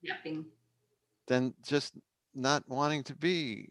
then 1.28 1.54
just 1.64 1.94
not 2.34 2.68
wanting 2.68 3.04
to 3.04 3.16
be 3.16 3.70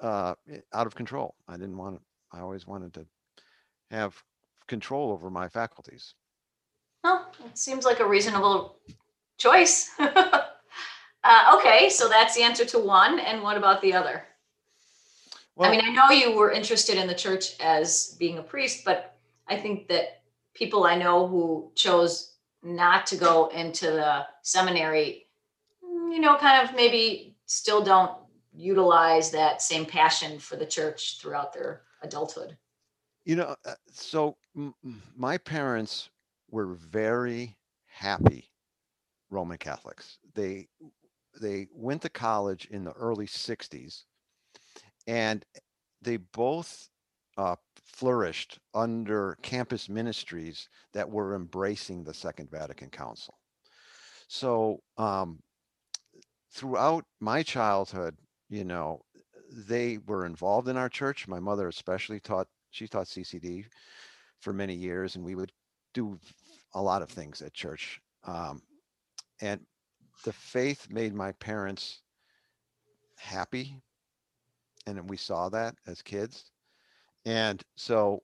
uh, 0.00 0.34
i- 0.50 0.62
out 0.72 0.86
of 0.86 0.94
control. 0.94 1.36
I 1.46 1.56
didn't 1.56 1.76
want 1.76 1.96
to. 1.96 2.02
I 2.36 2.40
always 2.40 2.66
wanted 2.66 2.92
to 2.94 3.06
have 3.90 4.20
control 4.66 5.12
over 5.12 5.30
my 5.30 5.48
faculties. 5.48 6.14
Well, 7.04 7.32
it 7.44 7.58
seems 7.58 7.84
like 7.84 8.00
a 8.00 8.06
reasonable 8.06 8.78
choice. 9.38 9.90
uh, 11.24 11.56
okay, 11.56 11.88
so 11.88 12.08
that's 12.08 12.34
the 12.34 12.42
answer 12.42 12.64
to 12.66 12.78
one. 12.78 13.18
And 13.18 13.42
what 13.42 13.56
about 13.56 13.80
the 13.82 13.94
other? 13.94 14.24
Well, 15.54 15.68
I 15.68 15.72
mean, 15.72 15.84
I 15.84 15.92
know 15.92 16.10
you 16.10 16.36
were 16.36 16.50
interested 16.50 16.96
in 16.96 17.06
the 17.06 17.14
church 17.14 17.60
as 17.60 18.16
being 18.18 18.38
a 18.38 18.42
priest, 18.42 18.84
but 18.84 19.16
I 19.46 19.56
think 19.56 19.88
that 19.88 20.22
people 20.54 20.84
I 20.84 20.96
know 20.96 21.26
who 21.28 21.70
chose 21.74 22.34
not 22.62 23.06
to 23.06 23.16
go 23.16 23.48
into 23.48 23.86
the 23.86 24.26
seminary, 24.42 25.26
mm, 25.84 26.12
you 26.12 26.20
know, 26.20 26.36
kind 26.36 26.66
of 26.66 26.74
maybe 26.74 27.36
still 27.46 27.82
don't 27.82 28.12
utilize 28.54 29.30
that 29.30 29.62
same 29.62 29.84
passion 29.84 30.38
for 30.38 30.56
the 30.56 30.66
church 30.66 31.18
throughout 31.20 31.52
their 31.52 31.82
adulthood. 32.02 32.56
you 33.24 33.36
know, 33.36 33.54
uh, 33.64 33.74
so 33.90 34.36
my 35.16 35.38
parents 35.38 36.10
were 36.50 36.66
very 36.66 37.56
happy 37.86 38.50
Roman 39.30 39.58
Catholics. 39.58 40.18
They 40.34 40.68
they 41.40 41.68
went 41.72 42.02
to 42.02 42.08
college 42.08 42.66
in 42.70 42.84
the 42.84 42.92
early 42.92 43.26
'60s, 43.26 44.04
and 45.06 45.44
they 46.00 46.16
both 46.16 46.88
uh, 47.36 47.56
flourished 47.84 48.58
under 48.74 49.38
campus 49.42 49.88
ministries 49.88 50.68
that 50.92 51.08
were 51.08 51.34
embracing 51.34 52.04
the 52.04 52.14
Second 52.14 52.50
Vatican 52.50 52.90
Council. 52.90 53.38
So 54.28 54.82
um, 54.98 55.40
throughout 56.52 57.04
my 57.20 57.42
childhood, 57.42 58.16
you 58.48 58.64
know, 58.64 59.00
they 59.50 59.98
were 60.06 60.26
involved 60.26 60.68
in 60.68 60.76
our 60.76 60.88
church. 60.88 61.28
My 61.28 61.40
mother 61.40 61.68
especially 61.68 62.20
taught, 62.20 62.46
she 62.70 62.88
taught 62.88 63.06
CCD 63.06 63.66
for 64.40 64.52
many 64.52 64.74
years, 64.74 65.16
and 65.16 65.24
we 65.24 65.34
would 65.34 65.52
do 65.94 66.18
a 66.74 66.82
lot 66.82 67.02
of 67.02 67.10
things 67.10 67.42
at 67.42 67.52
church. 67.52 68.00
Um, 68.24 68.62
and 69.40 69.60
the 70.22 70.32
faith 70.32 70.88
made 70.90 71.14
my 71.14 71.32
parents 71.32 72.00
happy. 73.16 73.80
And 74.86 75.08
we 75.08 75.16
saw 75.16 75.48
that 75.50 75.76
as 75.86 76.02
kids. 76.02 76.50
And 77.24 77.62
so, 77.76 78.22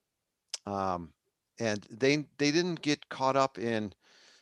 um, 0.67 1.13
and 1.61 1.87
they 1.91 2.25
they 2.39 2.51
didn't 2.51 2.83
get 2.83 3.09
caught 3.09 3.37
up 3.37 3.59
in 3.59 3.93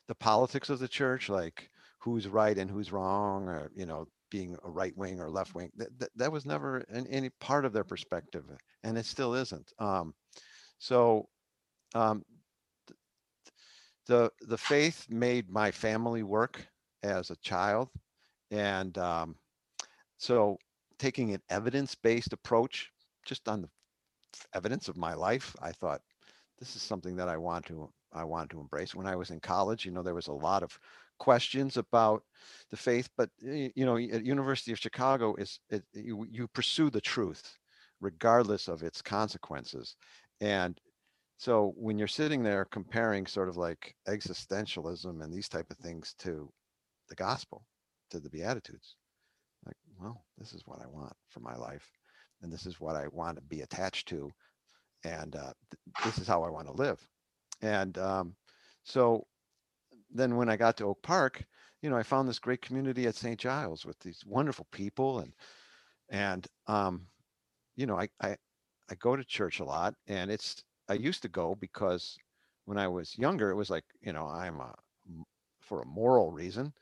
the 0.09 0.14
politics 0.14 0.70
of 0.70 0.78
the 0.78 0.88
church, 0.88 1.28
like 1.28 1.70
who's 1.98 2.28
right 2.28 2.57
and 2.57 2.70
who's 2.70 2.92
wrong, 2.92 3.48
or 3.48 3.70
you 3.74 3.86
know, 3.86 4.07
being 4.30 4.57
a 4.64 4.70
right 4.70 4.96
wing 4.96 5.20
or 5.20 5.30
left 5.30 5.54
wing. 5.54 5.70
That, 5.76 5.98
that, 5.98 6.11
that 6.16 6.32
was 6.32 6.46
never 6.46 6.78
an, 6.88 7.07
any 7.09 7.30
part 7.40 7.64
of 7.64 7.72
their 7.72 7.84
perspective, 7.84 8.44
and 8.82 8.96
it 8.96 9.04
still 9.07 9.34
isn't. 9.34 9.72
Um, 9.78 10.14
so, 10.78 11.28
um, 11.94 12.24
the 14.07 14.30
the 14.42 14.59
faith 14.59 15.07
made 15.11 15.50
my 15.50 15.70
family 15.70 16.22
work 16.22 16.66
as 17.07 17.30
a 17.30 17.36
child, 17.36 17.88
and 18.50 18.96
um, 18.98 19.36
so 20.18 20.59
taking 20.98 21.34
an 21.34 21.42
evidence-based 21.50 22.32
approach 22.32 22.90
just 23.24 23.48
on 23.48 23.62
the 23.62 23.68
evidence 24.54 24.88
of 24.88 24.96
my 24.96 25.14
life, 25.14 25.54
I 25.61 25.72
thought 25.72 26.00
this 26.59 26.76
is 26.76 26.82
something 26.82 27.16
that 27.16 27.28
I 27.28 27.36
want 27.36 27.66
to 27.66 27.90
I 28.12 28.24
want 28.24 28.50
to 28.50 28.61
embrace. 28.61 28.94
When 28.94 29.07
I 29.07 29.16
was 29.16 29.30
in 29.30 29.40
college, 29.40 29.84
you 29.84 29.92
know, 29.92 30.02
there 30.02 30.14
was 30.14 30.28
a 30.28 30.32
lot 30.32 30.62
of 30.62 30.78
questions 31.18 31.76
about 31.76 32.22
the 32.70 32.76
faith, 32.76 33.09
but 33.16 33.30
you 33.40 33.84
know, 33.84 33.96
at 33.96 34.24
University 34.24 34.72
of 34.72 34.78
Chicago 34.78 35.34
is 35.36 35.61
it, 35.70 35.84
you 35.92 36.26
you 36.30 36.48
pursue 36.48 36.90
the 36.90 37.00
truth 37.00 37.59
regardless 38.00 38.68
of 38.68 38.82
its 38.82 39.02
consequences. 39.02 39.96
And 40.40 40.78
so 41.38 41.74
when 41.76 41.98
you're 41.98 42.09
sitting 42.09 42.42
there 42.42 42.64
comparing 42.66 43.26
sort 43.26 43.48
of 43.48 43.57
like 43.57 43.94
existentialism 44.09 45.22
and 45.22 45.32
these 45.32 45.48
type 45.48 45.70
of 45.70 45.76
things 45.78 46.14
to 46.20 46.50
the 47.09 47.14
gospel, 47.14 47.64
to 48.11 48.20
the 48.20 48.30
beatitudes, 48.30 48.96
like, 49.64 49.76
well, 50.00 50.24
this 50.38 50.52
is 50.52 50.62
what 50.66 50.80
I 50.80 50.86
want 50.86 51.14
for 51.28 51.40
my 51.40 51.57
life 51.57 51.90
and 52.42 52.52
this 52.52 52.66
is 52.66 52.80
what 52.80 52.96
I 52.96 53.07
want 53.09 53.36
to 53.36 53.42
be 53.42 53.62
attached 53.62 54.09
to 54.09 54.30
and 55.04 55.36
uh, 55.36 55.52
th- 55.70 56.04
this 56.04 56.18
is 56.18 56.26
how 56.26 56.42
I 56.42 56.50
want 56.50 56.66
to 56.66 56.72
live. 56.72 57.00
And 57.62 57.96
um, 57.98 58.34
so 58.84 59.26
then 60.11 60.36
when 60.36 60.48
I 60.48 60.57
got 60.57 60.76
to 60.78 60.84
Oak 60.86 61.02
Park, 61.02 61.44
you 61.82 61.90
know, 61.90 61.96
I 61.96 62.02
found 62.02 62.28
this 62.28 62.38
great 62.38 62.62
community 62.62 63.07
at 63.07 63.14
St. 63.14 63.38
Giles 63.38 63.84
with 63.84 63.98
these 64.00 64.22
wonderful 64.26 64.66
people 64.72 65.20
and 65.20 65.32
and 66.09 66.46
um, 66.66 67.07
you 67.76 67.86
know, 67.86 67.98
I, 67.98 68.09
I 68.22 68.36
I 68.90 68.94
go 68.94 69.16
to 69.16 69.24
church 69.24 69.61
a 69.61 69.64
lot 69.64 69.94
and 70.07 70.30
it's 70.30 70.62
I 70.88 70.94
used 70.94 71.22
to 71.22 71.28
go 71.28 71.54
because 71.54 72.16
when 72.64 72.78
I 72.78 72.88
was 72.88 73.18
younger, 73.18 73.50
it 73.50 73.57
was 73.57 73.70
like, 73.70 73.84
you 74.00 74.12
know, 74.12 74.26
I'm 74.26 74.61
a 74.61 74.74
for 75.66 75.82
a 75.82 75.86
moral 75.86 76.30
reason, 76.30 76.72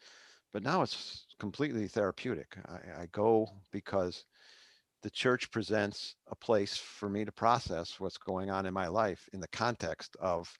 but 0.52 0.62
now 0.62 0.82
it's 0.82 1.26
completely 1.38 1.88
therapeutic. 1.88 2.56
I, 2.66 3.02
I 3.02 3.06
go 3.12 3.48
because 3.72 4.24
the 5.02 5.10
church 5.10 5.50
presents 5.50 6.14
a 6.28 6.36
place 6.36 6.76
for 6.76 7.08
me 7.08 7.24
to 7.24 7.32
process 7.32 7.98
what's 7.98 8.18
going 8.18 8.50
on 8.50 8.66
in 8.66 8.72
my 8.72 8.86
life 8.86 9.28
in 9.32 9.40
the 9.40 9.48
context 9.48 10.16
of 10.20 10.50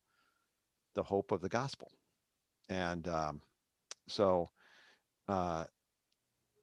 the 0.95 1.03
hope 1.03 1.33
of 1.33 1.41
the 1.41 1.49
gospel. 1.49 1.91
And 2.69 3.09
um, 3.09 3.41
so 4.09 4.51
uh, 5.29 5.65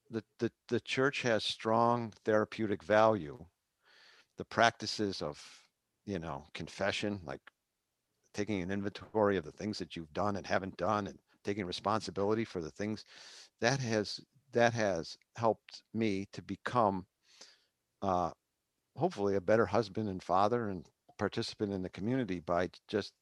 the, 0.10 0.24
the, 0.40 0.52
the 0.68 0.80
church 0.82 1.22
has 1.24 1.44
strong 1.44 2.14
therapeutic 2.26 2.84
value. 2.84 3.44
The 4.38 4.46
practices 4.46 5.22
of, 5.22 5.42
you 6.06 6.20
know, 6.20 6.46
confession, 6.54 7.20
like 7.26 7.42
taking 8.34 8.62
an 8.62 8.72
inventory 8.72 9.38
of 9.38 9.44
the 9.44 9.52
things 9.52 9.78
that 9.80 9.96
you've 9.96 10.14
done 10.14 10.36
and 10.36 10.46
haven't 10.46 10.78
done 10.78 11.08
and 11.08 11.18
taking 11.44 11.66
responsibility 11.66 12.46
for 12.46 12.62
the 12.62 12.72
things 12.72 13.06
that 13.60 13.80
has 13.80 14.20
that 14.54 14.74
has 14.74 15.18
helped 15.36 15.84
me 15.94 16.28
to 16.34 16.42
become 16.42 17.06
uh, 18.02 18.32
hopefully 18.98 19.36
a 19.36 19.42
better 19.42 19.66
husband 19.66 20.10
and 20.10 20.22
father 20.22 20.70
and 20.70 20.86
participant 21.18 21.72
in 21.72 21.82
the 21.82 21.90
community 21.90 22.40
by 22.40 22.70
just 22.88 23.14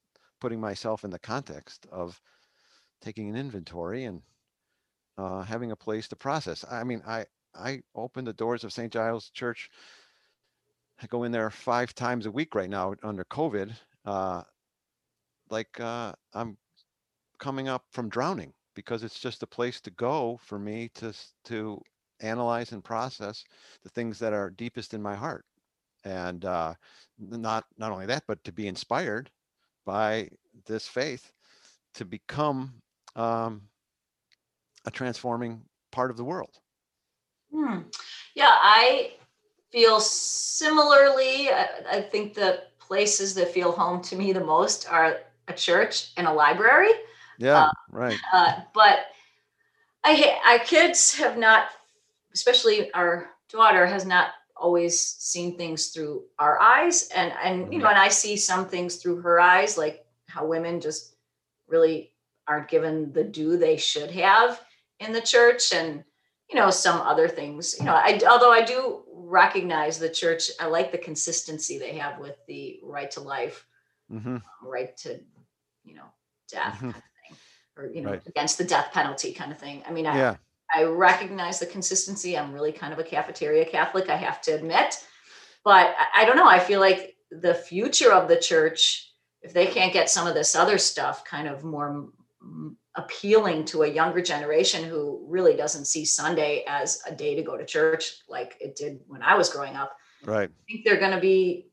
putting 0.42 0.60
myself 0.60 1.04
in 1.04 1.12
the 1.12 1.20
context 1.20 1.86
of 1.92 2.20
taking 3.02 3.30
an 3.30 3.36
inventory 3.36 4.06
and 4.06 4.22
uh, 5.18 5.42
having 5.44 5.72
a 5.72 5.76
place 5.76 6.08
to 6.08 6.16
process. 6.16 6.66
I 6.70 6.84
mean, 6.84 7.02
I 7.06 7.26
I 7.56 7.82
open 7.96 8.26
the 8.26 8.34
doors 8.34 8.64
of 8.64 8.74
St. 8.74 8.92
Giles 8.92 9.30
Church. 9.32 9.70
I 11.02 11.08
go 11.08 11.24
in 11.24 11.32
there 11.32 11.50
five 11.50 11.94
times 11.96 12.26
a 12.26 12.32
week 12.32 12.56
right 12.56 12.70
now 12.70 12.94
under 13.04 13.24
COVID. 13.26 13.72
Uh, 14.06 14.44
like 15.50 15.80
uh, 15.80 16.14
I'm 16.34 16.58
coming 17.40 17.68
up 17.68 17.84
from 17.92 18.10
drowning 18.10 18.54
because 18.76 19.04
it's 19.04 19.20
just 19.20 19.44
a 19.44 19.48
place 19.48 19.82
to 19.82 19.92
go 19.92 20.40
for 20.44 20.60
me 20.60 20.90
to 20.96 21.14
to 21.46 21.82
analyze 22.22 22.72
and 22.72 22.84
process 22.84 23.44
the 23.84 23.90
things 23.90 24.20
that 24.20 24.34
are 24.34 24.50
deepest 24.50 24.94
in 24.94 25.02
my 25.02 25.16
heart. 25.16 25.46
And 26.04 26.46
uh, 26.46 26.74
not 27.18 27.66
not 27.78 27.92
only 27.92 28.06
that 28.06 28.24
but 28.28 28.44
to 28.44 28.52
be 28.52 28.68
inspired 28.68 29.30
by 29.86 30.30
this 30.66 30.88
faith 30.88 31.32
to 31.96 32.06
become 32.06 32.74
um, 33.16 33.64
a 34.86 34.92
transforming 34.92 35.62
part 35.92 36.12
of 36.12 36.18
the 36.18 36.24
world. 36.24 36.60
Hmm. 37.52 37.80
yeah 38.36 38.56
i 38.62 39.14
feel 39.72 40.00
similarly 40.00 41.50
I, 41.50 41.68
I 41.92 42.02
think 42.02 42.36
the 42.36 42.62
places 42.80 43.34
that 43.36 43.52
feel 43.52 43.72
home 43.72 44.02
to 44.04 44.16
me 44.16 44.34
the 44.34 44.44
most 44.44 44.88
are 44.88 45.18
a 45.48 45.54
church 45.54 46.12
and 46.16 46.28
a 46.28 46.32
library 46.32 46.92
yeah, 47.40 47.64
uh, 47.64 47.72
right. 47.92 48.20
Uh, 48.34 48.54
but 48.74 49.06
I, 50.04 50.40
our 50.46 50.60
kids 50.60 51.16
have 51.16 51.38
not, 51.38 51.68
especially 52.34 52.94
our 52.94 53.32
daughter, 53.50 53.88
has 53.88 54.06
not 54.06 54.32
always 54.56 55.00
seen 55.00 55.58
things 55.58 55.88
through 55.88 56.24
our 56.38 56.60
eyes, 56.60 57.10
and 57.16 57.34
and 57.42 57.74
you 57.74 57.80
know, 57.80 57.86
mm-hmm. 57.86 57.96
and 57.96 57.98
I 57.98 58.10
see 58.10 58.36
some 58.36 58.68
things 58.68 58.98
through 58.98 59.22
her 59.22 59.40
eyes, 59.40 59.78
like 59.78 60.06
how 60.28 60.46
women 60.46 60.82
just 60.82 61.16
really 61.68 62.12
aren't 62.48 62.68
given 62.68 63.14
the 63.14 63.24
due 63.24 63.58
they 63.58 63.78
should 63.78 64.12
have 64.12 64.62
in 65.00 65.14
the 65.14 65.22
church, 65.22 65.74
and 65.74 66.04
you 66.50 66.60
know, 66.60 66.70
some 66.70 67.00
other 67.00 67.30
things. 67.30 67.78
You 67.80 67.86
know, 67.86 67.96
I 67.96 68.20
although 68.30 68.52
I 68.52 68.64
do 68.64 69.04
recognize 69.14 69.98
the 69.98 70.10
church, 70.10 70.52
I 70.60 70.66
like 70.66 70.92
the 70.92 70.98
consistency 70.98 71.80
they 71.80 71.96
have 71.96 72.20
with 72.20 72.36
the 72.48 72.82
right 72.84 73.10
to 73.12 73.22
life, 73.22 73.66
mm-hmm. 74.12 74.38
right 74.62 74.96
to, 74.98 75.22
you 75.86 75.96
know, 75.96 76.08
death. 76.50 76.80
Mm-hmm 76.82 77.00
or 77.80 77.90
you 77.94 78.02
know 78.02 78.12
right. 78.12 78.28
against 78.28 78.58
the 78.58 78.64
death 78.64 78.92
penalty 78.92 79.34
kind 79.34 79.52
of 79.52 79.58
thing. 79.58 79.82
I 79.88 79.92
mean 79.92 80.06
i 80.06 80.18
yeah. 80.18 80.36
i 80.76 80.84
recognize 80.84 81.60
the 81.60 81.66
consistency. 81.66 82.38
I'm 82.38 82.54
really 82.54 82.72
kind 82.72 82.94
of 82.94 83.00
a 83.00 83.04
cafeteria 83.04 83.66
catholic 83.66 84.10
i 84.10 84.16
have 84.16 84.42
to 84.42 84.52
admit. 84.52 85.04
But 85.64 85.96
I, 85.98 86.22
I 86.22 86.26
don't 86.26 86.38
know 86.38 86.48
i 86.48 86.60
feel 86.60 86.80
like 86.80 87.16
the 87.32 87.54
future 87.54 88.12
of 88.12 88.28
the 88.28 88.38
church 88.38 89.14
if 89.42 89.54
they 89.54 89.68
can't 89.68 89.94
get 89.94 90.10
some 90.10 90.28
of 90.28 90.34
this 90.34 90.56
other 90.56 90.78
stuff 90.78 91.24
kind 91.24 91.48
of 91.48 91.64
more 91.64 92.10
appealing 92.96 93.64
to 93.64 93.84
a 93.84 93.88
younger 93.88 94.22
generation 94.22 94.84
who 94.84 95.24
really 95.28 95.56
doesn't 95.56 95.86
see 95.86 96.04
sunday 96.04 96.64
as 96.68 97.02
a 97.08 97.14
day 97.14 97.36
to 97.36 97.44
go 97.44 97.56
to 97.56 97.66
church 97.66 98.24
like 98.28 98.58
it 98.60 98.76
did 98.76 99.00
when 99.08 99.22
i 99.22 99.36
was 99.36 99.50
growing 99.50 99.76
up 99.76 99.96
right. 100.24 100.50
I 100.50 100.72
think 100.72 100.86
they're 100.86 101.00
going 101.00 101.12
to 101.12 101.20
be 101.20 101.68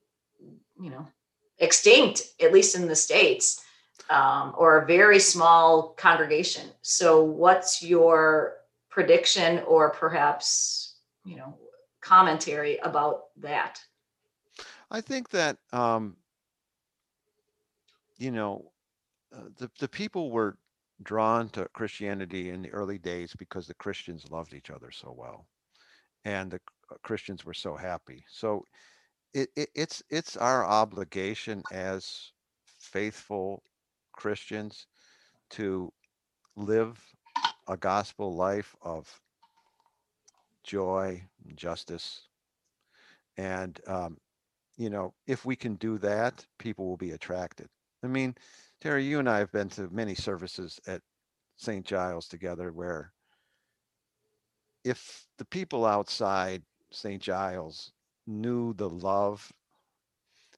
you 0.80 0.90
know 0.90 1.06
extinct 1.58 2.22
at 2.40 2.52
least 2.52 2.76
in 2.76 2.86
the 2.86 2.94
states 2.94 3.64
um, 4.10 4.54
or 4.56 4.78
a 4.78 4.86
very 4.86 5.18
small 5.18 5.94
congregation. 5.96 6.68
So, 6.82 7.22
what's 7.22 7.82
your 7.82 8.58
prediction 8.90 9.60
or 9.66 9.90
perhaps, 9.90 10.96
you 11.24 11.36
know, 11.36 11.54
commentary 12.00 12.78
about 12.78 13.24
that? 13.38 13.80
I 14.90 15.00
think 15.00 15.28
that, 15.30 15.58
um, 15.72 16.16
you 18.18 18.30
know, 18.30 18.70
uh, 19.36 19.48
the, 19.58 19.70
the 19.80 19.88
people 19.88 20.30
were 20.30 20.56
drawn 21.02 21.48
to 21.50 21.68
Christianity 21.74 22.50
in 22.50 22.62
the 22.62 22.72
early 22.72 22.98
days 22.98 23.34
because 23.36 23.66
the 23.66 23.74
Christians 23.74 24.30
loved 24.30 24.54
each 24.54 24.70
other 24.70 24.90
so 24.90 25.14
well 25.16 25.46
and 26.24 26.50
the 26.50 26.60
uh, 26.90 26.96
Christians 27.02 27.44
were 27.44 27.54
so 27.54 27.76
happy. 27.76 28.24
So, 28.30 28.64
it, 29.34 29.50
it, 29.54 29.68
it's 29.74 30.02
it's 30.08 30.36
our 30.38 30.64
obligation 30.64 31.62
as 31.70 32.32
faithful 32.78 33.62
Christians 34.16 34.86
to 35.50 35.92
live 36.56 36.98
a 37.68 37.76
gospel 37.76 38.34
life 38.34 38.74
of 38.82 39.20
joy, 40.64 41.22
justice. 41.54 42.28
And, 43.36 43.78
um, 43.86 44.18
you 44.76 44.90
know, 44.90 45.14
if 45.26 45.44
we 45.44 45.56
can 45.56 45.76
do 45.76 45.98
that, 45.98 46.44
people 46.58 46.86
will 46.86 46.96
be 46.96 47.12
attracted. 47.12 47.68
I 48.02 48.08
mean, 48.08 48.34
Terry, 48.80 49.04
you 49.04 49.18
and 49.18 49.28
I 49.28 49.38
have 49.38 49.52
been 49.52 49.68
to 49.70 49.88
many 49.90 50.14
services 50.14 50.80
at 50.86 51.00
St. 51.56 51.84
Giles 51.84 52.28
together 52.28 52.72
where 52.72 53.12
if 54.84 55.26
the 55.38 55.44
people 55.44 55.84
outside 55.84 56.62
St. 56.92 57.20
Giles 57.20 57.92
knew 58.26 58.72
the 58.74 58.88
love 58.88 59.52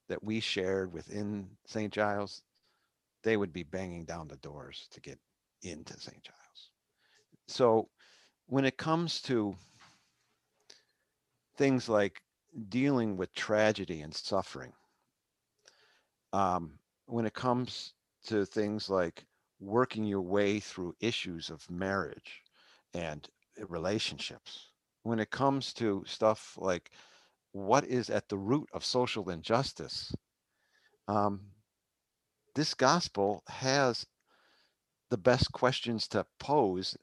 that 0.07 0.23
we 0.23 0.39
shared 0.39 0.91
within 0.91 1.47
St. 1.65 1.91
Giles, 1.91 2.43
they 3.23 3.37
would 3.37 3.53
be 3.53 3.63
banging 3.63 4.05
down 4.05 4.27
the 4.27 4.37
doors 4.37 4.87
to 4.91 5.01
get 5.01 5.19
into 5.63 5.99
St. 5.99 6.21
Giles. 6.23 6.69
So 7.47 7.89
when 8.47 8.65
it 8.65 8.77
comes 8.77 9.21
to 9.23 9.55
things 11.57 11.89
like 11.89 12.21
dealing 12.69 13.17
with 13.17 13.33
tragedy 13.33 14.01
and 14.01 14.13
suffering, 14.13 14.73
um, 16.33 16.73
when 17.05 17.25
it 17.25 17.33
comes 17.33 17.93
to 18.27 18.45
things 18.45 18.89
like 18.89 19.25
working 19.59 20.05
your 20.05 20.21
way 20.21 20.59
through 20.59 20.95
issues 20.99 21.49
of 21.49 21.69
marriage 21.69 22.43
and 22.93 23.27
relationships, 23.67 24.67
when 25.03 25.19
it 25.19 25.31
comes 25.31 25.73
to 25.73 26.03
stuff 26.07 26.55
like 26.57 26.91
what 27.51 27.83
is 27.85 28.09
at 28.09 28.29
the 28.29 28.37
root 28.37 28.69
of 28.73 28.85
social 28.85 29.29
injustice, 29.29 30.13
um, 31.07 31.41
this 32.59 32.73
gospel 32.73 33.41
has 33.47 34.05
the 35.09 35.17
best 35.17 35.49
questions 35.53 36.09
to 36.09 36.25
pose 36.39 36.97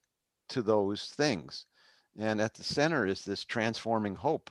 to 0.50 0.60
those 0.60 1.14
things. 1.16 1.64
And 2.18 2.42
at 2.42 2.52
the 2.52 2.62
center 2.62 3.06
is 3.06 3.24
this 3.24 3.42
transforming 3.42 4.14
hope 4.14 4.50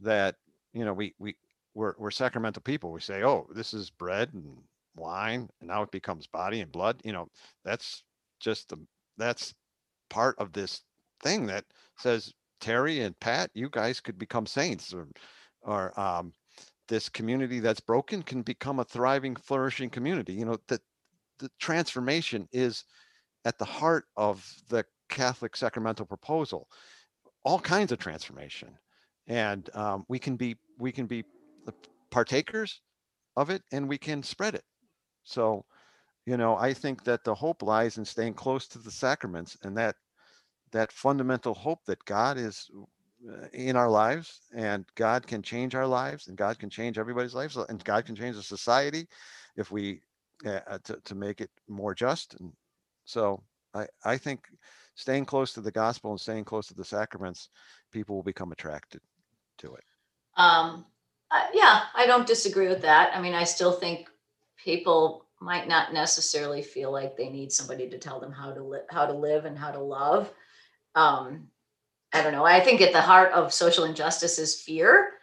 that, 0.00 0.34
you 0.72 0.84
know, 0.84 0.92
we, 0.92 1.14
we, 1.20 1.36
we're, 1.74 1.94
we're 1.98 2.10
sacramental 2.10 2.62
people. 2.62 2.90
We 2.90 3.00
say, 3.00 3.22
oh, 3.22 3.46
this 3.54 3.72
is 3.72 3.90
bread 3.90 4.30
and 4.34 4.56
wine, 4.96 5.48
and 5.60 5.68
now 5.68 5.82
it 5.82 5.92
becomes 5.92 6.26
body 6.26 6.62
and 6.62 6.72
blood. 6.72 7.00
You 7.04 7.12
know, 7.12 7.28
that's 7.64 8.02
just 8.40 8.70
the, 8.70 8.78
that's 9.16 9.54
part 10.10 10.34
of 10.40 10.52
this 10.52 10.82
thing 11.22 11.46
that 11.46 11.64
says, 11.96 12.34
Terry 12.60 13.02
and 13.02 13.18
Pat, 13.20 13.50
you 13.54 13.68
guys 13.70 14.00
could 14.00 14.18
become 14.18 14.46
saints 14.46 14.92
or, 14.92 15.06
or, 15.62 15.98
um, 15.98 16.32
this 16.88 17.08
community 17.08 17.60
that's 17.60 17.80
broken 17.80 18.22
can 18.22 18.42
become 18.42 18.80
a 18.80 18.84
thriving, 18.84 19.36
flourishing 19.36 19.90
community. 19.90 20.32
You 20.32 20.44
know, 20.44 20.58
that 20.68 20.80
the 21.38 21.50
transformation 21.58 22.48
is 22.52 22.84
at 23.44 23.58
the 23.58 23.64
heart 23.64 24.04
of 24.16 24.46
the 24.68 24.84
Catholic 25.08 25.56
sacramental 25.56 26.06
proposal. 26.06 26.68
All 27.44 27.58
kinds 27.58 27.92
of 27.92 27.98
transformation, 27.98 28.70
and 29.26 29.68
um, 29.74 30.04
we 30.08 30.18
can 30.18 30.36
be 30.36 30.56
we 30.78 30.92
can 30.92 31.06
be 31.06 31.24
partakers 32.10 32.80
of 33.36 33.50
it, 33.50 33.62
and 33.72 33.88
we 33.88 33.98
can 33.98 34.22
spread 34.22 34.54
it. 34.54 34.64
So, 35.24 35.64
you 36.24 36.36
know, 36.36 36.56
I 36.56 36.72
think 36.72 37.04
that 37.04 37.24
the 37.24 37.34
hope 37.34 37.62
lies 37.62 37.98
in 37.98 38.04
staying 38.04 38.34
close 38.34 38.66
to 38.68 38.78
the 38.78 38.90
sacraments, 38.90 39.58
and 39.62 39.76
that 39.76 39.96
that 40.72 40.90
fundamental 40.90 41.54
hope 41.54 41.80
that 41.86 42.04
God 42.04 42.38
is 42.38 42.70
in 43.52 43.76
our 43.76 43.88
lives 43.88 44.40
and 44.54 44.84
God 44.94 45.26
can 45.26 45.42
change 45.42 45.74
our 45.74 45.86
lives 45.86 46.28
and 46.28 46.36
God 46.36 46.58
can 46.58 46.70
change 46.70 46.98
everybody's 46.98 47.34
lives 47.34 47.56
and 47.56 47.82
God 47.84 48.04
can 48.04 48.16
change 48.16 48.36
the 48.36 48.42
society 48.42 49.06
if 49.56 49.70
we 49.70 50.00
uh, 50.44 50.60
uh, 50.66 50.78
to, 50.84 50.98
to 51.04 51.14
make 51.14 51.40
it 51.40 51.50
more 51.68 51.94
just 51.94 52.34
and 52.40 52.52
so 53.04 53.42
I, 53.74 53.86
I 54.04 54.18
think 54.18 54.46
staying 54.94 55.24
close 55.24 55.52
to 55.54 55.60
the 55.60 55.70
gospel 55.70 56.10
and 56.10 56.20
staying 56.20 56.44
close 56.44 56.66
to 56.68 56.74
the 56.74 56.84
sacraments 56.84 57.48
people 57.92 58.16
will 58.16 58.22
become 58.22 58.52
attracted 58.52 59.00
to 59.58 59.74
it. 59.74 59.84
Um 60.36 60.84
uh, 61.30 61.46
yeah 61.54 61.84
I 61.94 62.06
don't 62.06 62.26
disagree 62.26 62.68
with 62.68 62.82
that. 62.82 63.16
I 63.16 63.20
mean 63.20 63.34
I 63.34 63.44
still 63.44 63.72
think 63.72 64.08
people 64.62 65.26
might 65.40 65.68
not 65.68 65.92
necessarily 65.92 66.62
feel 66.62 66.92
like 66.92 67.16
they 67.16 67.28
need 67.28 67.52
somebody 67.52 67.88
to 67.88 67.98
tell 67.98 68.20
them 68.20 68.32
how 68.32 68.52
to 68.52 68.62
live 68.62 68.84
how 68.90 69.06
to 69.06 69.12
live 69.14 69.44
and 69.44 69.58
how 69.58 69.70
to 69.70 69.80
love. 69.80 70.30
Um 70.94 71.48
I 72.14 72.22
don't 72.22 72.32
know. 72.32 72.44
I 72.44 72.60
think 72.60 72.80
at 72.80 72.92
the 72.92 73.02
heart 73.02 73.32
of 73.32 73.52
social 73.52 73.84
injustice 73.84 74.38
is 74.38 74.60
fear. 74.60 75.14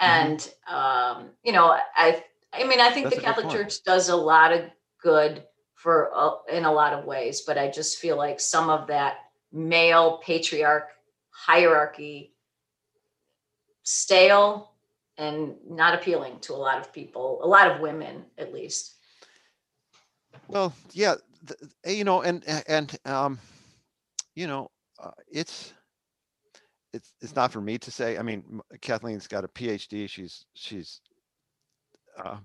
Mm-hmm. 0.00 0.24
And 0.24 0.38
mm-hmm. 0.38 0.74
um, 0.74 1.30
you 1.42 1.52
know, 1.52 1.76
I 1.96 2.22
I 2.52 2.64
mean, 2.64 2.80
I 2.80 2.90
think 2.90 3.06
That's 3.06 3.16
the 3.16 3.22
Catholic 3.22 3.50
Church 3.50 3.82
does 3.82 4.08
a 4.08 4.16
lot 4.16 4.52
of 4.52 4.62
good 5.02 5.44
for 5.74 6.10
uh, 6.14 6.30
in 6.50 6.64
a 6.64 6.72
lot 6.72 6.92
of 6.92 7.04
ways, 7.04 7.42
but 7.42 7.58
I 7.58 7.68
just 7.68 7.98
feel 7.98 8.16
like 8.16 8.40
some 8.40 8.70
of 8.70 8.86
that 8.86 9.18
male 9.52 10.18
patriarch 10.24 10.88
hierarchy 11.30 12.32
stale 13.82 14.72
and 15.18 15.54
not 15.68 15.94
appealing 15.94 16.38
to 16.40 16.52
a 16.52 16.56
lot 16.56 16.78
of 16.78 16.92
people, 16.92 17.40
a 17.42 17.46
lot 17.46 17.70
of 17.70 17.80
women 17.80 18.24
at 18.38 18.52
least. 18.52 18.94
Well, 20.48 20.74
yeah, 20.92 21.16
you 21.86 22.04
know, 22.04 22.22
and 22.22 22.44
and 22.68 22.96
um, 23.04 23.38
you 24.34 24.46
know, 24.46 24.70
uh, 25.02 25.10
it's 25.28 25.72
it's 26.96 27.12
it's 27.20 27.36
not 27.36 27.52
for 27.52 27.60
me 27.60 27.78
to 27.78 27.90
say. 27.90 28.18
I 28.18 28.22
mean, 28.22 28.60
Kathleen's 28.80 29.28
got 29.28 29.44
a 29.44 29.48
PhD. 29.48 30.08
She's 30.08 30.44
she's 30.54 31.00
uh, 32.18 32.38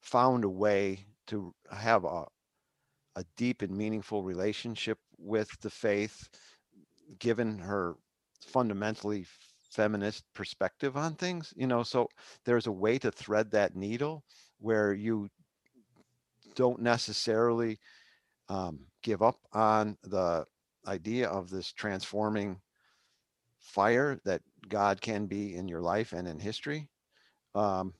found 0.00 0.44
a 0.44 0.48
way 0.48 1.06
to 1.28 1.54
have 1.70 2.04
a 2.04 2.24
a 3.16 3.24
deep 3.36 3.62
and 3.62 3.76
meaningful 3.76 4.22
relationship 4.22 4.98
with 5.18 5.48
the 5.60 5.70
faith, 5.70 6.28
given 7.18 7.58
her 7.58 7.96
fundamentally 8.46 9.26
feminist 9.70 10.24
perspective 10.34 10.96
on 10.96 11.14
things. 11.14 11.52
You 11.56 11.66
know, 11.66 11.82
so 11.82 12.08
there's 12.44 12.66
a 12.66 12.72
way 12.72 12.98
to 12.98 13.10
thread 13.10 13.50
that 13.50 13.76
needle 13.76 14.24
where 14.58 14.92
you 14.92 15.28
don't 16.54 16.80
necessarily 16.80 17.78
um, 18.48 18.80
give 19.02 19.22
up 19.22 19.36
on 19.52 19.96
the 20.02 20.46
idea 20.86 21.28
of 21.28 21.50
this 21.50 21.72
transforming 21.72 22.58
fire 23.68 24.18
that 24.24 24.42
God 24.68 25.00
can 25.00 25.26
be 25.26 25.54
in 25.54 25.68
your 25.68 25.80
life 25.80 26.12
and 26.12 26.26
in 26.26 26.38
history. 26.38 26.88
Um, 27.54 27.94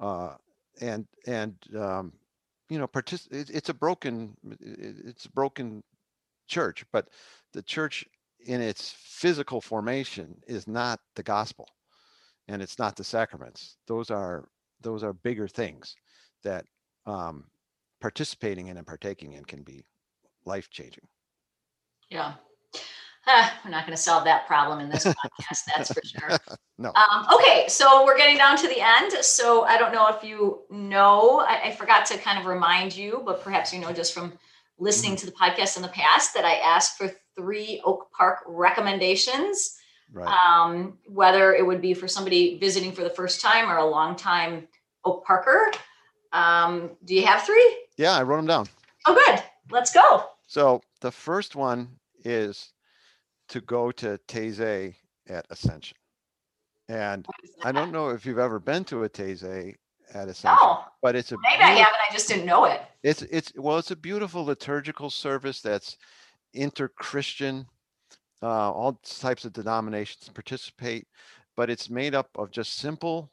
uh, 0.00 0.34
and 0.80 1.06
and 1.26 1.54
um, 1.76 2.12
you 2.68 2.78
know, 2.78 2.86
partic- 2.86 3.32
it, 3.32 3.50
it's 3.50 3.68
a 3.68 3.74
broken 3.74 4.36
it, 4.60 4.96
it's 5.04 5.26
a 5.26 5.32
broken 5.32 5.82
church, 6.46 6.84
but 6.92 7.08
the 7.52 7.62
church 7.62 8.04
in 8.46 8.60
its 8.60 8.94
physical 8.96 9.60
formation 9.60 10.40
is 10.46 10.68
not 10.68 11.00
the 11.16 11.22
gospel, 11.22 11.68
and 12.46 12.62
it's 12.62 12.78
not 12.78 12.96
the 12.96 13.04
sacraments. 13.04 13.76
Those 13.86 14.10
are 14.10 14.48
those 14.80 15.02
are 15.02 15.12
bigger 15.12 15.48
things 15.48 15.96
that 16.44 16.64
um, 17.06 17.44
participating 18.00 18.68
in 18.68 18.76
and 18.76 18.86
partaking 18.86 19.32
in 19.32 19.44
can 19.44 19.62
be 19.62 19.84
life 20.44 20.70
changing. 20.70 21.06
Yeah. 22.08 22.34
Ah, 23.28 23.60
we're 23.64 23.70
not 23.70 23.84
going 23.86 23.96
to 23.96 24.02
solve 24.02 24.24
that 24.24 24.46
problem 24.46 24.80
in 24.80 24.88
this 24.88 25.04
podcast, 25.04 25.60
that's 25.76 25.92
for 25.92 26.02
sure. 26.04 26.38
No. 26.80 26.92
Um, 26.94 27.26
okay, 27.34 27.64
so 27.66 28.04
we're 28.04 28.16
getting 28.16 28.36
down 28.36 28.56
to 28.56 28.68
the 28.68 28.80
end. 28.80 29.10
So 29.24 29.64
I 29.64 29.76
don't 29.78 29.92
know 29.92 30.06
if 30.06 30.22
you 30.22 30.60
know, 30.70 31.40
I, 31.40 31.62
I 31.64 31.70
forgot 31.74 32.06
to 32.06 32.18
kind 32.18 32.38
of 32.38 32.46
remind 32.46 32.94
you, 32.96 33.20
but 33.26 33.42
perhaps 33.42 33.72
you 33.74 33.80
know 33.80 33.92
just 33.92 34.14
from 34.14 34.32
listening 34.78 35.16
to 35.16 35.26
the 35.26 35.32
podcast 35.32 35.74
in 35.76 35.82
the 35.82 35.88
past 35.88 36.34
that 36.34 36.44
I 36.44 36.54
asked 36.54 36.96
for 36.96 37.10
three 37.36 37.82
Oak 37.84 38.12
Park 38.12 38.44
recommendations, 38.46 39.74
Right. 40.12 40.28
um, 40.28 40.98
whether 41.08 41.52
it 41.52 41.66
would 41.66 41.80
be 41.80 41.94
for 41.94 42.06
somebody 42.06 42.58
visiting 42.60 42.92
for 42.92 43.02
the 43.02 43.10
first 43.10 43.40
time 43.40 43.68
or 43.68 43.78
a 43.78 43.84
long 43.84 44.14
time 44.14 44.68
Oak 45.04 45.24
Parker. 45.26 45.72
Um, 46.32 46.92
do 47.04 47.14
you 47.14 47.26
have 47.26 47.42
three? 47.42 47.76
yeah, 47.96 48.12
I 48.16 48.22
wrote 48.22 48.36
them 48.36 48.46
down. 48.46 48.68
Oh, 49.06 49.14
good. 49.26 49.42
Let's 49.70 49.92
go. 49.92 50.26
So 50.46 50.80
the 51.00 51.10
first 51.10 51.56
one 51.56 51.88
is 52.24 52.70
to 53.48 53.60
go 53.60 53.90
to 53.92 54.18
Taizé 54.28 54.94
at 55.28 55.46
Ascension. 55.50 55.96
And 56.88 57.26
I 57.62 57.72
don't 57.72 57.92
know 57.92 58.10
if 58.10 58.24
you've 58.24 58.38
ever 58.38 58.58
been 58.58 58.84
to 58.86 59.04
a 59.04 59.08
Taizé 59.08 59.74
at 60.14 60.28
Ascension, 60.28 60.58
Oh, 60.60 60.84
but 61.02 61.16
it's 61.16 61.32
a 61.32 61.36
maybe 61.42 61.62
I 61.62 61.70
haven't. 61.70 61.96
I 62.08 62.12
just 62.12 62.28
didn't 62.28 62.46
know 62.46 62.64
it. 62.64 62.80
It's 63.02 63.22
it's 63.22 63.52
well, 63.56 63.78
it's 63.78 63.90
a 63.90 63.96
beautiful 63.96 64.44
liturgical 64.44 65.10
service 65.10 65.60
that's 65.60 65.96
inter-Christian. 66.54 67.66
Uh, 68.42 68.70
all 68.70 69.00
types 69.04 69.44
of 69.44 69.52
denominations 69.52 70.30
participate, 70.32 71.06
but 71.56 71.68
it's 71.68 71.90
made 71.90 72.14
up 72.14 72.28
of 72.36 72.50
just 72.50 72.78
simple 72.78 73.30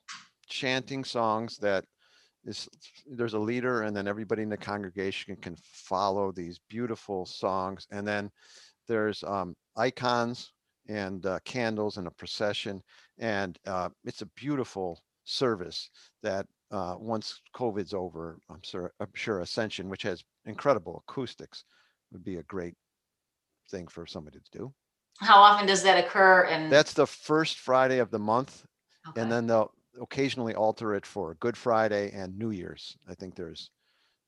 chanting 0.48 1.04
songs 1.04 1.58
that 1.58 1.86
is 2.46 2.68
there's 3.10 3.34
a 3.34 3.40
leader 3.40 3.84
and 3.84 3.96
then 3.96 4.08
everybody 4.08 4.44
in 4.44 4.50
the 4.50 4.58
congregation 4.58 5.36
can 5.38 5.56
follow 5.62 6.32
these 6.32 6.60
beautiful 6.70 7.26
songs 7.26 7.88
and 7.92 8.08
then 8.08 8.30
there's 8.88 9.24
um, 9.24 9.56
icons 9.76 10.52
and 10.88 11.26
uh, 11.26 11.40
candles 11.46 11.98
and 11.98 12.08
a 12.08 12.12
procession 12.12 12.82
and 13.18 13.58
uh, 13.66 13.90
it's 14.04 14.22
a 14.22 14.28
beautiful 14.36 15.02
service 15.24 15.90
that 16.22 16.46
uh, 16.72 16.96
once 16.98 17.42
COVID's 17.56 17.94
over, 17.94 18.40
I'm 18.50 18.62
sure, 18.64 18.92
I'm 19.00 19.12
sure 19.14 19.40
Ascension, 19.40 19.90
which 19.90 20.04
has 20.04 20.24
incredible 20.46 21.04
acoustics, 21.08 21.64
would 22.12 22.24
be 22.24 22.38
a 22.38 22.44
great 22.44 22.76
thing 23.72 23.88
for 23.88 24.06
somebody 24.06 24.40
to 24.40 24.58
do. 24.58 24.74
How 25.20 25.40
often 25.42 25.68
does 25.68 25.84
that 25.84 26.04
occur? 26.04 26.44
And 26.46 26.72
That's 26.72 26.94
the 26.94 27.08
first 27.08 27.60
Friday 27.60 28.00
of 28.00 28.12
the 28.12 28.20
month, 28.20 28.66
okay. 29.10 29.22
and 29.22 29.32
then 29.32 29.48
they'll 29.48 29.72
occasionally 30.02 30.56
alter 30.56 30.94
it 30.94 31.06
for 31.06 31.36
Good 31.36 31.56
Friday 31.56 32.12
and 32.14 32.38
New 32.38 32.52
Year's. 32.52 32.98
I 33.08 33.14
think 33.14 33.36
there's, 33.36 33.70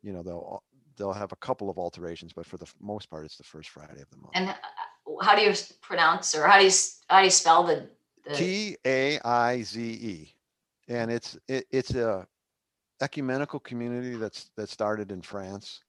you 0.02 0.14
know, 0.14 0.24
they'll 0.24 0.64
they'll 0.98 1.14
have 1.14 1.32
a 1.32 1.38
couple 1.38 1.70
of 1.70 1.78
alterations, 1.78 2.34
but 2.34 2.46
for 2.46 2.58
the 2.58 2.68
most 2.80 3.10
part, 3.10 3.26
it's 3.26 3.38
the 3.38 3.44
first 3.44 3.70
Friday 3.70 4.02
of 4.02 4.10
the 4.10 4.18
month. 4.18 4.32
And 4.34 4.50
uh, 4.50 5.24
how 5.24 5.36
do 5.36 5.42
you 5.42 5.54
pronounce 5.82 6.36
or 6.36 6.46
how 6.48 6.60
do 6.60 6.66
you 6.66 6.72
how 7.10 7.20
do 7.20 7.26
you 7.26 7.32
spell 7.32 7.64
the? 7.64 7.90
the 8.26 8.36
T 8.36 8.78
A 8.86 9.20
I 9.20 9.62
Z 9.62 9.82
E, 9.82 10.34
and 10.88 11.12
it's 11.12 11.38
it, 11.48 11.66
it's 11.72 11.96
a 11.96 12.28
ecumenical 13.02 13.60
community 13.60 14.16
that's 14.16 14.50
that 14.58 14.70
started 14.70 15.12
in 15.12 15.22
France, 15.22 15.82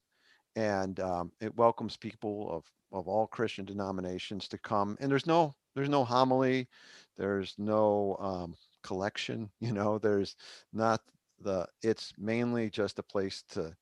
and 0.57 1.01
um, 1.01 1.33
it 1.41 1.55
welcomes 1.57 1.97
people 1.97 2.51
of 2.51 2.65
of 2.93 3.09
all 3.09 3.27
Christian 3.27 3.65
denominations 3.65 4.49
to 4.49 4.59
come. 4.59 4.97
And 5.01 5.11
there's 5.11 5.27
no 5.27 5.55
there's 5.75 5.89
no 5.89 6.05
homily, 6.05 6.69
there's 7.17 7.55
no 7.59 8.17
um, 8.21 8.55
collection. 8.83 9.51
You 9.61 9.73
know, 9.73 9.99
there's 9.99 10.37
not 10.73 11.01
the. 11.41 11.67
It's 11.83 12.13
mainly 12.19 12.71
just 12.71 12.99
a 12.99 13.03
place 13.03 13.43
to 13.51 13.75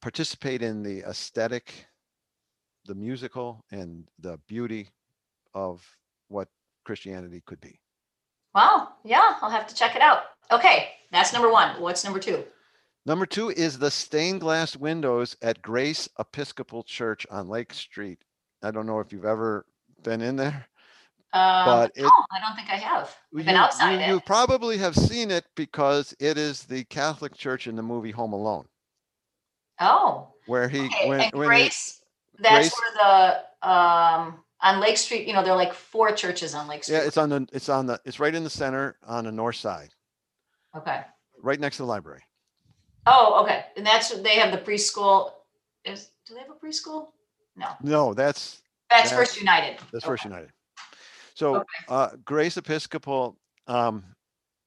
participate 0.00 0.62
in 0.62 0.82
the 0.82 1.00
aesthetic, 1.08 1.86
the 2.86 2.94
musical, 2.94 3.64
and 3.70 4.04
the 4.18 4.38
beauty 4.46 4.88
of 5.54 5.84
what 6.28 6.48
Christianity 6.84 7.42
could 7.46 7.60
be. 7.60 7.80
wow, 8.54 8.88
yeah, 9.04 9.36
I'll 9.40 9.50
have 9.50 9.66
to 9.68 9.74
check 9.74 9.94
it 9.94 10.02
out. 10.02 10.22
Okay, 10.50 10.90
that's 11.12 11.32
number 11.32 11.50
one. 11.52 11.80
What's 11.80 12.02
number 12.04 12.18
two? 12.18 12.44
Number 13.06 13.26
two 13.26 13.50
is 13.50 13.78
the 13.78 13.90
stained 13.90 14.40
glass 14.40 14.76
windows 14.76 15.36
at 15.42 15.62
Grace 15.62 16.08
Episcopal 16.18 16.82
Church 16.82 17.26
on 17.30 17.48
Lake 17.48 17.72
Street. 17.72 18.18
I 18.62 18.70
don't 18.70 18.86
know 18.86 19.00
if 19.00 19.12
you've 19.12 19.24
ever 19.24 19.64
been 20.02 20.20
in 20.20 20.36
there. 20.36 20.66
Um, 21.34 21.66
But 21.66 21.92
it- 21.94 22.02
no, 22.02 22.10
I 22.32 22.40
don't 22.40 22.56
think 22.56 22.70
I 22.70 22.76
have. 22.76 23.14
I've 23.36 23.44
been 23.44 23.54
You- 23.54 23.60
outside 23.60 24.06
you, 24.06 24.14
you 24.14 24.20
probably 24.20 24.78
have 24.78 24.96
seen 24.96 25.30
it 25.30 25.44
because 25.54 26.14
it 26.18 26.38
is 26.38 26.64
the 26.64 26.84
Catholic 26.84 27.34
Church 27.36 27.66
in 27.66 27.76
the 27.76 27.82
movie 27.82 28.10
Home 28.12 28.32
Alone, 28.32 28.66
Oh, 29.80 30.28
where 30.46 30.68
he 30.68 30.86
okay. 30.86 31.08
when 31.08 31.18
when 31.18 31.24
he- 31.26 31.30
Grace, 31.30 32.00
that's 32.38 32.70
Grace- 32.70 32.74
where 33.00 33.40
the 33.62 33.68
um 33.68 34.42
on 34.60 34.80
Lake 34.80 34.96
Street. 34.96 35.26
You 35.26 35.34
know, 35.34 35.42
there 35.42 35.52
are 35.52 35.56
like 35.56 35.72
four 35.74 36.12
churches 36.12 36.54
on 36.54 36.66
Lake 36.68 36.84
Street. 36.84 36.96
yeah, 36.96 37.02
it's 37.04 37.16
on 37.16 37.28
the 37.28 37.46
it's 37.52 37.68
on 37.68 37.86
the 37.86 38.00
it's 38.04 38.18
right 38.20 38.34
in 38.34 38.44
the 38.44 38.50
center 38.50 38.96
on 39.06 39.24
the 39.24 39.32
north 39.32 39.56
side, 39.56 39.94
okay. 40.76 41.02
right 41.42 41.60
next 41.60 41.76
to 41.76 41.82
the 41.82 41.86
library. 41.86 42.22
Oh, 43.06 43.42
okay. 43.42 43.64
And 43.76 43.86
that's 43.86 44.10
they 44.20 44.36
have 44.36 44.52
the 44.52 44.58
preschool. 44.58 45.32
Is 45.84 46.10
do 46.26 46.34
they 46.34 46.40
have 46.40 46.50
a 46.50 46.54
preschool? 46.66 47.08
No, 47.56 47.68
No, 47.82 48.14
that's 48.14 48.62
that's 48.90 49.10
That's- 49.10 49.12
First 49.12 49.38
United. 49.40 49.78
That's 49.92 50.04
Okay. 50.04 50.06
First 50.12 50.24
United. 50.24 50.50
So 51.34 51.56
Okay. 51.56 51.64
uh, 51.88 52.08
Grace 52.24 52.56
Episcopal 52.56 53.36
um, 53.68 54.04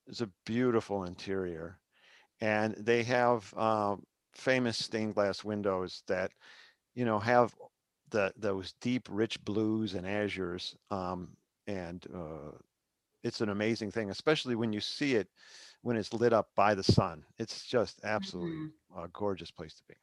is 0.07 0.21
a 0.21 0.29
beautiful 0.45 1.03
interior, 1.03 1.77
and 2.39 2.73
they 2.75 3.03
have 3.03 3.53
um, 3.57 4.03
famous 4.33 4.77
stained 4.77 5.15
glass 5.15 5.43
windows 5.43 6.03
that 6.07 6.31
you 6.95 7.05
know 7.05 7.19
have 7.19 7.55
the 8.09 8.33
those 8.37 8.73
deep, 8.81 9.07
rich 9.09 9.43
blues 9.45 9.93
and 9.93 10.05
azures, 10.05 10.75
um, 10.91 11.35
and 11.67 12.05
uh, 12.13 12.51
it's 13.23 13.41
an 13.41 13.49
amazing 13.49 13.91
thing, 13.91 14.09
especially 14.09 14.55
when 14.55 14.73
you 14.73 14.81
see 14.81 15.15
it 15.15 15.27
when 15.81 15.97
it's 15.97 16.13
lit 16.13 16.33
up 16.33 16.49
by 16.55 16.75
the 16.75 16.83
sun. 16.83 17.23
It's 17.37 17.65
just 17.65 17.99
absolutely 18.03 18.57
Mhm. 18.57 19.03
a 19.05 19.07
gorgeous 19.09 19.51
place 19.51 19.73
to 19.75 19.83
be. 19.87 19.95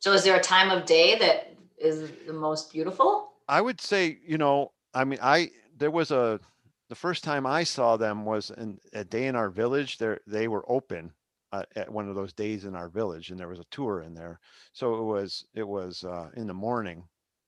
So, 0.00 0.12
is 0.12 0.24
there 0.24 0.36
a 0.36 0.40
time 0.42 0.70
of 0.70 0.86
day 0.86 1.18
that 1.18 1.54
is 1.78 2.10
the 2.26 2.32
most 2.32 2.72
beautiful? 2.72 3.32
I 3.48 3.60
would 3.60 3.80
say, 3.80 4.18
you 4.26 4.38
know, 4.38 4.72
I 4.94 5.04
mean, 5.04 5.18
I 5.22 5.50
there 5.76 5.90
was 5.90 6.10
a 6.10 6.40
the 6.88 6.94
first 6.94 7.24
time 7.24 7.46
I 7.46 7.64
saw 7.64 7.96
them 7.96 8.24
was 8.24 8.50
in 8.50 8.78
a 8.92 9.04
day 9.04 9.26
in 9.26 9.36
our 9.36 9.50
village. 9.50 9.98
There 9.98 10.20
they 10.26 10.48
were 10.48 10.64
open 10.70 11.12
uh, 11.54 11.62
at 11.76 11.92
one 11.92 12.08
of 12.08 12.16
those 12.16 12.32
days 12.32 12.64
in 12.64 12.74
our 12.74 12.88
village, 12.88 13.30
and 13.30 13.38
there 13.38 13.48
was 13.48 13.60
a 13.60 13.70
tour 13.70 14.00
in 14.00 14.12
there. 14.12 14.40
So 14.72 14.96
it 14.96 15.04
was 15.04 15.46
it 15.54 15.66
was 15.66 16.02
uh, 16.02 16.30
in 16.36 16.48
the 16.48 16.54
morning, 16.54 17.04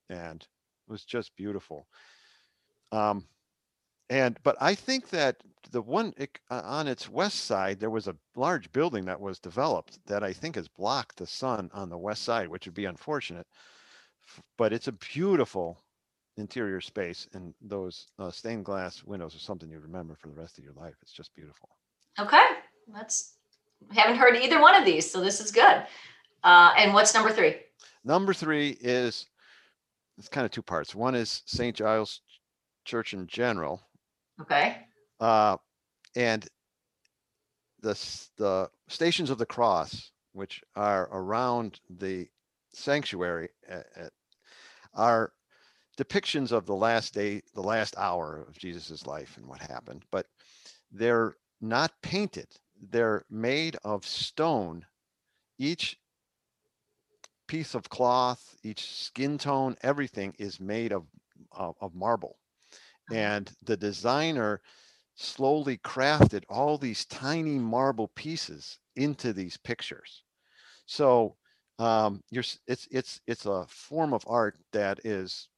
and 0.08 0.40
it 0.40 0.90
was 0.90 1.04
just 1.04 1.34
beautiful. 1.34 1.88
Um, 2.92 3.26
and 4.08 4.38
but 4.44 4.56
I 4.60 4.76
think 4.76 5.08
that 5.10 5.36
the 5.72 5.82
one 5.82 6.14
it, 6.16 6.38
uh, 6.50 6.62
on 6.64 6.86
its 6.86 7.08
west 7.08 7.46
side 7.46 7.80
there 7.80 7.90
was 7.90 8.06
a 8.06 8.14
large 8.36 8.70
building 8.70 9.04
that 9.06 9.20
was 9.20 9.40
developed 9.40 9.98
that 10.06 10.22
I 10.22 10.32
think 10.32 10.54
has 10.54 10.68
blocked 10.68 11.16
the 11.16 11.26
sun 11.26 11.68
on 11.72 11.88
the 11.88 11.98
west 11.98 12.22
side, 12.22 12.46
which 12.46 12.66
would 12.66 12.74
be 12.74 12.84
unfortunate. 12.84 13.46
But 14.56 14.72
it's 14.72 14.88
a 14.88 14.92
beautiful 14.92 15.82
interior 16.36 16.80
space, 16.80 17.26
and 17.32 17.54
those 17.60 18.06
uh, 18.20 18.30
stained 18.30 18.64
glass 18.64 19.02
windows 19.02 19.34
are 19.34 19.40
something 19.40 19.68
you 19.68 19.80
remember 19.80 20.14
for 20.14 20.28
the 20.28 20.40
rest 20.40 20.58
of 20.58 20.64
your 20.64 20.74
life. 20.74 20.94
It's 21.02 21.12
just 21.12 21.34
beautiful. 21.34 21.70
Okay, 22.20 22.46
that's 22.94 23.35
haven't 23.92 24.16
heard 24.16 24.36
either 24.36 24.60
one 24.60 24.74
of 24.74 24.84
these, 24.84 25.10
so 25.10 25.20
this 25.20 25.40
is 25.40 25.50
good. 25.50 25.84
Uh, 26.44 26.72
and 26.76 26.92
what's 26.94 27.14
number 27.14 27.32
three? 27.32 27.56
Number 28.04 28.32
three 28.32 28.76
is 28.80 29.26
it's 30.18 30.28
kind 30.28 30.44
of 30.44 30.50
two 30.50 30.62
parts. 30.62 30.94
One 30.94 31.14
is 31.14 31.42
St. 31.46 31.74
Giles 31.76 32.20
Church 32.84 33.14
in 33.14 33.26
general, 33.26 33.82
Okay. 34.40 34.78
uh, 35.20 35.56
and 36.14 36.46
the 37.80 37.98
the 38.36 38.70
Stations 38.88 39.28
of 39.30 39.38
the 39.38 39.46
Cross, 39.46 40.12
which 40.32 40.62
are 40.76 41.08
around 41.12 41.80
the 41.90 42.28
sanctuary, 42.72 43.48
at, 43.68 43.86
at, 43.96 44.12
are 44.94 45.32
depictions 45.98 46.52
of 46.52 46.64
the 46.66 46.74
last 46.74 47.12
day, 47.12 47.42
the 47.54 47.62
last 47.62 47.96
hour 47.98 48.44
of 48.48 48.56
Jesus's 48.56 49.06
life 49.06 49.36
and 49.36 49.46
what 49.46 49.60
happened. 49.60 50.04
But 50.12 50.26
they're 50.92 51.36
not 51.60 51.92
painted; 52.02 52.48
they're 52.90 53.24
made 53.30 53.76
of 53.84 54.06
stone. 54.06 54.86
Each 55.58 55.98
piece 57.46 57.74
of 57.74 57.88
cloth, 57.88 58.56
each 58.62 58.92
skin 58.92 59.38
tone, 59.38 59.76
everything 59.82 60.34
is 60.38 60.60
made 60.60 60.92
of 60.92 61.04
of, 61.52 61.76
of 61.80 61.94
marble, 61.94 62.38
and 63.12 63.50
the 63.62 63.76
designer 63.76 64.60
slowly 65.16 65.78
crafted 65.78 66.44
all 66.48 66.78
these 66.78 67.04
tiny 67.06 67.58
marble 67.58 68.08
pieces 68.08 68.78
into 68.96 69.32
these 69.32 69.56
pictures. 69.56 70.24
So 70.86 71.36
um, 71.78 72.22
you're 72.30 72.44
it's 72.66 72.88
it's 72.90 73.20
it's 73.26 73.46
a 73.46 73.66
form 73.68 74.12
of 74.14 74.24
art 74.26 74.58
that 74.72 75.00
is 75.04 75.48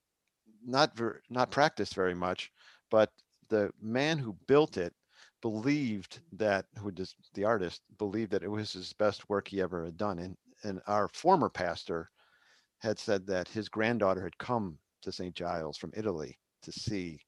not 0.64 0.96
ver- 0.96 1.22
not 1.30 1.50
practiced 1.50 1.94
very 1.94 2.14
much, 2.14 2.52
but 2.90 3.12
the 3.48 3.72
man 3.80 4.18
who 4.18 4.36
built 4.46 4.76
it 4.76 4.94
believed 5.40 6.20
that 6.32 6.66
who 6.78 6.90
does 6.90 7.14
the 7.34 7.44
artist 7.44 7.82
believed 7.98 8.30
that 8.32 8.42
it 8.42 8.50
was 8.50 8.72
his 8.72 8.92
best 8.92 9.28
work 9.28 9.48
he 9.48 9.60
ever 9.60 9.84
had 9.84 9.96
done 9.96 10.18
and 10.18 10.36
and 10.64 10.80
our 10.86 11.08
former 11.08 11.48
pastor 11.48 12.10
had 12.80 12.98
said 12.98 13.26
that 13.26 13.48
his 13.48 13.68
granddaughter 13.68 14.22
had 14.22 14.36
come 14.38 14.78
to 15.02 15.12
St. 15.12 15.34
Giles 15.34 15.76
from 15.78 15.92
Italy 15.96 16.38
to 16.62 16.72
see 16.72 17.20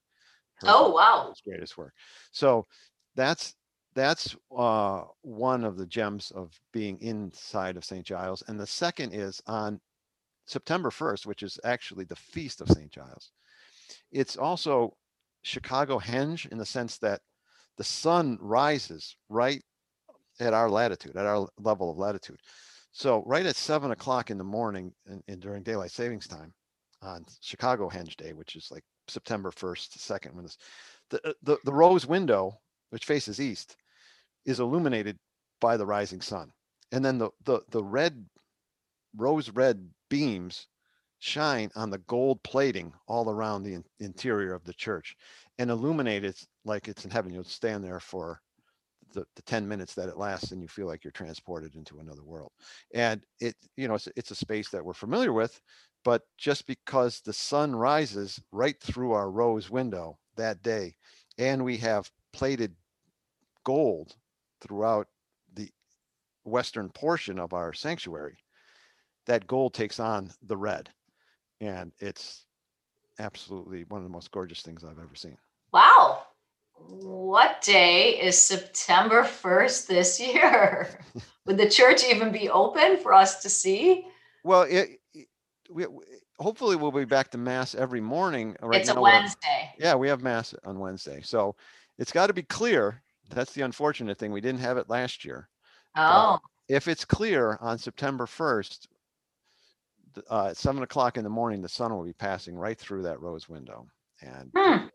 her 0.56 0.68
Oh, 0.68 0.90
wow. 0.90 1.28
his 1.28 1.40
greatest 1.40 1.76
work. 1.76 1.94
So 2.32 2.66
that's 3.14 3.54
that's 3.94 4.36
uh, 4.56 5.02
one 5.22 5.64
of 5.64 5.76
the 5.76 5.86
gems 5.86 6.30
of 6.30 6.52
being 6.72 7.00
inside 7.00 7.76
of 7.76 7.84
St. 7.84 8.06
Giles. 8.06 8.42
And 8.46 8.58
the 8.58 8.66
second 8.66 9.12
is 9.12 9.42
on 9.48 9.80
September 10.46 10.90
1st, 10.90 11.26
which 11.26 11.42
is 11.42 11.58
actually 11.64 12.04
the 12.04 12.14
feast 12.16 12.60
of 12.60 12.68
St. 12.68 12.90
Giles. 12.90 13.32
It's 14.12 14.36
also 14.36 14.96
Chicago 15.42 15.98
henge 15.98 16.50
in 16.52 16.58
the 16.58 16.66
sense 16.66 16.98
that 16.98 17.20
the 17.80 17.84
sun 17.84 18.36
rises 18.42 19.16
right 19.30 19.62
at 20.38 20.52
our 20.52 20.68
latitude, 20.68 21.16
at 21.16 21.24
our 21.24 21.48
level 21.58 21.90
of 21.90 21.96
latitude. 21.96 22.38
So 22.92 23.22
right 23.24 23.46
at 23.46 23.56
seven 23.56 23.90
o'clock 23.90 24.30
in 24.30 24.36
the 24.36 24.44
morning 24.44 24.92
and, 25.06 25.22
and 25.28 25.40
during 25.40 25.62
daylight 25.62 25.90
savings 25.90 26.28
time 26.28 26.52
on 27.00 27.24
Chicago 27.40 27.88
henge 27.88 28.16
day, 28.16 28.34
which 28.34 28.54
is 28.54 28.68
like 28.70 28.84
September 29.08 29.50
1st, 29.50 29.96
2nd, 29.96 30.34
when 30.34 30.44
this 30.44 30.58
the, 31.08 31.26
uh, 31.26 31.32
the 31.42 31.56
the 31.64 31.72
rose 31.72 32.06
window 32.06 32.60
which 32.90 33.06
faces 33.06 33.40
east 33.40 33.78
is 34.44 34.60
illuminated 34.60 35.18
by 35.58 35.78
the 35.78 35.86
rising 35.86 36.20
sun 36.20 36.52
and 36.92 37.02
then 37.02 37.16
the 37.16 37.30
the 37.46 37.60
the 37.70 37.82
red 37.82 38.26
rose 39.16 39.48
red 39.48 39.88
beams 40.10 40.66
shine 41.18 41.70
on 41.76 41.88
the 41.88 41.98
gold 41.98 42.42
plating 42.42 42.92
all 43.06 43.30
around 43.30 43.62
the 43.62 43.74
in- 43.74 43.84
interior 44.00 44.52
of 44.52 44.64
the 44.64 44.74
church 44.74 45.16
and 45.60 45.70
illuminate 45.70 46.24
it 46.24 46.42
like 46.64 46.88
it's 46.88 47.04
in 47.04 47.10
heaven. 47.10 47.34
You'll 47.34 47.44
stand 47.44 47.84
there 47.84 48.00
for 48.00 48.40
the, 49.12 49.26
the 49.36 49.42
10 49.42 49.68
minutes 49.68 49.94
that 49.94 50.08
it 50.08 50.16
lasts 50.16 50.52
and 50.52 50.62
you 50.62 50.68
feel 50.68 50.86
like 50.86 51.04
you're 51.04 51.10
transported 51.10 51.74
into 51.74 51.98
another 51.98 52.24
world. 52.24 52.50
And 52.94 53.22
it 53.40 53.54
you 53.76 53.86
know 53.86 53.94
it's, 53.94 54.08
it's 54.16 54.30
a 54.30 54.36
space 54.36 54.70
that 54.70 54.84
we're 54.84 54.94
familiar 54.94 55.34
with 55.34 55.60
but 56.02 56.22
just 56.38 56.66
because 56.66 57.20
the 57.20 57.32
sun 57.32 57.76
rises 57.76 58.40
right 58.52 58.80
through 58.80 59.12
our 59.12 59.30
rose 59.30 59.68
window 59.68 60.18
that 60.36 60.62
day 60.62 60.94
and 61.36 61.62
we 61.62 61.76
have 61.76 62.10
plated 62.32 62.74
gold 63.64 64.14
throughout 64.62 65.08
the 65.52 65.68
western 66.44 66.88
portion 66.88 67.38
of 67.38 67.52
our 67.52 67.74
sanctuary 67.74 68.38
that 69.26 69.46
gold 69.46 69.74
takes 69.74 70.00
on 70.00 70.30
the 70.42 70.56
red. 70.56 70.88
And 71.60 71.92
it's 71.98 72.46
absolutely 73.18 73.84
one 73.84 73.98
of 73.98 74.04
the 74.04 74.12
most 74.12 74.30
gorgeous 74.30 74.62
things 74.62 74.82
i've 74.82 74.98
ever 74.98 75.14
seen 75.14 75.36
Wow. 75.72 76.22
What 76.74 77.62
day 77.62 78.20
is 78.20 78.36
September 78.36 79.22
1st 79.22 79.86
this 79.86 80.20
year? 80.20 80.88
Would 81.46 81.58
the 81.58 81.68
church 81.68 82.02
even 82.04 82.32
be 82.32 82.48
open 82.48 82.96
for 82.98 83.12
us 83.12 83.42
to 83.42 83.48
see? 83.50 84.06
well 84.44 84.62
it, 84.62 85.00
it- 85.14 85.28
we, 85.72 85.86
hopefully 86.40 86.74
we'll 86.74 86.90
be 86.90 87.04
back 87.04 87.30
to 87.30 87.38
mass 87.38 87.76
every 87.76 88.00
morning 88.00 88.56
right 88.60 88.80
It's 88.80 88.90
a 88.90 88.94
now 88.94 89.02
we're- 89.02 89.18
Wednesday. 89.18 89.72
Yeah, 89.78 89.94
we 89.94 90.08
have 90.08 90.20
mass 90.22 90.52
on 90.64 90.80
Wednesday. 90.80 91.20
So 91.22 91.54
it's 91.98 92.10
got 92.12 92.26
to 92.26 92.32
be 92.32 92.42
clear. 92.42 93.02
That's 93.30 93.52
the 93.52 93.62
unfortunate 93.62 94.18
thing. 94.18 94.32
We 94.32 94.40
didn't 94.40 94.60
have 94.60 94.78
it 94.78 94.88
last 94.90 95.24
year. 95.24 95.48
Oh, 95.96 96.38
If 96.68 96.88
it's 96.88 97.04
clear 97.04 97.56
on 97.60 97.78
September 97.78 98.26
1st, 98.26 98.86
uh, 100.28 100.46
at 100.48 100.56
seven 100.56 100.82
o'clock 100.82 101.16
in 101.16 101.22
the 101.22 101.30
morning, 101.30 101.62
the 101.62 101.68
sun 101.68 101.94
will 101.94 102.04
be 102.04 102.12
passing 102.12 102.56
right 102.56 102.76
through 102.78 103.02
that 103.02 103.20
rose 103.20 103.48
window. 103.48 103.86
And 104.22 104.50
hmm. 104.56 104.86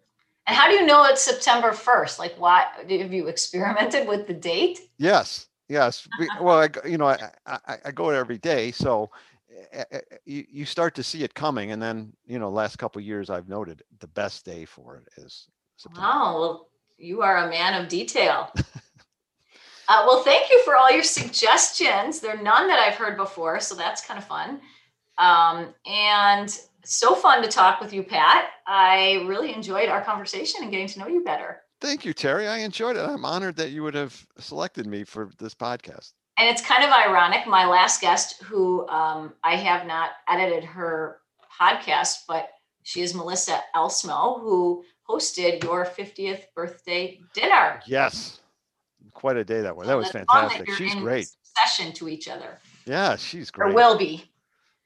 And 0.48 0.56
how 0.56 0.68
do 0.68 0.76
you 0.76 0.86
know 0.86 1.06
it's 1.06 1.22
September 1.22 1.72
1st? 1.72 2.20
Like, 2.20 2.36
why 2.38 2.66
have 2.88 3.14
you 3.14 3.28
experimented 3.28 4.08
with 4.08 4.28
the 4.28 4.34
date? 4.34 4.80
yes, 4.98 5.48
yes. 5.70 6.08
well, 6.40 6.60
I, 6.60 6.70
you 6.88 6.98
know, 6.98 7.08
I, 7.08 7.30
I, 7.48 7.78
I- 7.86 7.92
go 7.92 8.10
every 8.10 8.38
day. 8.38 8.72
So 8.72 9.10
eh, 9.72 9.84
eh, 9.92 10.00
eh, 10.12 10.18
you, 10.26 10.46
you 10.50 10.66
start 10.66 10.94
to 10.96 11.04
see 11.04 11.24
it 11.24 11.34
coming. 11.34 11.72
And 11.72 11.82
then, 11.82 12.14
you 12.28 12.38
know, 12.38 12.50
last 12.50 12.78
couple 12.78 13.00
of 13.00 13.06
years, 13.06 13.30
I've 13.30 13.50
noted 13.50 13.82
the 14.00 14.08
best 14.08 14.46
day 14.46 14.66
for 14.66 14.98
it 14.98 15.08
is 15.18 15.48
September. 15.78 16.08
Wow, 16.08 16.40
well, 16.40 16.68
you 16.98 17.22
are 17.22 17.48
a 17.48 17.50
man 17.50 17.82
of 17.82 17.90
detail. 17.90 18.52
uh, 19.90 20.04
well, 20.06 20.22
thank 20.24 20.52
you 20.52 20.62
for 20.64 20.76
all 20.76 20.92
your 20.92 21.04
suggestions. 21.04 22.20
There 22.20 22.38
are 22.38 22.44
none 22.44 22.68
that 22.68 22.80
I've 22.80 22.96
heard 22.96 23.18
before, 23.18 23.60
so 23.60 23.74
that's 23.74 24.06
kind 24.06 24.20
of 24.20 24.26
fun. 24.26 24.62
Um, 25.18 25.74
and 25.86 26.56
so 26.86 27.16
fun 27.16 27.42
to 27.42 27.48
talk 27.48 27.80
with 27.82 27.94
you, 27.94 28.04
Pat. 28.04 28.50
I 28.68 29.24
really 29.28 29.54
enjoyed 29.54 29.90
our 29.90 30.02
conversation 30.04 30.62
and 30.64 30.72
getting 30.72 30.88
to 30.88 31.00
know 31.00 31.08
you 31.08 31.24
better. 31.24 31.62
Thank 31.82 32.06
you, 32.06 32.14
Terry. 32.14 32.48
I 32.48 32.60
enjoyed 32.60 32.96
it. 32.96 33.02
I'm 33.02 33.26
honored 33.26 33.58
that 33.58 33.72
you 33.72 33.84
would 33.84 33.94
have 33.96 34.26
selected 34.40 34.88
me 34.88 35.04
for 35.04 35.30
this 35.40 35.54
podcast. 35.54 36.14
And 36.38 36.50
it's 36.50 36.62
kind 36.62 36.84
of 36.84 36.90
ironic. 36.92 37.48
My 37.48 37.66
last 37.66 38.02
guest, 38.02 38.42
who 38.44 38.88
um, 38.88 39.34
I 39.44 39.56
have 39.56 39.86
not 39.86 40.12
edited 40.28 40.64
her 40.64 41.20
podcast, 41.62 42.20
but 42.28 42.50
she 42.84 43.02
is 43.02 43.14
Melissa 43.14 43.62
Elsmo, 43.76 44.40
who 44.42 44.84
hosted 45.10 45.64
your 45.64 45.86
50th 45.86 46.44
birthday 46.56 47.20
dinner. 47.34 47.82
Yes. 47.88 48.40
Quite 49.14 49.38
a 49.38 49.46
day 49.46 49.62
that 49.62 49.76
was. 49.76 49.86
So 49.86 49.92
That 49.92 49.98
was 49.98 50.12
fun 50.12 50.26
that 50.28 50.52
fantastic. 50.52 50.72
She's 50.76 50.96
great. 50.96 51.28
Session 51.58 51.94
to 51.94 52.10
each 52.10 52.28
other, 52.28 52.60
Yeah, 52.86 53.16
she's 53.16 53.50
great. 53.50 53.72
or 53.72 53.74
will 53.74 53.98
be 53.98 54.30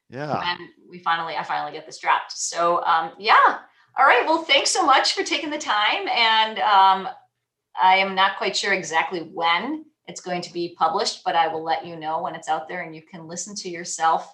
Yeah. 0.10 0.56
We 0.90 1.00
finally, 1.00 1.36
I 1.36 1.44
finally 1.44 1.72
get 1.72 1.86
this 1.86 2.00
dropped. 2.00 2.32
So, 2.38 2.84
um, 2.84 3.12
yeah. 3.18 3.60
All 3.98 4.06
right. 4.06 4.24
Well, 4.26 4.44
thanks 4.44 4.72
so 4.72 4.86
much 4.86 5.14
for 5.14 5.24
taking 5.24 5.50
the 5.50 5.58
time. 5.58 6.08
And 6.08 6.60
um, 6.60 7.10
I 7.82 7.96
am 7.98 8.16
not 8.16 8.38
quite 8.38 8.56
sure 8.56 8.74
exactly 8.74 9.22
when 9.22 9.86
it's 10.08 10.22
going 10.22 10.42
to 10.42 10.54
be 10.54 10.76
published, 10.78 11.24
but 11.24 11.36
I 11.36 11.48
will 11.48 11.64
let 11.64 11.86
you 11.86 11.96
know 11.96 12.22
when 12.22 12.36
it's 12.36 12.48
out 12.48 12.68
there 12.68 12.82
and 12.82 12.96
you 12.96 13.02
can 13.02 13.28
listen 13.28 13.56
to 13.56 13.70
yourself. 13.70 14.34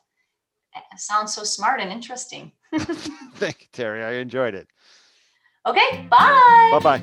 It 0.75 0.99
sounds 0.99 1.33
so 1.33 1.43
smart 1.43 1.79
and 1.79 1.91
interesting. 1.91 2.51
Thank 2.75 3.61
you, 3.61 3.67
Terry. 3.71 4.03
I 4.03 4.19
enjoyed 4.19 4.55
it. 4.55 4.67
Okay. 5.65 6.05
Bye. 6.09 6.69
Bye 6.73 6.79
bye. 6.79 7.01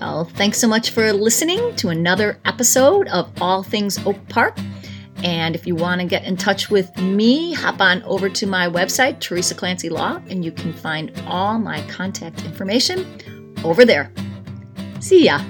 Well, 0.00 0.24
thanks 0.24 0.58
so 0.58 0.66
much 0.66 0.90
for 0.90 1.12
listening 1.12 1.76
to 1.76 1.90
another 1.90 2.40
episode 2.44 3.06
of 3.08 3.30
All 3.40 3.62
Things 3.62 4.04
Oak 4.04 4.16
Park. 4.28 4.58
And 5.22 5.54
if 5.54 5.66
you 5.66 5.74
want 5.74 6.00
to 6.00 6.06
get 6.06 6.24
in 6.24 6.36
touch 6.36 6.70
with 6.70 6.96
me, 6.98 7.52
hop 7.52 7.80
on 7.80 8.02
over 8.02 8.28
to 8.28 8.46
my 8.46 8.68
website, 8.68 9.20
Teresa 9.20 9.54
Clancy 9.54 9.88
Law, 9.88 10.20
and 10.28 10.44
you 10.44 10.52
can 10.52 10.72
find 10.72 11.12
all 11.26 11.58
my 11.58 11.80
contact 11.88 12.44
information 12.44 13.54
over 13.64 13.84
there. 13.84 14.12
See 15.00 15.24
ya. 15.24 15.40